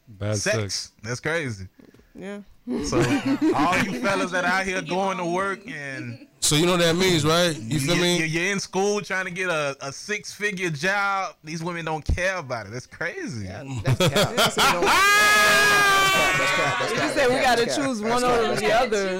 [0.07, 0.55] Bad sex.
[0.55, 0.91] sex.
[1.01, 1.67] That's crazy.
[2.15, 2.39] Yeah.
[2.85, 2.99] So
[3.55, 6.97] all you fellas that out here going to work and So you know what that
[6.97, 7.55] means, right?
[7.57, 8.25] You feel you, me?
[8.25, 11.35] You're in school trying to get a, a six figure job.
[11.41, 12.73] These women don't care about it.
[12.73, 13.45] That's crazy.
[13.45, 14.35] Yeah, that's cap.
[14.35, 14.75] That's cap.
[14.75, 14.87] That's.
[16.47, 16.57] That's.
[16.79, 18.29] That's You just said we gotta choose one cap.
[18.31, 19.13] over the other.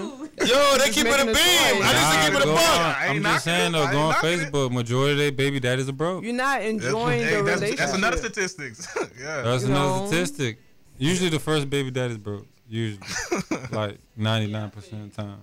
[0.45, 1.35] Yo, they keep it a beam.
[1.35, 1.85] a.
[1.85, 2.63] I just Nah, keep it a go buck.
[2.97, 4.13] I ain't I'm just saying though, go on.
[4.15, 4.71] Facebook.
[4.71, 6.23] Majority of their baby daddies are broke.
[6.25, 7.77] You're not enjoying Hey, the that's, relationship.
[7.77, 8.87] that's another statistics.
[9.19, 9.41] yeah.
[9.43, 10.07] That's You another know?
[10.07, 10.57] statistic.
[10.97, 12.47] Usually the first baby daddy's broke.
[12.67, 12.99] Usually,
[13.71, 15.41] like 99 percent of the time.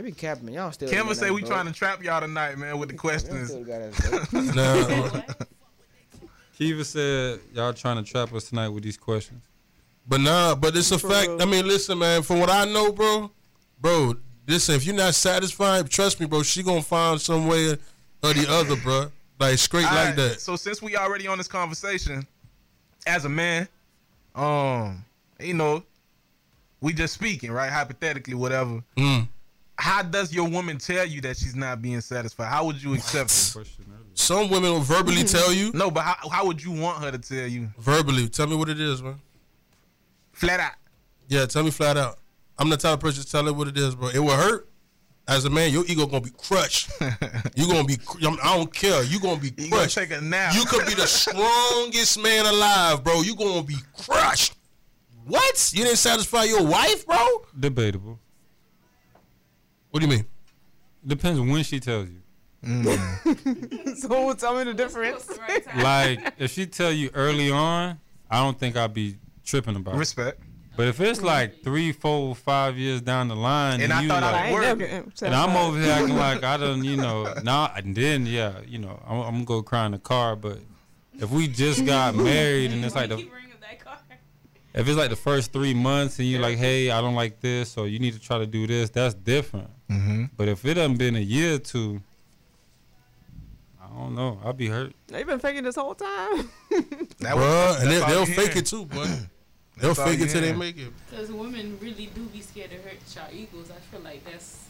[0.00, 0.48] They be capping.
[0.48, 0.88] Y'all still.
[0.88, 3.52] Kim would say we trying to trap y'all tonight, man, with the questions.
[4.32, 5.22] no.
[6.56, 9.44] Kiva said y'all trying to trap us tonight with these questions.
[10.08, 11.28] but nah, but it's a fact.
[11.38, 12.22] I mean, listen, man.
[12.22, 13.30] From what I know, bro,
[13.78, 14.14] bro,
[14.48, 14.74] listen.
[14.74, 16.44] If you're not satisfied, trust me, bro.
[16.44, 17.72] She gonna find some way
[18.22, 19.12] or the other, bro.
[19.38, 20.40] Like straight like Alright, that.
[20.40, 22.26] So since we already on this conversation,
[23.06, 23.68] as a man,
[24.34, 25.04] um,
[25.38, 25.82] you know,
[26.80, 27.70] we just speaking, right?
[27.70, 28.82] Hypothetically, whatever.
[28.96, 29.28] Mm.
[29.80, 32.48] How does your woman tell you that she's not being satisfied?
[32.48, 33.66] How would you accept it?
[34.12, 35.26] Some women will verbally hmm.
[35.26, 35.72] tell you.
[35.72, 37.70] No, but how, how would you want her to tell you?
[37.78, 39.18] Verbally, tell me what it is, man.
[40.32, 40.72] Flat out.
[41.28, 42.18] Yeah, tell me flat out.
[42.58, 44.08] I'm the type of person to tell her what it is, bro.
[44.08, 44.68] It will hurt.
[45.26, 46.90] As a man, your ego gonna be crushed.
[47.56, 47.96] you gonna be.
[48.22, 49.02] I don't care.
[49.04, 49.60] You gonna be crushed.
[49.60, 49.94] You gonna crushed.
[49.96, 50.54] take a nap.
[50.54, 53.22] You could be the strongest man alive, bro.
[53.22, 54.54] You gonna be crushed.
[55.24, 55.72] What?
[55.74, 57.44] You didn't satisfy your wife, bro?
[57.58, 58.18] Debatable.
[59.90, 60.26] What do you mean?
[61.06, 62.20] Depends when she tells you.
[62.64, 63.96] Mm.
[63.96, 65.28] so tell me the difference.
[65.76, 67.98] Like if she tell you early on,
[68.30, 69.98] I don't think I'd be tripping about it.
[69.98, 70.42] Respect.
[70.76, 74.22] But if it's like three, four, five years down the line, And I you thought
[74.22, 77.72] I like, I work, and I'm over here acting like I don't, you know, now
[77.76, 80.36] and then, yeah, you know, I'm, I'm gonna go cry in the car.
[80.36, 80.58] But
[81.18, 83.98] if we just got married and it's like the, Keep bringing that car.
[84.72, 87.76] if it's like the first three months and you're like, hey, I don't like this,
[87.76, 89.68] or you need to try to do this, that's different.
[89.90, 90.24] Mm-hmm.
[90.36, 92.00] But if it hasn't been a year or two,
[93.82, 94.92] I don't know, I'll be hurt.
[95.08, 96.48] They've been faking this whole time.
[97.20, 98.58] That Bruh, and they, they'll fake hearing.
[98.58, 99.04] it too, boy.
[99.76, 100.90] They'll all fake it till they make it.
[101.10, 103.70] Because women really do be scared to hurt y'all egos.
[103.70, 104.64] I feel like that's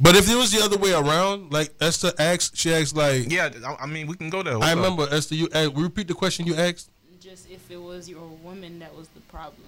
[0.00, 3.50] But if it was the other way around, like Esther asked, she asked like, Yeah,
[3.66, 4.58] I- I mean, we can go there.
[4.58, 4.76] I up?
[4.76, 6.88] remember Esther, you asked, repeat the question you asked.
[7.20, 9.66] just if it was your woman that was the problem.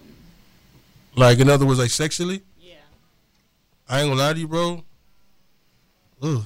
[1.17, 2.43] Like in other words, like sexually.
[3.89, 3.97] Yeah.
[3.97, 4.85] I ain't gonna lie to you, bro.
[6.23, 6.45] Ugh.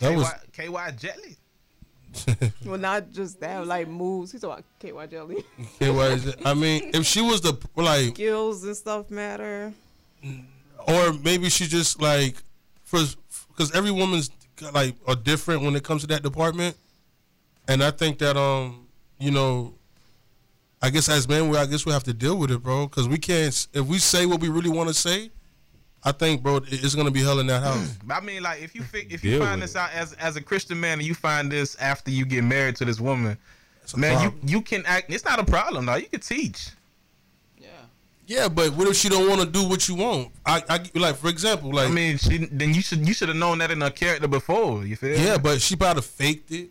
[0.00, 1.36] That was KY, KY Jelly.
[2.66, 4.32] well, not just that, like moves.
[4.32, 5.44] He's talking about KY jelly.
[5.78, 6.34] KY.
[6.44, 9.72] I mean, if she was the like, Skills and stuff matter.
[10.86, 12.36] or maybe she just like,
[12.84, 13.00] for
[13.48, 14.30] because every woman's
[14.72, 16.76] like are different when it comes to that department,
[17.68, 18.86] and I think that um,
[19.18, 19.74] you know,
[20.80, 23.08] I guess as men, we I guess we have to deal with it, bro, because
[23.08, 23.66] we can't.
[23.72, 25.30] If we say what we really want to say,
[26.04, 27.64] I think, bro, it's gonna be hell in that mm.
[27.64, 27.98] house.
[28.10, 30.36] I mean, like, if you fi- if you Deal find with this out as as
[30.36, 33.38] a Christian man and you find this after you get married to this woman,
[33.96, 34.48] man, you problem.
[34.48, 35.12] you can act.
[35.12, 35.94] It's not a problem, though.
[35.94, 36.70] You can teach.
[37.56, 37.68] Yeah.
[38.26, 40.32] Yeah, but what if she don't want to do what you want?
[40.44, 43.36] I, I like for example, like I mean, she then you should you should have
[43.36, 44.84] known that in her character before.
[44.84, 45.16] You feel?
[45.16, 46.70] yeah, but she probably faked it.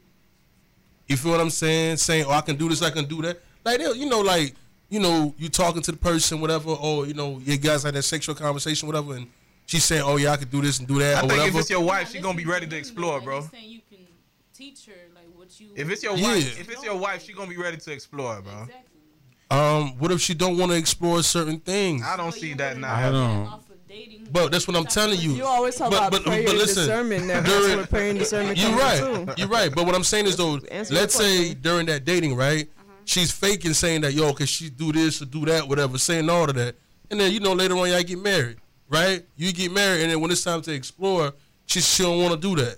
[1.08, 1.98] You feel what I'm saying?
[1.98, 4.56] Saying, "Oh, I can do this, I can do that." Like you know, like
[4.92, 8.04] you know, you talking to the person, whatever, or you know, you guys had that
[8.04, 9.26] sexual conversation, whatever, and
[9.66, 11.56] she's saying, "Oh yeah, I could do this and do that," I or think if
[11.56, 13.26] it's your wife, Not she gonna be ready to explore, though.
[13.26, 13.42] bro.
[13.42, 14.06] He's saying you can
[14.54, 15.70] teach her like what you.
[15.76, 16.28] If it's your Yeah.
[16.34, 18.52] wife, if it's your wife, she gonna be ready to explore, bro.
[18.64, 18.76] Exactly.
[19.50, 22.04] um, what if she don't want to explore certain things?
[22.06, 22.94] I don't But see that now.
[22.94, 24.28] I do that don't- off of dating.
[24.32, 25.32] But that's what I'm telling you.
[25.34, 27.26] You always talk But- about but- prayer but and listen, discernment.
[27.26, 29.00] Now, during- that's where prayer and discernment You're right.
[29.00, 29.34] too.
[29.38, 29.74] You're right.
[29.76, 30.60] But what I'm saying is though,
[30.90, 32.70] let's say during that dating, right?
[33.12, 36.50] She's faking saying that yo, cause she do this or do that, whatever, saying all
[36.50, 36.78] of that,
[37.10, 38.56] and then you know later on y'all get married,
[38.88, 39.26] right?
[39.36, 41.34] You get married, and then when it's time to explore,
[41.66, 42.78] she she don't want to do that.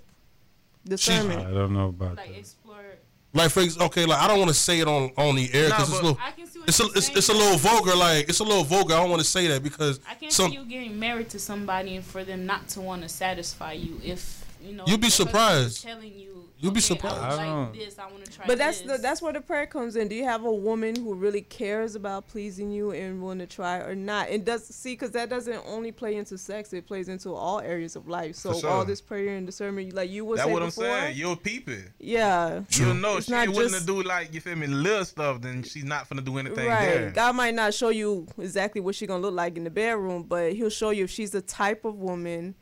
[0.91, 2.39] I don't know about like that.
[2.39, 2.83] explore.
[3.31, 5.69] Like for ex- okay, like I don't want to say it on on the air
[5.69, 6.19] Nah, because it's a little.
[6.19, 8.43] I can see what It's a, you're it's, it's a little vulgar, like it's a
[8.43, 8.95] little vulgar.
[8.95, 11.37] I don't want to say that because I can some see you getting married to
[11.37, 14.85] somebody and for them not to want to satisfy you if you know.
[14.87, 15.83] You'd be your husband is surprised.
[15.83, 16.32] Telling you.
[16.63, 17.17] You'd be okay, surprised.
[17.17, 17.99] I, would I like this.
[17.99, 18.47] I want to try.
[18.47, 18.91] But that's this.
[18.93, 20.07] the, that's where the prayer comes in.
[20.07, 23.79] Do you have a woman who really cares about pleasing you and want to try
[23.79, 24.29] or not?
[24.29, 27.97] And does see because that doesn't only play into sex; it plays into all areas
[27.97, 28.35] of life.
[28.37, 28.69] So sure.
[28.69, 31.17] all this prayer and discernment, like you would That's say what I'm before, saying.
[31.17, 31.91] You'll peep it.
[31.99, 34.67] yeah, You'll know It's she not ain't willing just- to do like you feel me,
[34.67, 35.41] little stuff.
[35.41, 36.85] Then she's not gonna do anything right.
[36.85, 37.11] there.
[37.11, 40.53] God might not show you exactly what she's gonna look like in the bedroom, but
[40.53, 42.55] He'll show you if she's the type of woman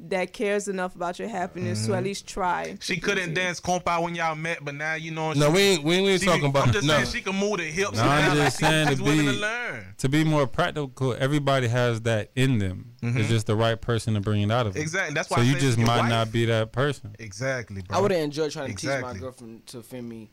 [0.00, 1.90] that cares enough about your happiness Mm-hmm.
[1.92, 2.76] to at least try.
[2.80, 5.32] She couldn't please dance compa when y'all met, but now you know.
[5.32, 6.94] no, she, we ain't we ain't she- talking about I'm just no.
[6.94, 7.96] saying she can move the hips.
[7.96, 9.94] No, I'm just she- saying to be- to learn.
[9.98, 12.92] To be more practical, everybody has that in them.
[13.02, 13.16] Mhm.
[13.16, 14.82] It's just the right person to bring it out of them.
[14.82, 15.14] Exactly.
[15.14, 15.38] That's why.
[15.38, 17.16] So I you just might wife- not be that person.
[17.18, 17.98] Exactly, bro.
[17.98, 20.30] I would have enjoyed trying to teach my girlfriend to feel me.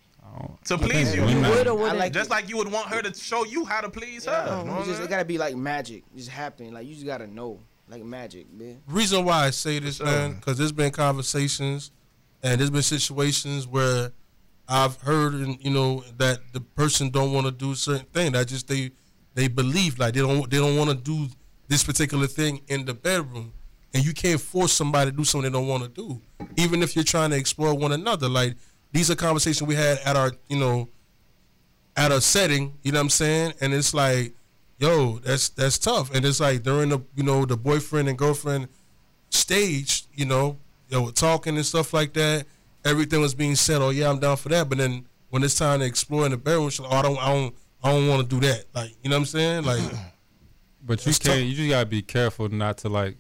[0.66, 1.26] To I please you.
[1.28, 2.00] You would or I wouldn't.
[2.00, 4.58] like Just like you would want her to show you how to please Yeah, her.
[4.60, 6.74] You know it, I'm just, it gotta be like magic, just happen.
[6.74, 7.60] Like you just gotta know,
[7.90, 8.82] like magic, man.
[8.88, 10.06] reason why I say this, sure.
[10.06, 11.92] man, because there's been conversations
[12.44, 14.12] and there's been situations where
[14.68, 18.32] I've heard, and you know, that the person don't want to do certain thing.
[18.32, 18.92] That just they
[19.36, 21.28] they believe like they don't they don't want to do
[21.68, 23.54] this particular thing in the bedroom,
[23.94, 26.22] and you can't force somebody to do something they don't want to do,
[26.58, 28.28] even if you're trying to explore one another.
[28.28, 28.56] Like
[28.92, 30.90] these are conversations we had at our you know
[31.96, 33.54] at a setting, you know what I'm saying?
[33.62, 34.34] And it's like,
[34.86, 36.14] yo, that's that's tough.
[36.14, 38.68] And it's like during the you know the boyfriend and girlfriend
[39.30, 40.58] stage, you know,
[40.90, 42.46] they were talking and stuff like that.
[42.84, 43.82] Everything was being said.
[43.82, 44.70] Oh yeah, I'm down for that.
[44.70, 47.18] But then when it's time to explore in the bedroom, she's like, oh, I don't,
[47.18, 48.66] I don't, I don't want to do that.
[48.74, 49.64] Like, you know what I'm saying?
[49.64, 49.82] Like,
[50.86, 51.24] But you can't.
[51.24, 51.38] tough.
[51.40, 53.18] You just gotta be careful not to like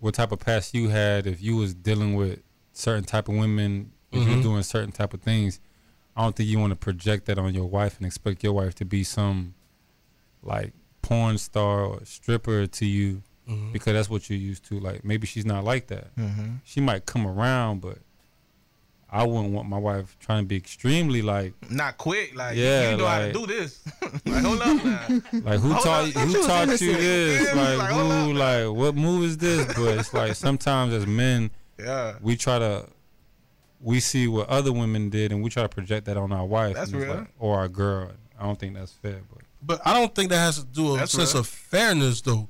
[0.00, 2.40] what type of past you had if you was dealing with
[2.72, 3.92] certain type of women.
[4.10, 4.42] If you're Mhm.
[4.42, 5.58] doing certain type of things,
[6.16, 8.74] I don't think you want to project that on your wife and expect your wife
[8.76, 9.54] to be some
[10.42, 10.72] like
[11.02, 13.72] porn star or stripper to you mhm.
[13.72, 14.78] because that's what you're used to.
[14.80, 16.14] Like maybe she's not like that.
[16.16, 16.54] Mm-hmm.
[16.64, 17.98] She might come around, but
[19.10, 22.34] I wouldn't want my wife trying to be extremely like Not quick.
[22.34, 23.80] Like Yeah, you know how to do this.
[24.24, 25.06] like hold up now.
[25.32, 27.46] Like who Hold taught up, who taught you this?
[27.54, 28.30] Yeah, Like like, who?
[28.30, 28.36] up.
[28.36, 29.66] Like what move is this?
[29.66, 32.14] But it's like sometimes as men Yeah.
[32.22, 32.86] we try to
[33.80, 36.74] we see what other women did and we try to project that on our wife
[36.76, 37.14] That's real.
[37.16, 38.12] like- or our girl.
[38.38, 40.94] I don't think that's fair, but But I don't think that has to do with
[40.94, 41.40] a That's sense right.
[41.40, 42.48] of fairness, though.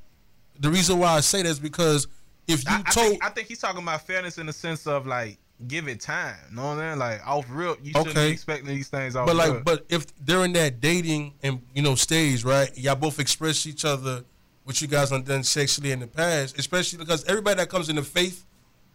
[0.59, 2.07] The reason why I say that is because
[2.49, 4.87] if you I, I told, think, I think he's talking about fairness in the sense
[4.87, 6.37] of like give it time.
[6.51, 6.99] You Know what I mean?
[6.99, 8.29] Like off real, you shouldn't Okay.
[8.29, 11.95] be expecting these things off but like, but if during that dating and you know
[11.95, 12.77] stage, right?
[12.77, 14.25] Y'all both express each other
[14.65, 18.03] what you guys done done sexually in the past, especially because everybody that comes into
[18.03, 18.45] faith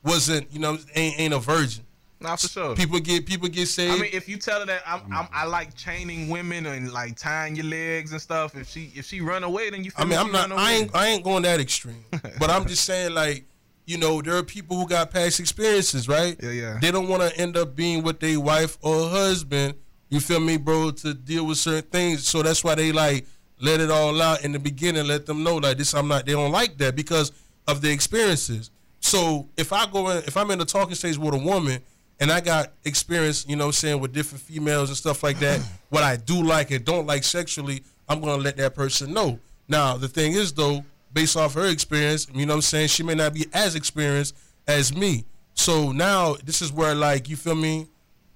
[0.04, 1.84] wasn't, you know, ain't, ain't a virgin.
[2.20, 2.76] Nah, for sure.
[2.76, 3.94] People get people get saved.
[3.94, 5.36] I mean, if you tell her that I'm, I'm mm-hmm.
[5.36, 9.22] I like chaining women and like tying your legs and stuff, if she if she
[9.22, 9.92] run away, then you.
[9.92, 10.18] Feel I mean.
[10.18, 10.52] I'm not.
[10.52, 10.96] I ain't.
[10.96, 12.04] I ain't going that extreme.
[12.40, 13.46] but I'm just saying, like,
[13.86, 16.36] you know, there are people who got past experiences, right?
[16.42, 16.80] Yeah, yeah.
[16.82, 19.76] They don't want to end up being with their wife or husband.
[20.10, 20.92] You feel me, bro?
[20.92, 23.28] To deal with certain things, so that's why they like
[23.60, 25.06] let it all out in the beginning.
[25.06, 25.94] Let them know, like, this.
[25.94, 26.26] I'm not.
[26.26, 27.32] They don't like that because
[27.68, 28.72] of the experiences.
[29.02, 31.84] So if I go in, if I'm in the talking stage with a woman.
[32.20, 35.62] And I got experience, you know, saying with different females and stuff like that.
[35.90, 39.40] what I do like and don't like sexually, I'm gonna let that person know.
[39.68, 40.84] Now, the thing is though,
[41.14, 44.36] based off her experience, you know what I'm saying, she may not be as experienced
[44.68, 45.26] as me.
[45.54, 47.88] So now this is where like you feel me,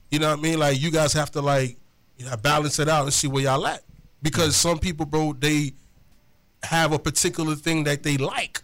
[0.10, 0.60] you know what I mean?
[0.60, 1.78] Like you guys have to like
[2.18, 3.84] you know balance it out and see where y'all at.
[4.22, 5.74] Because some people, bro, they
[6.64, 8.62] have a particular thing that they like.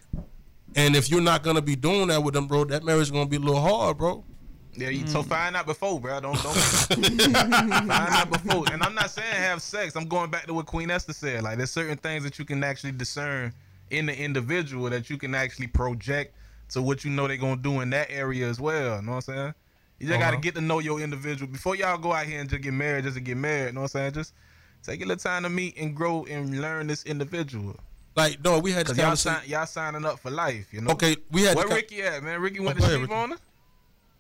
[0.76, 3.26] And if you're not gonna be doing that with them, bro, that marriage is gonna
[3.26, 4.24] be a little hard, bro.
[4.78, 6.20] Yeah, you, so find out before, bro.
[6.20, 6.56] Don't don't
[7.28, 8.66] find out before.
[8.72, 9.96] And I'm not saying have sex.
[9.96, 11.44] I'm going back to what Queen Esther said.
[11.44, 13.54] Like there's certain things that you can actually discern
[13.90, 16.36] in the individual that you can actually project
[16.70, 18.98] to what you know they're gonna do in that area as well.
[18.98, 19.54] You know what I'm saying?
[20.00, 20.42] You just gotta Uh-huh.
[20.42, 23.16] get to know your individual before y'all go out here and just get married just
[23.16, 23.68] to get married.
[23.68, 24.12] You know what I'm saying?
[24.14, 24.34] Just
[24.84, 27.76] take a little time to meet and grow and learn this individual.
[28.16, 30.74] Like, no, we had y'all, sign, y'all signing up for life.
[30.74, 30.92] You know?
[30.92, 32.42] Okay, we had Where Ricky at, man?
[32.42, 33.14] Ricky went Oh, to ahead, sleep Ricky.
[33.14, 33.38] on her.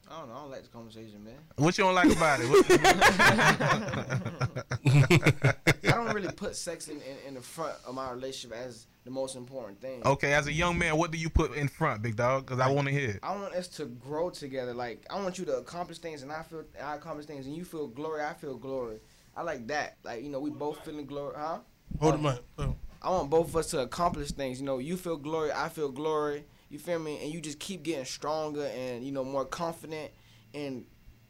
[0.09, 0.35] I don't know.
[0.35, 1.35] I don't like this conversation, man.
[1.57, 2.47] What you don't like about it?
[5.83, 9.11] I don't really put sex in, in, in the front of my relationship as the
[9.11, 10.01] most important thing.
[10.05, 12.45] okay, as a young man, what do you put in front, big dog?
[12.45, 13.19] Because I want to hear.
[13.21, 14.73] I want us to grow together.
[14.73, 17.65] Like I want you to accomplish things, and I feel I accomplish things, and you
[17.65, 18.21] feel glory.
[18.21, 18.99] I feel glory.
[19.35, 19.97] I like that.
[20.03, 21.59] Like you know, we both feeling glory, huh?
[21.99, 22.39] Hold the mic.
[22.57, 22.75] Oh.
[23.01, 24.59] I want both of us to accomplish things.
[24.59, 26.45] You know, you feel glory, I feel glory.
[26.69, 27.19] You feel me?
[27.23, 30.11] And you just keep getting stronger and you know more confident.
[30.53, 30.85] And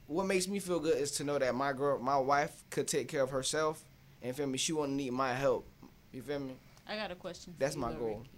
[0.08, 3.08] what makes me feel good is to know that my girl, my wife, could take
[3.08, 3.84] care of herself.
[4.22, 4.58] And feel me?
[4.58, 5.68] She won't need my help.
[6.12, 6.56] You feel me?
[6.88, 7.54] I got a question.
[7.54, 8.18] For That's you, my Lil goal.
[8.20, 8.30] Ricky.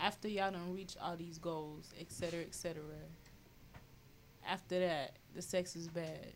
[0.00, 2.82] After y'all done reach all these goals, et cetera, et cetera.
[4.48, 6.32] After that, the sex is bad.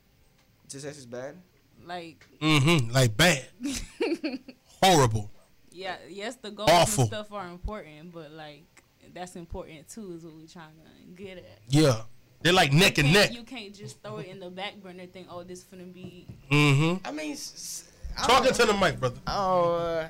[0.69, 1.37] Just sex is bad.
[1.85, 2.91] Like, Mm-hmm.
[2.93, 3.47] Like bad.
[4.83, 5.31] Horrible.
[5.71, 7.03] yeah, yes, the goals Awful.
[7.05, 8.72] and stuff are important, but like
[9.15, 10.13] that's important too.
[10.17, 11.45] Is what we trying to get at.
[11.69, 12.03] Yeah.
[12.43, 13.33] They're like neck and neck.
[13.33, 15.07] You can't just throw it in the back burner.
[15.07, 16.27] Think, oh, this gonna be.
[16.51, 17.07] Mm-hmm.
[17.07, 19.21] I mean, s- s- I Talking to the mic, brother.
[19.29, 20.09] Oh, uh,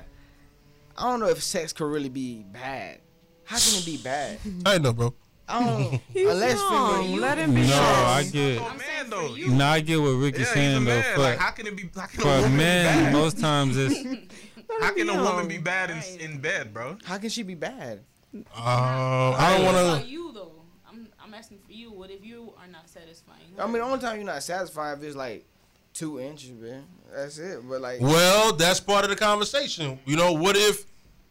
[0.97, 3.01] I don't know if sex could really be bad.
[3.43, 4.39] How can it be bad?
[4.65, 5.13] I know, bro.
[5.47, 6.01] I don't.
[6.13, 7.03] He's unless wrong.
[7.03, 7.75] figure- Let him be No.
[7.75, 8.59] I get.
[8.59, 9.27] Oh, I'm man, saying though.
[9.29, 9.51] for You- you.
[9.51, 10.89] No, I get what Ricky's Yeah, saying though.
[10.91, 11.15] man.
[11.15, 11.89] For, Like, how can it be?
[11.95, 13.13] How can a for woman be men, bad?
[13.13, 13.93] most times it's.
[14.81, 16.97] How can a woman be bad in, in bed, bro?
[17.05, 17.99] How can she be bad?
[18.33, 20.07] Um, I don't What want about to.
[20.07, 20.51] you though?
[20.89, 21.91] I'm I'm asking for you.
[21.91, 23.39] What if you are not satisfying?
[23.59, 25.45] I mean, the only time you're not satisfied if it's like
[25.93, 26.83] two inches, man.
[27.13, 27.59] That's it.
[27.67, 29.99] But like, Well, that's part of the conversation.
[30.05, 30.85] You know, what if,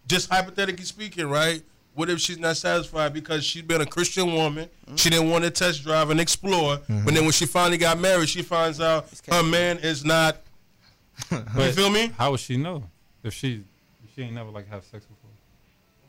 [0.07, 1.63] just hypothetically speaking, right?
[1.95, 4.69] What if she's not satisfied because she's been a Christian woman?
[4.97, 8.29] She didn't want to test drive and explore, but then when she finally got married,
[8.29, 10.39] she finds out her man is not.
[11.31, 12.11] you feel me?
[12.17, 12.85] how would she know
[13.23, 13.63] if she
[14.05, 15.22] if she ain't never like have sex before?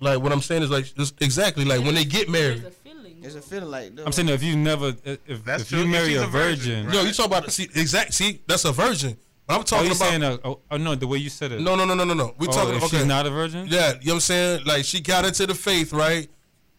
[0.04, 2.62] Like what I'm saying is like just exactly like when they get married.
[2.64, 3.22] There's a feeling.
[3.22, 3.92] there's a feeling like.
[4.06, 5.80] I'm saying if you never if if, That's if true.
[5.80, 6.86] you marry a a virgin, virgin.
[6.88, 6.94] right.
[6.96, 8.14] No, you talk about see exact.
[8.14, 9.18] See, that's a virgin.
[9.48, 10.10] But I'm Oh, talking you about.
[10.10, 11.60] saying uh, oh, oh no the way you said it.
[11.62, 12.34] no, no, no, no, no, no.
[12.38, 12.76] We oh, talking.
[12.76, 12.98] if Okay.
[12.98, 13.68] she's not a virgin.
[13.70, 14.66] yeah, you know what I'm saying?
[14.66, 16.30] Like she got into the faith, right?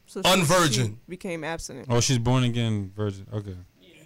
[0.07, 0.87] So Unvirgin.
[0.91, 1.87] she became abstinent.
[1.91, 3.27] Oh, she's born again virgin.
[3.33, 3.57] Okay.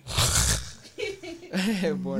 [1.97, 2.17] Boy,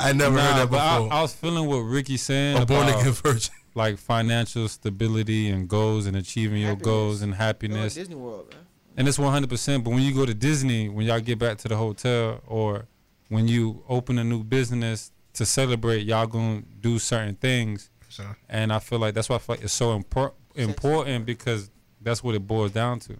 [0.00, 1.12] I never heard Nah, that but I, before.
[1.12, 3.54] I was feeling what Ricky's saying a born about again virgin.
[3.74, 7.94] Like financial stability and goals and achieving your goals and happiness.
[7.94, 8.60] Disney World, man.
[8.96, 9.84] And it's 100%.
[9.84, 12.86] But when you go to Disney, when y'all get back to the hotel, or
[13.28, 17.90] when you open a new business to celebrate, y'all gonna do certain things.
[18.08, 18.36] Sure.
[18.48, 21.70] And I feel like that's why I feel like it's so impor- important because
[22.00, 23.16] that's what it boils down to.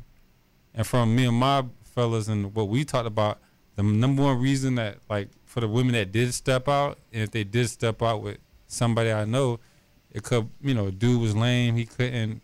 [0.73, 3.41] And from me and my fellas and what we talked about,
[3.77, 7.31] the number one reason that like for the women that did step out, and if
[7.33, 9.59] they did step out with somebody I know,
[10.15, 12.41] it could you know, dude was lame, he couldn't,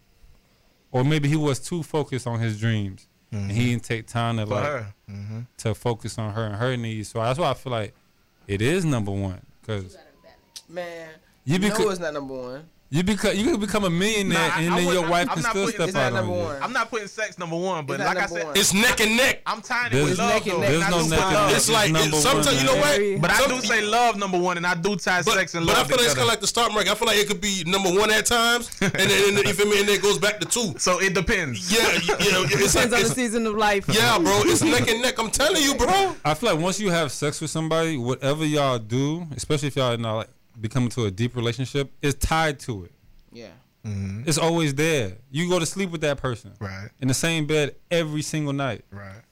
[0.93, 4.47] or maybe he was too focused on his dreams, and he didn't take time to
[4.47, 4.95] For like her.
[5.09, 5.41] Mm-hmm.
[5.59, 7.09] to focus on her and her needs.
[7.09, 7.95] So that's why I feel like
[8.47, 9.97] it is number one because
[10.69, 11.09] Man,
[11.45, 12.69] You You know become it's not number one.
[12.93, 15.35] You become you could become a millionaire Nah, and I then would- your wife I'm
[15.41, 16.41] can still putting- step out on you.
[16.61, 18.57] I'm not putting sex number one, but like I said, one.
[18.57, 19.43] It's neck and neck.
[19.47, 20.67] I'm tying it There's- with love neck and though.
[20.67, 21.57] There's no neck and neck.
[21.57, 23.21] It's like sometimes you know what?
[23.21, 25.77] But I do say love number one, and I do tie sex and love.
[25.77, 26.91] but I feel like it's kind of like the start mark.
[26.91, 29.53] I feel like it could be number one at times, and then and then, you
[29.55, 30.75] feel me, and then it goes back to two.
[30.79, 31.73] so it depends.
[31.73, 33.85] Yeah, you, you know, it's like Depends on the season of life.
[33.89, 34.43] yeah, bro.
[34.47, 35.19] It's neck and neck.
[35.19, 36.17] I'm telling you, bro.
[36.25, 39.97] I feel like once you have sex with somebody, whatever y'all do, especially if y'all
[39.97, 40.29] now like
[40.61, 42.93] become to a deep relationship, is tied to it.
[43.33, 43.49] Yeah.
[43.87, 44.25] Mm-hmm.
[44.29, 45.17] It's always there.
[45.31, 48.85] You go to sleep with that person Right, in the same bed every single night.
[48.91, 49.23] right.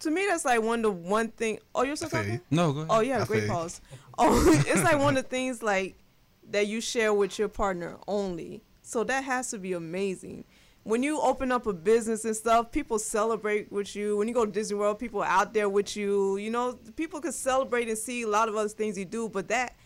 [0.00, 1.60] To me, that's like one of the one thing.
[1.74, 2.34] Oh, you're still I feel talking?
[2.34, 2.40] you.
[2.50, 2.90] No, go ahead.
[2.90, 3.80] Oh yeah, I great feel pause.
[4.18, 5.96] Oh, it's like one of the things like
[6.50, 8.62] that you share with your partner only.
[8.82, 10.44] So that has to be amazing.
[10.82, 14.16] When you open up a business and stuff, people celebrate with you.
[14.16, 16.36] When you go to Disney World, people are out there with you.
[16.36, 19.46] You know, people can celebrate and see a lot of other things you do, but
[19.48, 19.76] that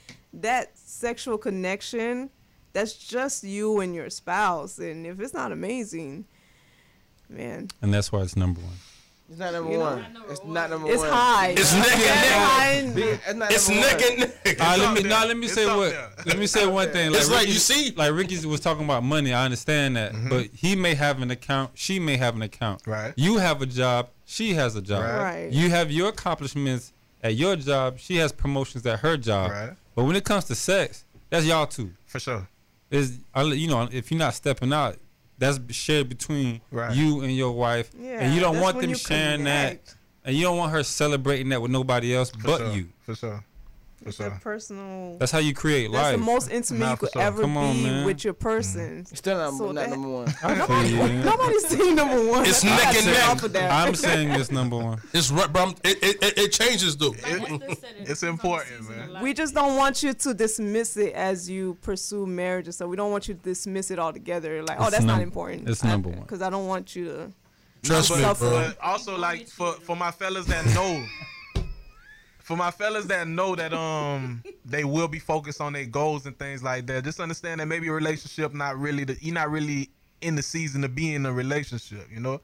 [0.42, 2.30] that sexual connection,
[2.72, 4.78] that's just you and your spouse.
[4.78, 6.24] And if it's not amazing,
[7.28, 8.72] man, And that's why it's number one.
[9.28, 10.06] It's not number You know- one.
[10.30, 11.10] It's not number it's one.
[11.10, 11.48] high.
[11.56, 13.20] It's neck and Very neck.
[13.26, 14.60] and- It's It's neck and neck.
[14.60, 15.10] All right, let me there.
[15.10, 16.10] now let me It's say what there.
[16.26, 17.10] let me say one thing.
[17.10, 17.90] Like It's like, you see?
[17.96, 19.32] like Ricky was talking about money.
[19.32, 20.28] I understand that, Mm-hmm.
[20.28, 21.72] but he may have an account.
[21.74, 22.82] She may have an account.
[22.86, 23.14] Right.
[23.16, 24.10] You have a job.
[24.26, 25.02] She has a job.
[25.02, 25.18] Right.
[25.44, 25.52] Right.
[25.52, 27.98] You have your accomplishments at your job.
[27.98, 29.50] She has promotions at her job.
[29.50, 29.70] Right.
[29.96, 31.90] But when it comes to sex, that's y'all two.
[32.04, 32.46] For sure.
[32.90, 34.96] Is you know if you're not stepping out,
[35.38, 36.94] that's shared between Right.
[36.94, 39.80] you and your wife, Yeah, and you don't want them you sharing that,
[40.24, 42.72] and you don't want her celebrating that with nobody else For but sure.
[42.72, 42.88] you.
[43.02, 43.44] For sure.
[44.12, 45.18] For It's a personal.
[45.18, 46.16] That's how you create That's life.
[46.18, 47.22] the most intimate Nah, you could sure.
[47.22, 48.06] ever Come on, be man.
[48.06, 48.38] with your mm.
[48.38, 48.98] person.
[49.10, 50.28] It's still not, So not that- number one.
[50.42, 51.08] I feel.
[51.08, 52.46] Nobody's seen number one.
[52.46, 53.42] It's neck and neck.
[53.42, 53.70] Of that.
[53.70, 55.00] I'm saying it's number one.
[55.12, 55.62] It's right, bro.
[55.62, 57.10] I'm- It, it, it, it changes though.
[57.10, 59.22] Like Esther it it's depends on the important, man.
[59.22, 62.86] we just don't want you to dismiss it as you pursue marriage so.
[62.86, 64.62] We don't want you to dismiss it altogether.
[64.62, 65.68] Like, oh, It's that's not important.
[65.68, 66.20] it's number one.
[66.20, 67.32] Because I don't want you to.
[67.82, 68.72] Trust me, bro.
[68.82, 71.04] Also, like for for my fellas that know,
[72.46, 76.38] for my fellas that know that um they will be focused on their goals and
[76.38, 77.02] things like that.
[77.02, 79.90] Just understand that maybe a relationship not really the you're not really
[80.20, 82.06] in the season to be in a relationship.
[82.08, 82.40] You know,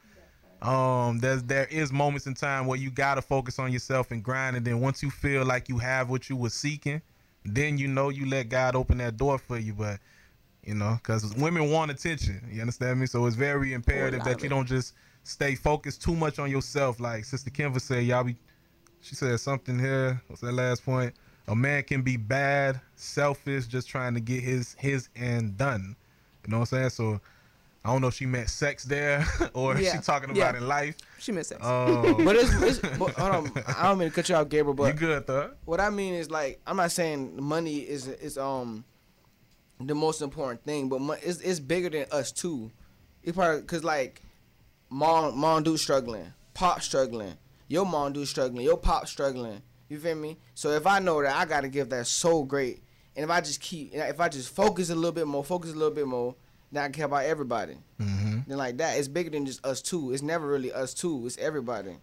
[0.61, 4.57] um there's there is moments in time where you gotta focus on yourself and grind,
[4.57, 7.01] and then once you feel like you have what you were seeking,
[7.45, 9.73] then you know you let God open that door for you.
[9.73, 10.01] But
[10.65, 12.43] you know, because women want attention.
[12.51, 13.07] You understand me?
[13.07, 16.99] So it's very imperative that you don't just stay focused too much on yourself.
[16.99, 18.35] Like Sister Kimber said, y'all be.
[19.03, 20.21] She said something here.
[20.29, 21.13] What's that last point?
[21.49, 25.97] A man can be bad, selfish, just trying to get his his end done.
[26.47, 26.91] You know what I'm saying?
[26.91, 27.21] So
[27.85, 29.97] I don't know if she meant sex there or if Yeah.
[29.97, 30.57] she talking about Yeah.
[30.57, 30.97] in life.
[31.19, 31.61] She meant sex.
[31.65, 33.65] Um, But it's, it's but, hold on.
[33.77, 35.51] I don't mean to cut you off, Gabriel, you but good, though?
[35.65, 38.85] what I mean is like I'm not saying money is is um
[39.81, 42.71] the most important thing, but mo- it's it's bigger than us too.
[43.25, 44.23] It's probably because like
[44.91, 47.35] mom mom do struggling, pop struggling,
[47.73, 49.63] your mom do struggling, your pop struggling.
[49.89, 50.39] You feel me?
[50.55, 52.83] So if I know that I gotta give that so great,
[53.17, 55.75] and if I just keep, if I just focus a little bit more, focus a
[55.75, 56.35] little bit more,
[56.71, 57.77] then I care about everybody.
[58.01, 58.39] Mm-hmm.
[58.47, 60.13] Then like that, it's bigger than just us two.
[60.13, 61.27] It's never really us two.
[61.27, 61.97] It's everybody.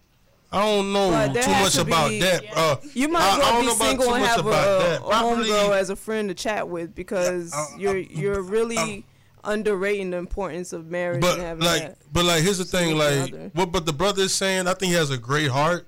[0.51, 2.43] I don't know too much to about be- that.
[2.55, 4.45] Uh, You might I- as well don't be know about single too and much have
[4.45, 5.01] a, about a that.
[5.01, 9.05] Probably- homegirl as a friend to chat with because uh, you're uh, you're really
[9.43, 11.97] underrating the importance of marriage but and having like, that.
[12.11, 12.97] but like, here's the thing.
[12.97, 13.51] Like, other.
[13.53, 13.71] what?
[13.71, 15.87] But the brother is saying, I think he has a great heart,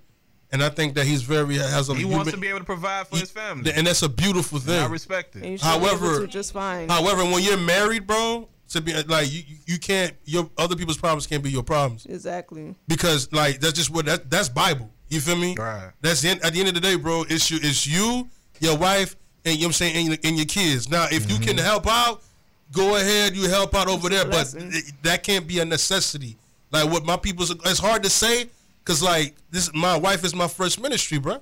[0.51, 1.95] and I think that he's very has a.
[1.95, 3.71] He you wants to be able to provide for his family.
[3.73, 4.91] and that's a beautiful And I thing.
[4.91, 5.45] respect it.
[5.45, 6.89] you should be able However- just fine.
[6.89, 11.27] However, when you're married, bro, to be like you, you can't your other people's problems
[11.27, 12.73] can't be your problems exactly.
[12.87, 14.89] because like that's just what that that's Bible.
[15.09, 15.55] You feel me?
[15.57, 15.91] Right.
[16.01, 17.25] That's the end, at the end of the day, bro.
[17.29, 18.29] It's you, it's you,
[18.61, 20.89] your wife, and you know what I'm saying, and and your kids.
[20.89, 21.65] Now, if you can mm-hmm.
[21.65, 22.23] help out,
[22.71, 23.35] go ahead.
[23.35, 26.37] You help out over there, but it- that can't be a necessity.
[26.71, 28.49] Like what my people's, it's hard to say
[28.83, 31.33] because like this, my wife is my first ministry, bro.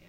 [0.00, 0.06] Yeah.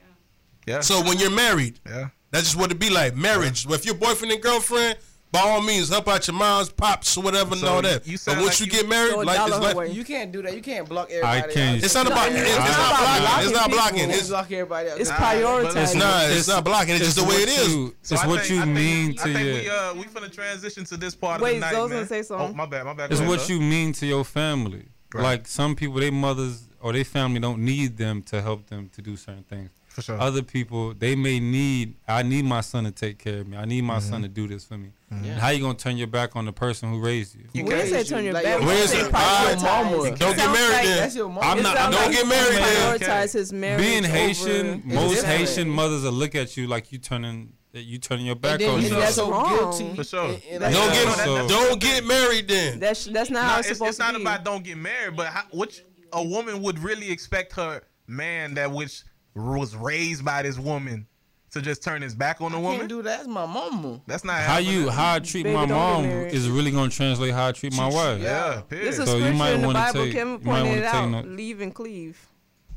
[0.67, 0.79] Yeah.
[0.81, 2.09] So when you're married, yeah.
[2.31, 3.15] that's just what it be like.
[3.15, 3.65] Marriage.
[3.69, 4.97] If your boyfriend and girlfriend,
[5.31, 8.05] by all means, help out your moms, pops, or whatever, and all that.
[8.05, 9.93] you but once like you you- get married, Throw a like dollar it's her like.
[9.93, 10.53] You can't do that.
[10.55, 11.53] You can't block everybody.
[11.53, 11.77] can't.
[11.77, 11.83] out.
[11.85, 12.31] it's not about.
[12.31, 13.45] No, It's, it's it's not not about blocking.
[13.47, 14.09] It's not blocking blocking.
[14.19, 14.99] It's block everybody out.
[14.99, 15.83] It's Nah, prioritizing.
[15.83, 16.29] it's not.
[16.31, 16.95] It's not blocking.
[16.95, 17.73] It's just the way it what is.
[17.75, 19.53] You, So it's I what think- you I think- mean I to think your.
[19.55, 21.97] we uh we finna transition to this part Wait, of the night, Zoe's man.
[21.99, 22.49] gonna say something.
[22.49, 23.11] Oh my bad, my bad.
[23.11, 24.85] It's what you mean to your family.
[25.13, 29.01] Like some people, their mothers or their family don't need them to help them to
[29.01, 29.69] do certain things.
[29.91, 30.19] For sure.
[30.21, 31.95] Other people, they may need.
[32.07, 33.57] I need my son to take care of me.
[33.57, 34.23] I need my son mm-hmm.
[34.23, 34.91] to do this for me.
[35.11, 35.25] Mm-hmm.
[35.25, 35.33] Yeah.
[35.39, 37.43] How you gonna turn your back on the person who raised you?
[37.51, 38.59] You can't- say turn your like, back.
[38.59, 39.11] your we Where's say it?
[39.13, 39.61] I- prioritize.
[39.63, 40.03] mama.
[40.03, 40.97] It Don't get sounds married like- then.
[40.97, 41.43] That's your mom.
[41.43, 42.99] I'm not- sounds don't like get married then.
[42.99, 43.81] Prioritize his marriage.
[43.85, 45.37] Being Haitian, most different.
[45.39, 48.61] Haitian mothers will look at you like you turning that you turning your back And
[48.61, 49.01] then on and yourself.
[49.03, 49.49] that's so wrong.
[49.57, 49.95] guilty.
[49.95, 50.25] For sure.
[50.25, 52.79] And- and like- Don't get so- don't get married then.
[52.79, 54.23] That's that's not No, how it's, it's supposed it's not to be.
[54.23, 58.71] about don't get married, but how, which a woman would really expect her man that
[58.71, 59.03] which
[59.35, 61.07] was raised by this woman
[61.51, 62.77] to just turn his back on the I woman.
[62.79, 63.17] can't do that.
[63.17, 64.01] That's my mama.
[64.07, 67.47] That's not How you how I treat Baby, my mom is really gonna translate how
[67.47, 68.21] I treat my wife.
[68.21, 68.87] Yeah, period.
[68.87, 70.03] This is So you might in the wanna Bible.
[70.05, 71.21] take- Kevin you might pointed it wanna out.
[71.21, 72.27] take no- Leave and cleave.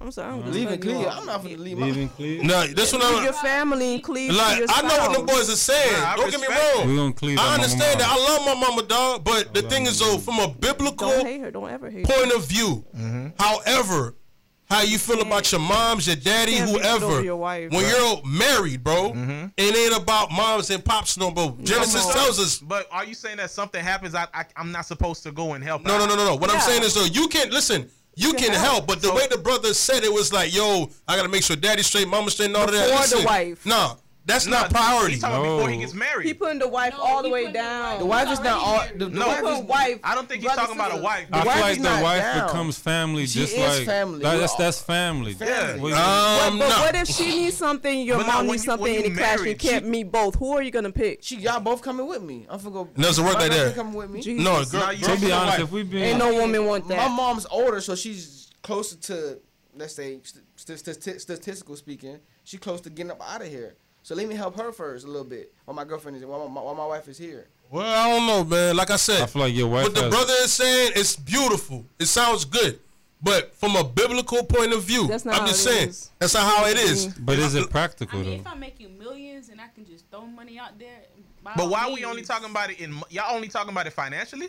[0.00, 0.32] I'm sorry.
[0.34, 1.08] I'm just Leave and cutting you clear.
[1.08, 1.20] off.
[1.20, 1.86] I'm not gonna leave my.
[1.86, 2.42] Leaving clear.
[2.42, 4.62] No, that's what Leave I'm your family and cleave like.
[4.68, 5.92] I know what the boys are saying.
[6.02, 6.88] Nah, I Don't get me wrong.
[6.88, 7.38] We gonna cleave.
[7.38, 8.08] I understand that.
[8.10, 9.22] I love my mama, dog.
[9.24, 11.50] But the thing is, though, from a biblical Don't hate her.
[11.52, 12.12] Don't ever hate her.
[12.12, 13.28] point of view, mm-hmm.
[13.38, 14.16] however,
[14.66, 17.90] how you feel about your moms, your daddy, whoever, your wife, when bro.
[17.90, 19.46] you're married, bro, mm-hmm.
[19.56, 21.56] it ain't about moms and pops no more.
[21.62, 22.58] Genesis tells us.
[22.58, 24.14] But are you saying that something happens?
[24.14, 25.84] I, I I'm not supposed to go and help.
[25.84, 26.36] No, no, no, no, no.
[26.36, 27.90] What I'm saying is, though, you can listen.
[28.16, 28.86] You can can help, help.
[28.86, 31.86] but the way the brother said it was like, "Yo, I gotta make sure daddy's
[31.86, 33.66] straight, mama's straight, and all of that." Before the wife.
[33.66, 33.96] Nah,
[34.26, 35.12] that's No, not priority.
[35.12, 36.26] He's talking about before he gets married.
[36.26, 37.98] He putting the wife No, all the way down.
[37.98, 38.76] The wife is not all.
[38.76, 39.26] already The, the No.
[39.26, 39.98] wife is wife.
[40.02, 41.04] I don't think he's talking about a sister.
[41.04, 41.26] wife.
[41.32, 42.46] I feel like the wife down.
[42.46, 44.20] becomes family, She just is like family.
[44.22, 45.34] That, that's that's family.
[45.34, 45.80] Family.
[45.80, 46.80] What you- Um, But no.
[46.80, 49.40] what if she needs something, your But mom needs you- something, you and it clash,
[49.40, 50.36] you can't she- meet both?
[50.36, 51.18] Who are you gonna pick?
[51.22, 52.46] She y'all both coming with me.
[52.48, 52.88] I'm finna go.
[52.96, 53.74] It doesn't work like that.
[53.74, 54.20] Coming with me.
[54.34, 56.96] No, girl, to be honest, if we been Ain't no woman want that.
[56.96, 59.38] My mom's older, so she's closer to,
[59.76, 63.74] let's say, st- st- st- statistical speaking, she close to getting up out of here.
[64.04, 66.60] So let me help her first a little bit while my girlfriend is while my,
[66.60, 67.48] while my wife is here.
[67.70, 68.76] Well, I don't know, man.
[68.76, 71.86] Like I said, I feel like your wife what the brother is saying it's beautiful.
[71.98, 72.80] It sounds good.
[73.22, 76.10] But from a biblical point of view, That's not I'm how just saying is.
[76.18, 77.06] that's not how it is.
[77.06, 77.24] Mm-hmm.
[77.24, 78.40] But is it practical I practical mean, though?
[78.42, 81.00] if I'm making millions and I can just throw money out there.
[81.42, 83.00] by But all why we only talking about it in?
[83.08, 84.48] Y'all only talking about it financially?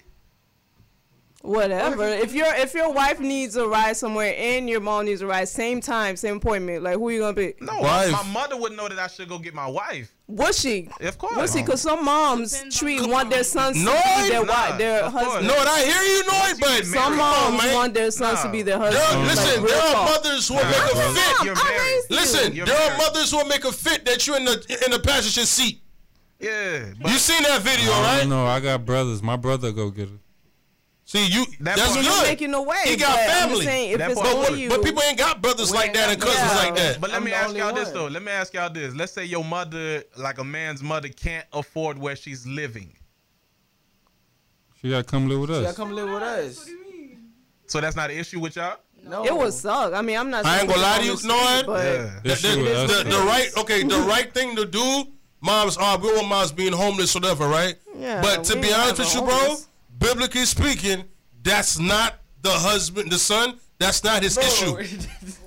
[1.45, 2.07] Whatever.
[2.07, 5.47] If your if your wife needs a ride somewhere and your mom needs a ride,
[5.47, 7.61] same time, same appointment, like who you gonna pick?
[7.61, 8.11] No, Wife.
[8.11, 10.11] my mother wouldn't know that I should go get my wife.
[10.27, 10.89] Was she?
[11.01, 11.35] Of course.
[11.37, 11.61] Was she?
[11.61, 14.77] Because some moms Depends treat on- want their sons No, to be their nah, wife,
[14.79, 15.23] their of course.
[15.25, 15.47] husband.
[15.47, 17.73] No, and I hear you, Noy, Once but get Some married, on, moms man.
[17.75, 19.27] want their sons to be their There, husband.
[19.27, 20.09] listen, like, there are talk.
[20.09, 21.13] mothers who will Nah, make a bro.
[21.13, 21.45] fit.
[21.45, 21.79] You're I married.
[21.81, 22.15] raised you.
[22.15, 22.97] Listen, You're there are married.
[22.97, 25.79] mothers who will make a fit that you're in the in the passenger seat.
[26.39, 28.19] Yeah, but You seen that video, I right?
[28.21, 28.45] don't know.
[28.47, 29.21] I got brothers.
[29.21, 30.15] My brother go get her.
[31.07, 32.05] See, you That that's part- good.
[32.05, 32.81] You're making a way.
[32.85, 33.63] He got but family.
[33.65, 36.19] saying, if That it's part- but, you, but people ain't got brothers like that and
[36.19, 36.65] cousins brothers.
[36.65, 36.99] like that.
[36.99, 38.07] But let I'm me ask y'all this though.
[38.07, 38.93] Let me ask y'all this.
[38.95, 42.91] Let's say your mother, like a man's mother, can't afford where she's living.
[44.81, 45.57] She gotta come live with us.
[45.59, 46.69] She gotta come live with us.
[47.67, 48.77] So that's not an issue with y'all.
[49.03, 49.93] No, it would suck.
[49.93, 50.45] I mean, I'm not.
[50.45, 51.27] I ain't gonna lie to you, saying
[51.67, 51.83] Noah.
[51.83, 52.19] Yeah.
[52.23, 55.03] The, the- the- the right, okay, the right thing to do,
[55.41, 57.75] moms are we want moms being homeless, whatever, right?
[57.95, 59.67] Yeah, but to be honest with you, bro, homeless.
[59.97, 61.05] Biblically speaking,
[61.43, 63.59] that's not the husband, the son.
[63.77, 64.77] That's not his issue.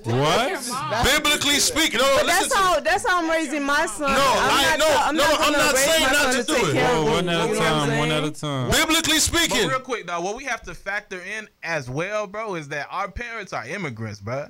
[0.04, 1.04] What?
[1.04, 4.10] Biblically speaking, no, But listen that's to how that's how I'm raising my son.
[4.12, 6.54] No, I'm I- not, no, I'm no, not I'm not saying not son to do
[6.68, 6.72] it.
[6.72, 7.98] care Whoa, one me, at a you know what I'm time.
[7.98, 8.70] One at a time.
[8.70, 12.54] Biblically But speaking, real quick though, what we have to factor in as well, bro,
[12.54, 14.48] is that our parents are immigrants, bro.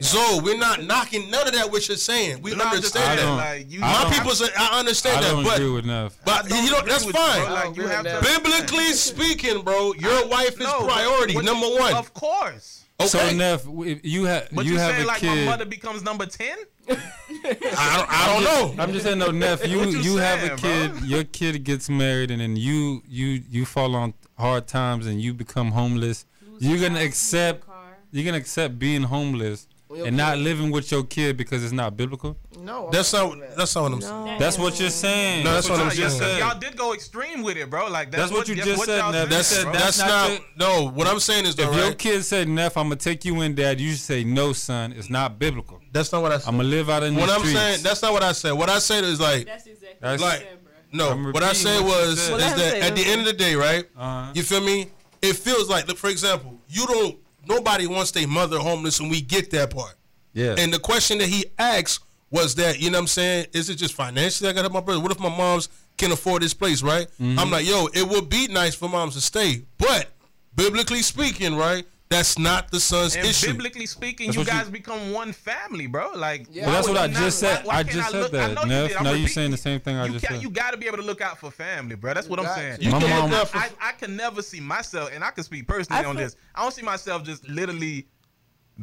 [0.00, 1.70] So we're not knocking none of that.
[1.70, 3.26] What you're saying, we No, understand that.
[3.30, 6.18] like you, My don't- people's, I understand I that, don't but agree with Neff.
[6.24, 7.44] but you know that's agree with you, fine.
[7.44, 7.54] bro.
[7.54, 8.10] Like you have to.
[8.10, 8.22] that.
[8.42, 11.94] Biblically speaking, bro, your wife is No, but priority, what number you- one.
[11.94, 12.80] Of course.
[13.00, 13.66] Okay, So Neff,
[14.04, 16.56] you have But you you, have saying a like my mother becomes number ten?
[16.88, 18.82] I don't, I don't know.
[18.82, 19.66] I'm just saying, no, Neff.
[19.66, 20.90] You What you you have a kid.
[20.92, 21.00] bro?
[21.00, 25.34] Your kid gets married, and then you you you fall on hard times, and you
[25.34, 26.24] become homeless.
[26.60, 27.64] You're gonna accept.
[28.12, 31.96] You're gonna accept being homeless Well, and not living with your kid because it's not
[31.96, 32.36] biblical.
[32.58, 33.40] No, I'm That's not not.
[33.40, 33.56] that.
[33.56, 34.24] That's not what I'm saying.
[34.26, 34.38] No.
[34.38, 35.44] That's what you're saying.
[35.44, 36.38] No, that's what I'm Nah, yes, saying.
[36.40, 37.88] Y'all did go extreme with it, bro.
[37.88, 39.28] Like that's, That's what you that's just what said, y'all Nev.
[39.28, 40.30] did, That's said that's, That's not.
[40.30, 43.24] not no, what I'm saying is though, If your kid said, "Neff, I'm gonna take
[43.24, 45.80] you in, Dad," you should say, "No, son, it's not biblical.
[45.92, 46.48] That's not what I said.
[46.48, 48.52] I'm gonna live out in the what I'm streets." saying, that's not what I said.
[48.52, 51.16] What I said is like, That's exactly That's- what Like- I said, bro.
[51.24, 51.30] no.
[51.32, 52.24] What I said what was said.
[52.24, 53.84] is Well, let that at the end of the day, right?
[53.96, 54.32] Uh-huh.
[54.34, 54.88] You feel me?
[55.22, 57.16] It feels like, look, for example, you don't.
[57.48, 59.94] Nobody wants their mother homeless, and we get that part.
[60.32, 60.54] yeah.
[60.58, 63.46] And the question that he asked was that, you know what I'm saying?
[63.52, 65.00] Is it just financially I got to help my brother?
[65.00, 67.06] What if my moms can afford this place, right?
[67.20, 67.38] Mm-hmm.
[67.38, 69.62] I'm like, yo, it would be nice for moms to stay.
[69.78, 70.08] But
[70.56, 73.48] biblically speaking, right, that's not the son's And issue.
[73.52, 76.12] biblically speaking, That's you what you- guys become one family, bro.
[76.14, 76.66] Like, Yeah.
[76.66, 77.64] well, that's what I would just not- said.
[77.66, 78.50] why- why I can't just look- said that.
[78.50, 80.42] I know you Neff, now you repeating saying the same thing I you just said.
[80.42, 82.14] You got to be able to look out for family, bro.
[82.14, 82.78] That's what I'm saying.
[82.80, 85.66] You My can mom- for- I, I can never see myself, and I can speak
[85.68, 86.36] personally I on feel- this.
[86.54, 88.06] I don't see myself just literally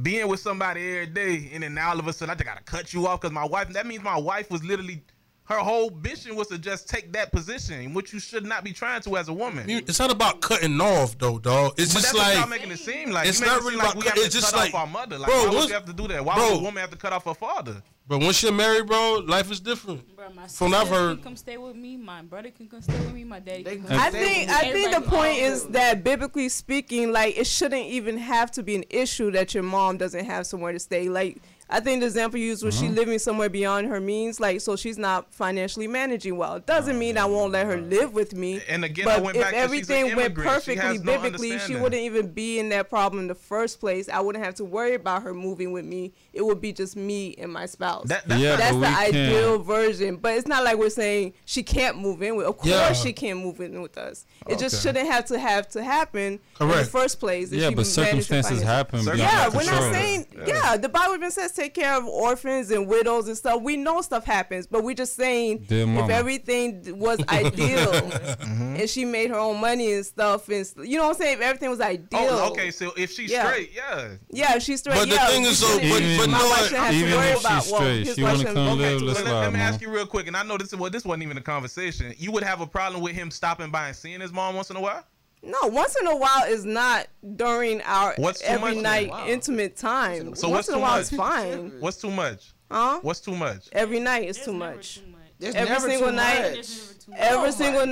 [0.02, 2.64] being with somebody every day, and then now all of a sudden I just gotta
[2.64, 3.70] cut you off because my wife.
[3.70, 5.04] That means my wife was literally.
[5.52, 9.02] Her whole mission was to just take that position, which you should not be trying
[9.02, 9.70] to as a woman.
[9.70, 11.74] It's not about cutting off though, dog.
[11.78, 13.28] It's but just that's what y'all like making it seem like.
[13.28, 14.80] it's not it really like about we cut- have to it's just cut like- off
[14.80, 15.18] our mother.
[15.20, 16.24] Like, Bro, why would what's- you have to do that?
[16.24, 16.52] Why bro.
[16.52, 17.84] would a woman have to cut off her father?
[18.08, 20.16] But once you're married, bro, life is different.
[20.16, 21.98] Bro, my From I've sister heard- can come stay with me.
[21.98, 23.24] My brother can come stay with me.
[23.26, 25.74] My daddy can can come I stay think with I think the point is good.
[25.74, 29.98] that biblically speaking, like it shouldn't even have to be an issue that your mom
[29.98, 31.10] doesn't have somewhere to stay.
[31.10, 31.42] Like
[31.72, 32.96] I think the example you used was she uh-huh.
[32.96, 36.56] living somewhere beyond her means, like so she's not financially managing well.
[36.56, 38.62] It doesn't mean I won't let her live with me.
[38.68, 40.50] And again, I but went if back to she's an everything went immigrant.
[40.50, 43.80] She perfectly has no biblically, she wouldn't even be in that problem in the first
[43.80, 44.10] place.
[44.10, 46.14] I wouldn't have to worry about her moving with me.
[46.34, 48.08] It would be just me and my spouse.
[48.08, 51.34] That, that's Yeah, That's the we can't- ideal version, but it's not like we're saying
[51.46, 52.48] she can't move in with.
[52.48, 52.94] Of course, Yeah.
[52.94, 54.26] she can't move in with us.
[54.48, 57.52] It just shouldn't have to have to happen in the first place.
[57.52, 59.04] Yeah, but circumstances happen.
[59.04, 60.26] beyond Yeah, we're not saying.
[60.46, 60.76] Yeah.
[60.76, 63.62] the Bible even says take care of orphans and widows and stuff.
[63.62, 68.76] We know stuff happens, but we're just saying if everything was ideal Mm-hmm.
[68.82, 71.34] and she made her own money and stuff, and s- you know what I'm saying.
[71.38, 72.08] If everything was ideal.
[72.32, 72.72] Oh, okay.
[72.72, 73.48] So if she's Yeah.
[73.50, 74.10] straight, yeah.
[74.30, 74.96] Yeah, if she's straight.
[74.96, 77.28] But the yeah, thing is, though, shouldn't- but- but no, wife shouldn't to even worry
[77.30, 79.54] if about she's straight, his she wanna come okay, live, so let's let- let, let
[79.54, 79.68] me Mom.
[79.68, 80.74] ask you real quick, and I know this.
[80.74, 82.14] Well, this wasn't even a conversation.
[82.18, 84.76] You would have a problem with him stopping by and seeing his mom once in
[84.76, 85.04] a while.
[85.44, 89.26] No, once in a while is not during our What's every night Wow.
[89.28, 90.36] intimate time.
[90.36, 91.02] So once what's in a while much?
[91.02, 91.72] is fine.
[91.80, 92.54] What's too much?
[92.70, 93.00] Huh?
[93.02, 93.68] What's too much?
[93.72, 94.96] Every night is There's too never much.
[95.00, 95.18] Too much.
[95.40, 96.42] There's Every never single too night.
[96.44, 96.54] much.
[96.54, 97.20] There's never too much.
[97.20, 97.92] Every Oh single my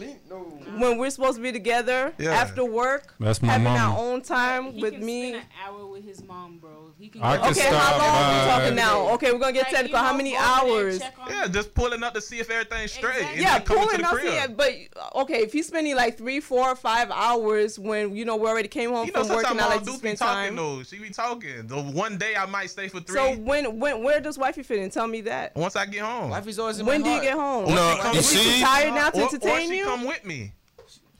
[0.00, 0.36] night no.
[0.78, 2.30] when we're supposed to be together Yeah.
[2.32, 3.94] after work, That's my having mama.
[3.94, 5.28] our own time He with can me.
[5.30, 6.89] spend an hour with his mom, bro.
[7.00, 7.22] He can.
[7.22, 9.08] I can Okay, stop how long are we talking now?
[9.14, 9.98] Okay, we're gonna get Like, technical.
[10.00, 11.30] you How many go over there, hours?
[11.30, 13.16] Yeah, just pulling up to see if everything's straight.
[13.20, 13.40] Exactly.
[13.42, 14.10] Yeah, then coming to pulling up.
[14.12, 14.32] crib.
[14.34, 18.36] Yeah, but uh, okay, if he's spending like three, four, five hours when you know
[18.36, 19.92] we already came home You know, from work sometimes and I mom like to do
[19.92, 20.56] be spend talking time.
[20.56, 20.82] though.
[20.82, 21.66] She be talking.
[21.66, 23.14] The one day I might stay for three.
[23.16, 24.90] So when when where does wifey fit in?
[24.90, 25.56] Tell me that.
[25.56, 27.64] once I get home, Wifey's always in When my do you get home?
[27.64, 28.60] Or No, she you Is with she see?
[28.62, 29.84] tired now to or, or entertain she you?
[29.84, 30.52] come with me.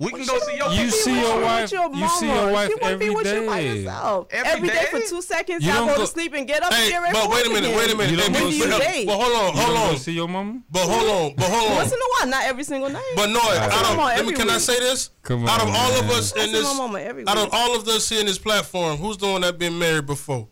[0.01, 0.71] We can go see your.
[0.73, 3.47] You see your wife- your you see your wife She wanna be every with you
[3.47, 3.77] by day.
[3.81, 4.27] yourself.
[4.31, 4.87] Every Every day day?
[4.91, 5.63] for two seconds.
[5.63, 7.49] You I don't go go- to sleep and get up and get but wait a
[7.51, 7.77] minute, again.
[7.77, 8.11] wait a minute.
[8.11, 9.07] You don't but, go When do you date?
[9.07, 9.97] but hold on, You hold don't on.
[9.99, 10.61] see your mama?
[10.71, 11.77] But hold on, but hold on.
[11.77, 13.13] Once in a while, not every single night.
[13.15, 15.11] But no, out Come of, on, let me, every can I say this?
[15.23, 15.49] Come on.
[15.51, 17.87] out of on, all of us in this, my mama every out of all of
[17.87, 20.49] us here in this platform, who's the one that been married before?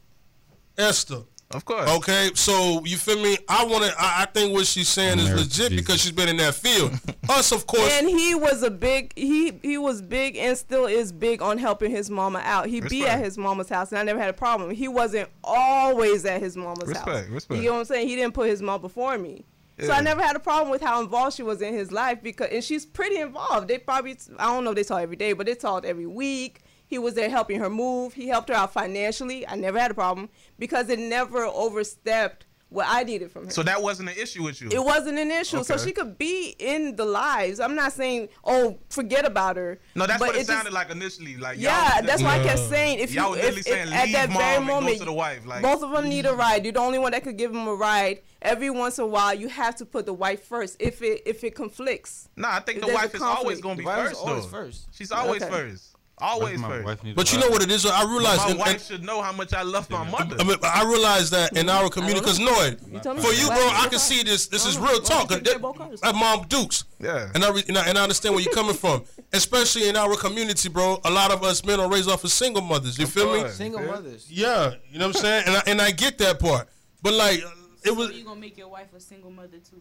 [0.77, 1.23] Esther.
[1.51, 1.89] Of course.
[1.89, 3.39] Okay, so you feel me?
[3.49, 3.91] I want to.
[3.99, 6.55] I, I think what she's saying is Married to legit because she's been in that
[6.55, 6.93] field.
[7.31, 7.91] Us, of course.
[7.91, 11.91] And he was a big he he was big and still is big on helping
[11.91, 12.67] his mama out.
[12.67, 14.73] He be at his mama's house and I never had a problem.
[14.73, 17.07] He wasn't always at his mama's house.
[17.07, 17.61] Respect, respect.
[17.63, 18.09] You know what I'm saying?
[18.09, 19.47] He didn't put his mom before me.
[19.81, 19.95] So Yeah.
[19.95, 22.63] I never had a problem with how involved she was in his life because and
[22.63, 23.69] she's pretty involved.
[23.69, 26.61] They probably I don't know if they talk every day, but they talked every week.
[26.87, 28.15] He was there helping her move.
[28.15, 29.47] He helped her out financially.
[29.47, 33.51] I never had a problem because it never overstepped what I needed from her.
[33.51, 34.69] So that wasn't an issue with you.
[34.71, 35.65] It wasn't an issue.
[35.65, 37.61] So she could be in the lives.
[37.61, 39.79] I'm not saying, oh, forget about her.
[39.95, 41.39] no, that's but what it, just- sounded like initially.
[41.39, 43.93] Like y'all Yeah, that's why I kept saying if Y'all you if, literally if saying,
[43.95, 46.65] at that mom very moment the wife, like- both of them need a ride.
[46.65, 48.21] You're the only one that could give them a ride.
[48.43, 51.43] Every once in a while, you have to put the wife first if it if
[51.45, 52.29] it conflicts.
[52.37, 54.51] Nah, I think the wife is always gonna be The wife is first always though.
[54.51, 54.89] first.
[54.93, 55.51] She's always Okay.
[55.51, 55.88] first.
[56.21, 56.85] Always My first.
[56.85, 57.87] wife but you know what it is?
[57.87, 60.37] I realize, My and, wife and, should know how much I love my mother.
[60.39, 63.69] I, mean, I realize that in our community, because no, it- You for you, bro,
[63.75, 64.47] I can see this.
[64.49, 65.29] This is real talk.
[65.29, 66.01] That- get both cars?
[66.03, 66.85] At Mom Dukes.
[67.01, 67.31] Yeah.
[67.35, 70.17] And I, re, and I and I understand where you're coming from, especially in our
[70.17, 71.01] community, bro.
[71.05, 72.99] A lot of us men are raised off of single mothers.
[72.99, 73.49] You feel me?
[73.51, 73.87] Single Yeah.
[73.91, 74.27] mothers.
[74.31, 75.45] Yeah, you know what I'm saying.
[75.47, 76.69] And I, and I get that part,
[77.03, 77.41] but like
[77.85, 79.81] it was So you gonna make your wife a single mother too?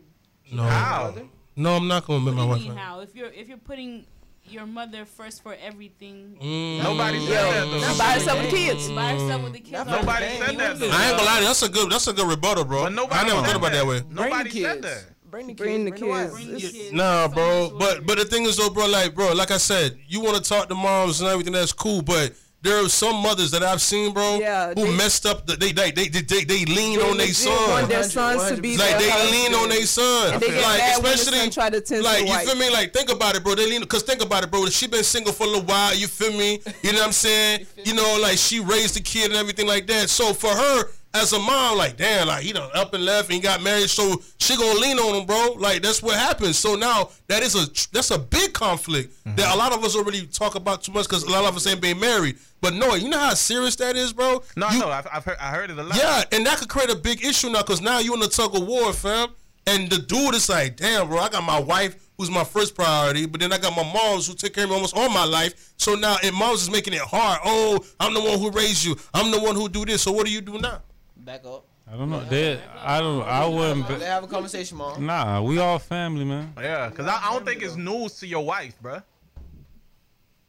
[0.52, 1.14] no, How?
[1.56, 1.76] no.
[1.76, 2.60] I'm not gonna make my wife.
[2.60, 3.00] do you mean how?
[3.00, 4.06] If you're if you're putting
[4.52, 6.84] your mother first for everything, Mm.
[6.84, 7.98] Nobody said Yo, that though.
[7.98, 8.90] By herself with kids.
[8.92, 9.86] by herself with the kids.
[9.88, 10.90] Nobody said that though.
[10.90, 12.84] I ain't gonna lie, that's a good that's a good rebuttal, bro.
[12.84, 14.02] But nobody I never said thought about that way.
[14.10, 15.04] Nobody the said that.
[15.30, 15.62] Bring the kids.
[15.62, 16.32] Bring the kids.
[16.34, 16.92] Bring the kids.
[16.94, 17.76] Nah, bro.
[17.78, 20.44] But but the thing is though, bro, like bro, like I said, you want to
[20.44, 21.54] talk to moms and everything.
[21.54, 22.34] That's cool, but.
[22.64, 25.46] There are some mothers that I've seen, bro, Yeah, who they- messed up.
[25.46, 27.70] The, they, they they they they they lean They on their legit son.
[27.70, 29.32] want their sons to be like their they husband.
[29.32, 30.34] lean on their son.
[30.34, 32.32] And they get like mad when the especially son try to tend to like the
[32.32, 32.70] you feel me?
[32.72, 33.54] Like think about it, bro.
[33.56, 34.66] They lean because think about it, bro.
[34.68, 35.94] She been single for a little while.
[35.96, 36.60] You feel me?
[36.82, 37.68] You know what I'm saying?
[37.86, 40.10] You know, like she raised the kid and everything like that.
[40.10, 43.42] So for her as a mom, like damn, like he done up and left and
[43.42, 45.56] got married, so she gonna lean on him, bro.
[45.58, 46.58] Like that's what happens.
[46.58, 49.36] So now that is a that's a big conflict mm-hmm.
[49.36, 51.66] that a lot of us really talk about too much because a lot of us
[51.68, 52.38] ain't been married.
[52.62, 54.44] But no, you know how serious that is, bro.
[54.56, 55.98] No, you, no, I've, I've heard, I heard it a lot.
[55.98, 58.56] yeah, and that could create a big issue now because now you in the tug
[58.56, 59.30] of war, fam.
[59.68, 63.26] And the dude is like, damn, bro, I got my wife who's my first priority,
[63.26, 65.74] but then I got my moms who took care of me almost all my life.
[65.78, 67.40] So now, and moms is making it hard.
[67.46, 68.96] Oh, I'm the one who raised you.
[69.14, 70.02] I'm the one who do this.
[70.02, 70.82] So what do you do now?
[71.20, 71.66] Back up.
[71.90, 72.24] I don't know.
[72.26, 73.24] They, I don't.
[73.24, 73.88] I wouldn't.
[74.00, 75.06] They have a conversation, mom.
[75.06, 76.54] nah, we all family, man.
[76.58, 79.04] Yeah, because I, I don't think it's news to your wife, bruh.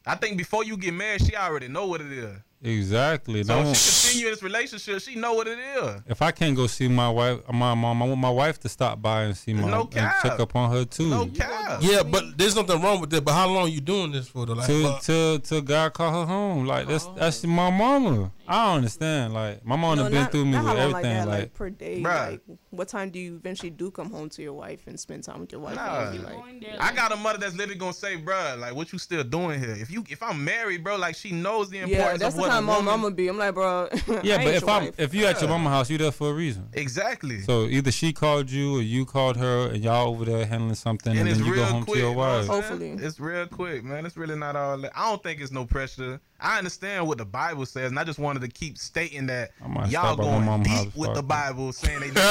[0.05, 2.35] I think before you get married, she already know what it is.
[2.61, 3.43] Exactly.
[3.43, 6.01] So No, if she continue this relationship, she know what it is.
[6.07, 9.01] if I can't go see my wife, my mom, I want my wife to stop
[9.01, 11.09] by and see my No and check up on her too.
[11.09, 11.79] No cap.
[11.81, 13.23] Yeah, but there's nothing wrong with that.
[13.23, 14.45] But how long are you doing this for?
[14.45, 14.53] Though?
[14.53, 16.65] Like, till till till God call her home.
[16.65, 17.15] Like that's oh.
[17.17, 18.31] that's my mama.
[18.47, 19.33] I don't understand.
[19.33, 21.03] Like my mama No, done been not- through me not with everything.
[21.03, 22.01] Like, that, like, like per day.
[22.01, 22.31] Bruh.
[22.31, 22.41] Like
[22.71, 25.51] what time do you eventually do come home to your wife and spend time with
[25.51, 25.75] your wife?
[25.75, 26.09] Nah.
[26.09, 28.91] and be like, there, I got a mother that's literally gonna say, bruh, like what
[28.91, 29.71] you still doing here?
[29.71, 32.55] If you if I'm married, bro, like she knows the importance that's of what kind
[32.55, 32.93] a of mom woman.
[32.93, 33.27] I'm gonna be.
[33.27, 33.89] I'm like, bro.
[34.23, 34.95] yeah, I but if I'm wife.
[34.99, 35.57] if you at your Yeah.
[35.57, 36.69] mama house, you there for a reason.
[36.73, 37.41] Exactly.
[37.41, 41.17] So either she called you or you called her, and y'all over there handling something,
[41.17, 41.95] and, and then you real go home quick.
[41.95, 42.67] to your you know what I'm wife.
[42.67, 42.79] saying?
[42.89, 43.05] Hopefully.
[43.07, 44.05] it's real quick, man.
[44.05, 44.77] It's really not all.
[44.79, 44.91] That.
[44.95, 46.21] I don't think it's no pressure.
[46.41, 49.87] I understand what the Bible says, and I just wanted to keep stating that y'all
[49.89, 52.23] stop by my going mama's house deep with before the Bible, saying they y'all,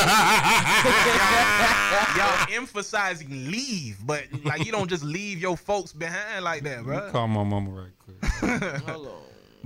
[2.16, 7.10] y'all emphasizing leave, but like you don't just leave your folks behind like that, bro.
[7.10, 8.62] call my mama right quick.
[8.88, 9.12] Hold on.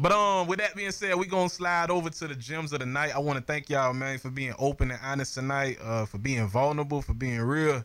[0.03, 2.87] But um, with that being said, we gonna slide over to the gems of the
[2.87, 3.15] night.
[3.15, 5.79] I want to thank y'all, man, for being open and honest tonight.
[5.81, 7.85] Uh, for being vulnerable, for being real.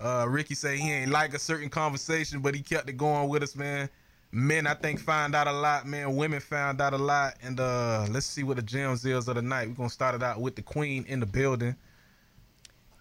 [0.00, 3.42] Uh, Ricky said he ain't like a certain conversation, but he kept it going with
[3.42, 3.90] us, man.
[4.30, 6.14] Men, I think, found out a lot, man.
[6.14, 9.42] Women found out a lot, and uh, let's see what the gems is of the
[9.42, 9.66] night.
[9.66, 11.74] We're gonna start it out with the queen in the building.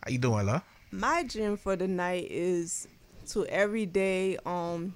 [0.03, 0.63] How you doing, love?
[0.89, 2.87] My gym for the night is
[3.27, 4.95] to every day um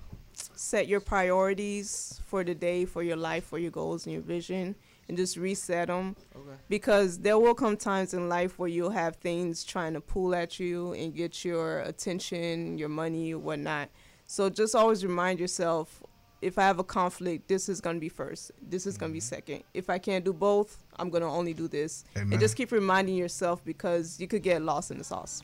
[0.61, 4.75] set your priorities for the day, for your life, for your goals and your vision,
[5.07, 6.15] and just reset them.
[6.35, 6.55] Okay.
[6.69, 10.59] Because there will come times in life where you'll have things trying to pull at
[10.59, 13.89] you and get your attention, your money, whatnot.
[14.27, 16.03] So just always remind yourself
[16.43, 18.51] if I have a conflict, this is going to be first.
[18.61, 19.35] This is going to be mm-hmm.
[19.35, 19.63] second.
[19.73, 22.03] If I can't do both, I'm going to only do this.
[22.15, 22.33] Amen.
[22.33, 25.41] And just keep reminding yourself because you could get lost in the sauce.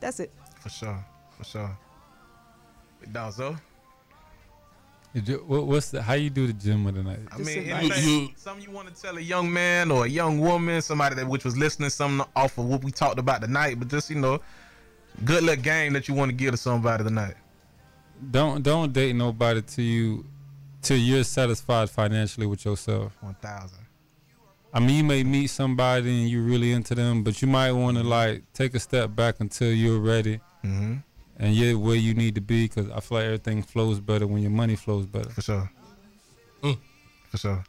[0.00, 0.32] That's it.
[0.60, 1.04] For sure,
[1.36, 1.78] for sure.
[3.12, 3.58] Dawzo.
[5.14, 7.18] Did you- what- What's the how you do the gym of the night?
[7.32, 10.04] I Just mean, invite- anything, You- something you want to tell a young man or
[10.04, 13.40] a young woman, somebody that which was listening, something off of what we talked about
[13.40, 14.40] tonight, but just you know,
[15.24, 17.34] good luck game that you want to give to somebody tonight.
[18.30, 20.26] Don't don't date nobody till you
[20.82, 23.12] till you're satisfied financially with yourself.
[23.20, 23.78] One thousand.
[24.74, 27.96] I mean, you may meet somebody and you're really into them, but you might want
[27.96, 30.96] to like take a step back until you're ready Mm-hmm.
[31.38, 32.64] And you're where you need to be.
[32.68, 35.30] Because I feel like everything flows better when your money flows better.
[35.30, 35.70] For sure.
[36.62, 36.78] Mm.
[37.30, 37.64] For sure.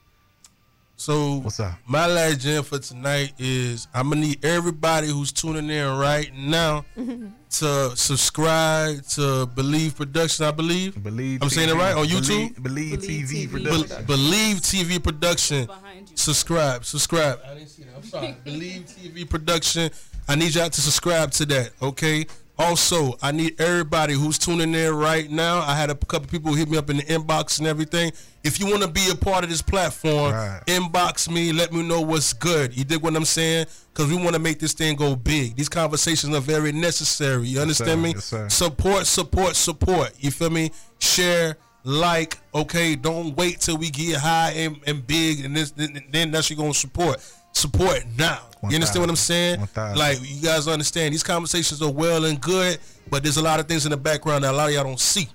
[0.95, 1.73] so What's up?
[1.85, 6.85] my last gem for tonight is I'm gonna need everybody who's tuning in right now
[7.51, 10.45] to subscribe to Believe Production.
[10.45, 11.41] I believe Believe.
[11.43, 11.95] I'm saying it right?
[11.95, 12.61] On YouTube?
[12.63, 13.51] Believe, Believe TV, TV.
[13.51, 13.97] production.
[13.99, 15.67] Be- Believe TV Production.
[16.15, 17.39] Subscribe, subscribe.
[17.47, 17.95] I didn't see that.
[17.95, 18.35] I'm sorry.
[18.43, 19.89] Believe TV Production.
[20.27, 22.25] I need y'all to subscribe to that, okay?
[22.59, 25.59] Also, I need everybody who's tuning in right now.
[25.61, 28.11] I had a couple people hit me up in the inbox and everything.
[28.43, 30.61] If you want to be a part of this platform, Right.
[30.67, 31.53] inbox me.
[31.53, 32.75] Let me know what's good.
[32.77, 33.67] You dig what I'm saying?
[33.93, 35.55] Because we want to make this thing go big.
[35.55, 37.47] These conversations are very necessary.
[37.47, 37.95] You understand sir.
[37.97, 38.09] me?
[38.15, 38.49] Yes, sir.
[38.49, 40.11] Support, support, support.
[40.19, 40.71] You feel me?
[40.99, 41.55] Share,
[41.85, 42.97] like, okay?
[42.97, 46.57] Don't wait till we get high and, and big and this then, then that's you're
[46.57, 47.17] gonna support.
[47.53, 48.39] Support now.
[48.63, 49.59] You understand what I'm saying?
[49.97, 52.77] Like you guys understand these conversations are well and good,
[53.09, 54.99] but there's a lot of things in the background that a lot of y'all don't
[54.99, 55.29] see.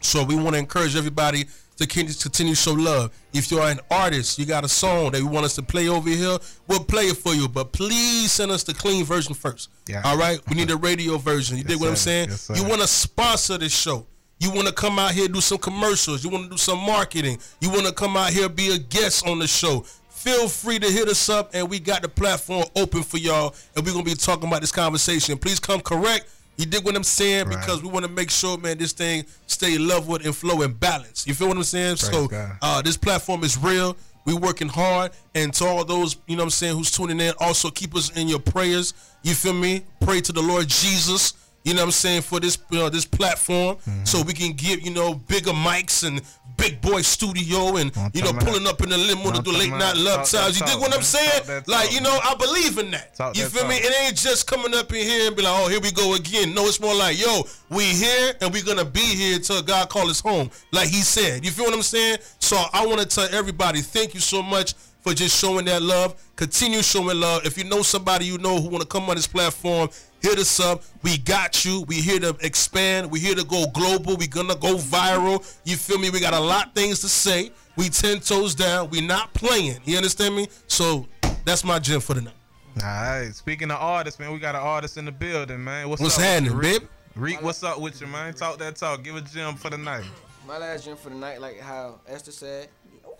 [0.00, 1.44] So we want to encourage everybody
[1.76, 3.12] to continue to show love.
[3.32, 6.08] If you're an artist, you got a song that you want us to play over
[6.08, 7.48] here, we'll play it for you.
[7.48, 9.70] But please send us the clean version first.
[9.88, 10.02] Yeah.
[10.04, 10.40] All right?
[10.48, 11.56] We need a radio version.
[11.56, 12.30] You dig what I'm saying?
[12.30, 14.06] Yes, you want to sponsor this show.
[14.38, 16.24] You want to come out here do some commercials.
[16.24, 17.38] You want to do some marketing.
[17.60, 19.86] You want to come out here be a guest on the show.
[20.22, 23.84] Feel free to hit us up, and we got the platform open for y'all, and
[23.84, 25.36] we're gonna be talking about this conversation.
[25.36, 26.26] Please come correct.
[26.56, 27.48] You dig what I'm saying?
[27.48, 27.58] Right.
[27.58, 31.26] Because we want to make sure, man, this thing stay leveled and flow and balance.
[31.26, 31.96] You feel what I'm saying?
[31.96, 32.52] so, God.
[32.62, 33.96] uh, this platform is real.
[34.24, 37.32] We working hard, and to all those, you know what I'm saying, who's tuning in,
[37.40, 38.94] also keep us in your prayers.
[39.24, 39.82] You feel me?
[40.00, 41.32] Pray to the Lord Jesus.
[41.64, 44.04] You know what I'm saying for this, you know, this platform, Mm-hmm.
[44.04, 46.20] so we can get you know bigger mics and
[46.56, 49.70] big boy studio, and I'm you know pulling up in the limo to do late
[49.70, 50.58] night love ties.
[50.60, 51.42] You dig what I'm saying?
[51.46, 52.18] Talk Like talk, you know.
[52.22, 53.14] I believe in that.
[53.14, 53.76] Talk you feel me?
[53.76, 56.54] It ain't just coming up in here and be like, oh, here we go again.
[56.54, 60.08] No, it's more like, yo, we here and we gonna be here till God call
[60.10, 61.44] us home, like He said.
[61.44, 62.18] You feel what I'm saying?
[62.38, 66.14] So I want to tell everybody, thank you so much for just showing that love.
[66.36, 67.44] Continue showing love.
[67.44, 69.88] If you know somebody you know who want to come on this platform,
[70.22, 70.82] hit us up.
[71.02, 71.82] We got you.
[71.82, 73.10] We here to expand.
[73.10, 74.16] We here to go global.
[74.16, 75.44] We gonna go viral.
[75.64, 76.10] You feel me?
[76.10, 77.52] We got a lot things to say.
[77.76, 78.90] We ten toes down.
[78.90, 79.80] We not playing.
[79.84, 80.48] You understand me?
[80.66, 81.06] So
[81.44, 82.34] that's my gym for the night.
[82.76, 83.30] All right.
[83.34, 85.88] Speaking of artists, man, we got an artist in the building, man.
[85.88, 86.80] What's, What's up happening, you, Reek?
[86.80, 86.88] babe?
[87.14, 88.32] Reek, what's up with you, man?
[88.32, 89.02] Talk that talk.
[89.02, 90.04] Give a gym for the night.
[90.46, 92.68] My last gym for the night, like how Esther said,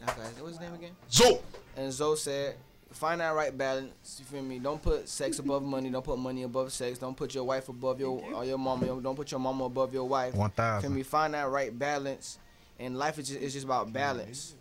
[0.03, 0.93] Okay, what's his name again?
[1.11, 1.39] Zoe.
[1.77, 2.57] And Zoe said,
[2.93, 4.17] find that right balance.
[4.19, 4.59] You feel me?
[4.59, 5.91] Don't put sex above money.
[5.91, 6.99] Don't put money above sex.
[6.99, 8.87] Don't put your wife above your or your mama.
[9.01, 10.35] Don't put your mama above your wife.
[10.35, 11.03] One Feel me?
[11.03, 12.39] Find that right balance.
[12.79, 14.55] And life is just, it's just about balance.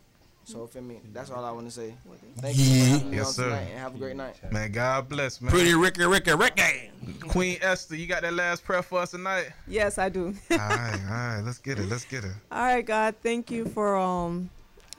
[0.44, 1.00] So feel me?
[1.14, 1.94] That's all I want to say.
[2.38, 3.44] Thank you for me Yes, on sir.
[3.46, 4.52] tonight and have a great night.
[4.52, 5.52] Man, God bless, man.
[5.52, 6.92] Pretty Ricky, Ricky, Ricky.
[7.30, 9.50] Queen Esther, you got that last prayer for us tonight?
[9.68, 10.36] Yes, I do.
[10.52, 12.32] all right, all right, let's get it, let's get it.
[12.52, 14.50] All right, God, thank you for um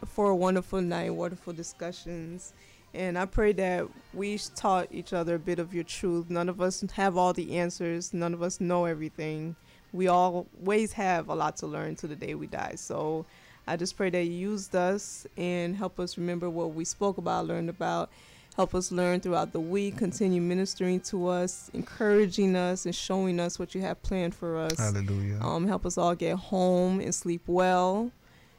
[0.06, 2.52] for a wonderful night, wonderful discussions.
[2.94, 6.28] And I pray that we taught each other a bit of your truth.
[6.28, 8.12] None of us have all the answers.
[8.12, 9.56] None of us know everything.
[9.92, 12.74] We always have a lot to learn to the day we die.
[12.76, 13.24] So
[13.66, 17.46] I just pray that you used us and help us remember what we spoke about,
[17.46, 18.10] learned about.
[18.56, 19.96] Help us learn throughout the week.
[19.96, 24.78] Continue ministering to us, encouraging us, and showing us what you have planned for us.
[24.78, 25.38] Hallelujah.
[25.40, 28.12] Um, help us all get home and sleep well.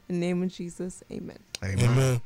[0.10, 1.38] In the name of Jesus, amen.
[1.64, 1.89] Amen.
[1.89, 2.22] Amen.